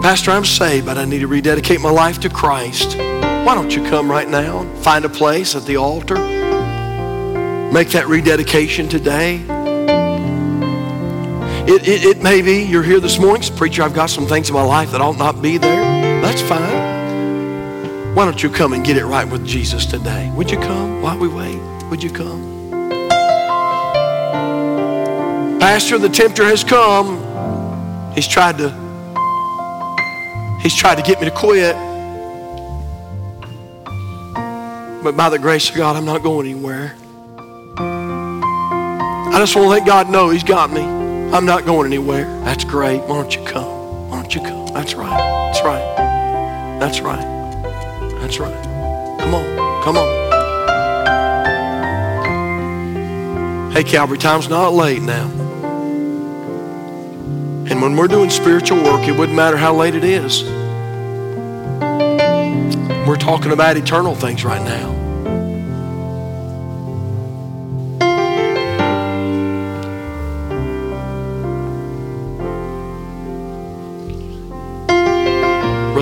Pastor, 0.02 0.32
I'm 0.32 0.44
saved, 0.44 0.86
but 0.86 0.98
I 0.98 1.06
need 1.06 1.20
to 1.20 1.28
rededicate 1.28 1.80
my 1.80 1.90
life 1.90 2.20
to 2.20 2.30
Christ. 2.30 2.98
Why 2.98 3.56
don't 3.56 3.74
you 3.74 3.82
come 3.90 4.12
right 4.12 4.28
now 4.28 4.66
find 4.82 5.06
a 5.06 5.10
place 5.10 5.56
at 5.56 5.66
the 5.66 5.78
altar? 5.78 6.16
Make 7.72 7.90
that 7.92 8.08
rededication 8.08 8.90
today. 8.90 9.36
It, 11.66 11.88
it, 11.88 12.04
it, 12.04 12.24
may 12.24 12.42
be 12.42 12.64
you're 12.64 12.84
here 12.84 13.00
this 13.00 13.20
morning, 13.20 13.42
preacher, 13.56 13.84
I've 13.84 13.94
got 13.94 14.10
some 14.10 14.26
things 14.26 14.50
in 14.50 14.54
my 14.54 14.64
life 14.64 14.92
that 14.92 15.00
ought 15.00 15.18
not 15.18 15.42
be 15.42 15.58
there. 15.58 16.22
That's 16.22 16.42
fine. 16.42 16.87
Why 18.18 18.26
don't 18.26 18.42
you 18.42 18.50
come 18.50 18.74
and 18.74 18.84
get 18.84 18.98
it 18.98 19.06
right 19.06 19.30
with 19.30 19.46
Jesus 19.46 19.86
today? 19.86 20.32
Would 20.34 20.50
you 20.50 20.58
come 20.58 21.04
while 21.04 21.20
we 21.20 21.28
wait? 21.28 21.60
Would 21.92 22.02
you 22.02 22.10
come? 22.10 22.72
Pastor, 25.60 26.00
the 26.00 26.10
tempter 26.10 26.44
has 26.44 26.64
come. 26.64 27.22
He's 28.16 28.28
tried 28.28 28.58
to 28.58 28.72
He's 30.64 30.76
tried 30.76 30.96
to 30.96 31.04
get 31.04 31.22
me 31.22 31.30
to 31.30 31.32
quit. 31.32 31.76
But 35.04 35.16
by 35.16 35.30
the 35.30 35.38
grace 35.38 35.70
of 35.70 35.76
God, 35.76 35.96
I'm 35.96 36.06
not 36.06 36.24
going 36.24 36.48
anywhere. 36.48 36.96
I 37.78 39.36
just 39.38 39.56
want 39.56 39.66
to 39.66 39.70
let 39.70 39.86
God 39.86 40.10
know 40.10 40.32
He's 40.32 40.44
got 40.44 40.72
me. 40.72 40.82
I'm 40.82 41.46
not 41.46 41.68
going 41.68 41.86
anywhere. 41.86 42.26
That's 42.44 42.64
great. 42.64 43.00
Why 43.02 43.22
don't 43.22 43.36
you 43.36 43.46
come? 43.46 44.10
Why 44.10 44.24
don't 44.24 44.34
you 44.34 44.42
come? 44.42 44.66
That's 44.74 44.96
right. 44.96 45.52
That's 45.52 45.62
right. 45.62 46.80
That's 46.80 47.00
right. 47.00 47.37
That's 48.28 48.40
right. 48.42 48.64
Come 49.22 49.34
on. 49.36 49.84
Come 49.86 49.96
on. 49.96 50.28
Hey, 53.72 53.86
Calvary, 53.86 54.18
time's 54.18 54.50
not 54.50 54.74
late 54.74 55.02
now. 55.02 55.30
And 57.70 57.82
when 57.82 57.96
we're 57.96 58.10
doing 58.10 58.30
spiritual 58.30 58.84
work, 58.84 59.08
it 59.08 59.14
wouldn't 59.14 59.38
matter 59.38 59.56
how 59.56 59.74
late 59.74 59.96
it 59.96 60.04
is. 60.04 60.44
We're 63.08 63.16
talking 63.16 63.54
about 63.54 63.78
eternal 63.78 64.14
things 64.14 64.44
right 64.44 64.62
now. 64.62 64.97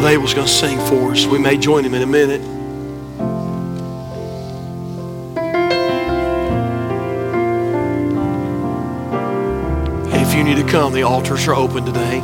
Brother 0.05 0.19
Abel's 0.19 0.35
going 0.35 0.45
to 0.45 0.53
sing 0.53 0.77
for 0.81 1.13
us. 1.13 1.25
We 1.25 1.39
may 1.39 1.57
join 1.57 1.83
him 1.83 1.95
in 1.95 2.03
a 2.03 2.05
minute. 2.05 2.41
If 10.13 10.35
you 10.35 10.43
need 10.43 10.57
to 10.57 10.71
come, 10.71 10.93
the 10.93 11.01
altars 11.01 11.47
are 11.47 11.55
open 11.55 11.85
today. 11.85 12.19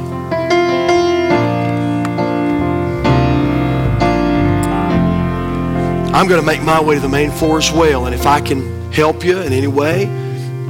I'm 6.14 6.28
going 6.28 6.40
to 6.40 6.46
make 6.46 6.62
my 6.62 6.80
way 6.80 6.94
to 6.94 7.02
the 7.02 7.10
main 7.10 7.32
floor 7.32 7.58
as 7.58 7.72
well. 7.72 8.06
And 8.06 8.14
if 8.14 8.28
I 8.28 8.42
can 8.42 8.92
help 8.92 9.24
you 9.24 9.40
in 9.40 9.54
any 9.54 9.66
way, 9.66 10.06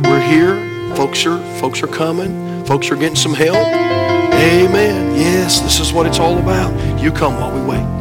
we're 0.06 0.22
here. 0.22 0.56
Folks 0.96 1.26
are, 1.26 1.44
folks 1.60 1.84
are 1.84 1.88
coming. 1.88 2.66
Folks 2.66 2.90
are 2.90 2.96
getting 2.96 3.18
some 3.18 3.34
help. 3.34 3.58
Amen. 3.58 5.16
Yes, 5.16 5.60
this 5.60 5.80
is 5.82 5.92
what 5.92 6.08
it's 6.08 6.18
all 6.18 6.38
about. 6.40 6.72
You 7.02 7.12
come 7.12 7.40
while 7.40 7.52
we 7.52 7.62
wait. 7.66 8.01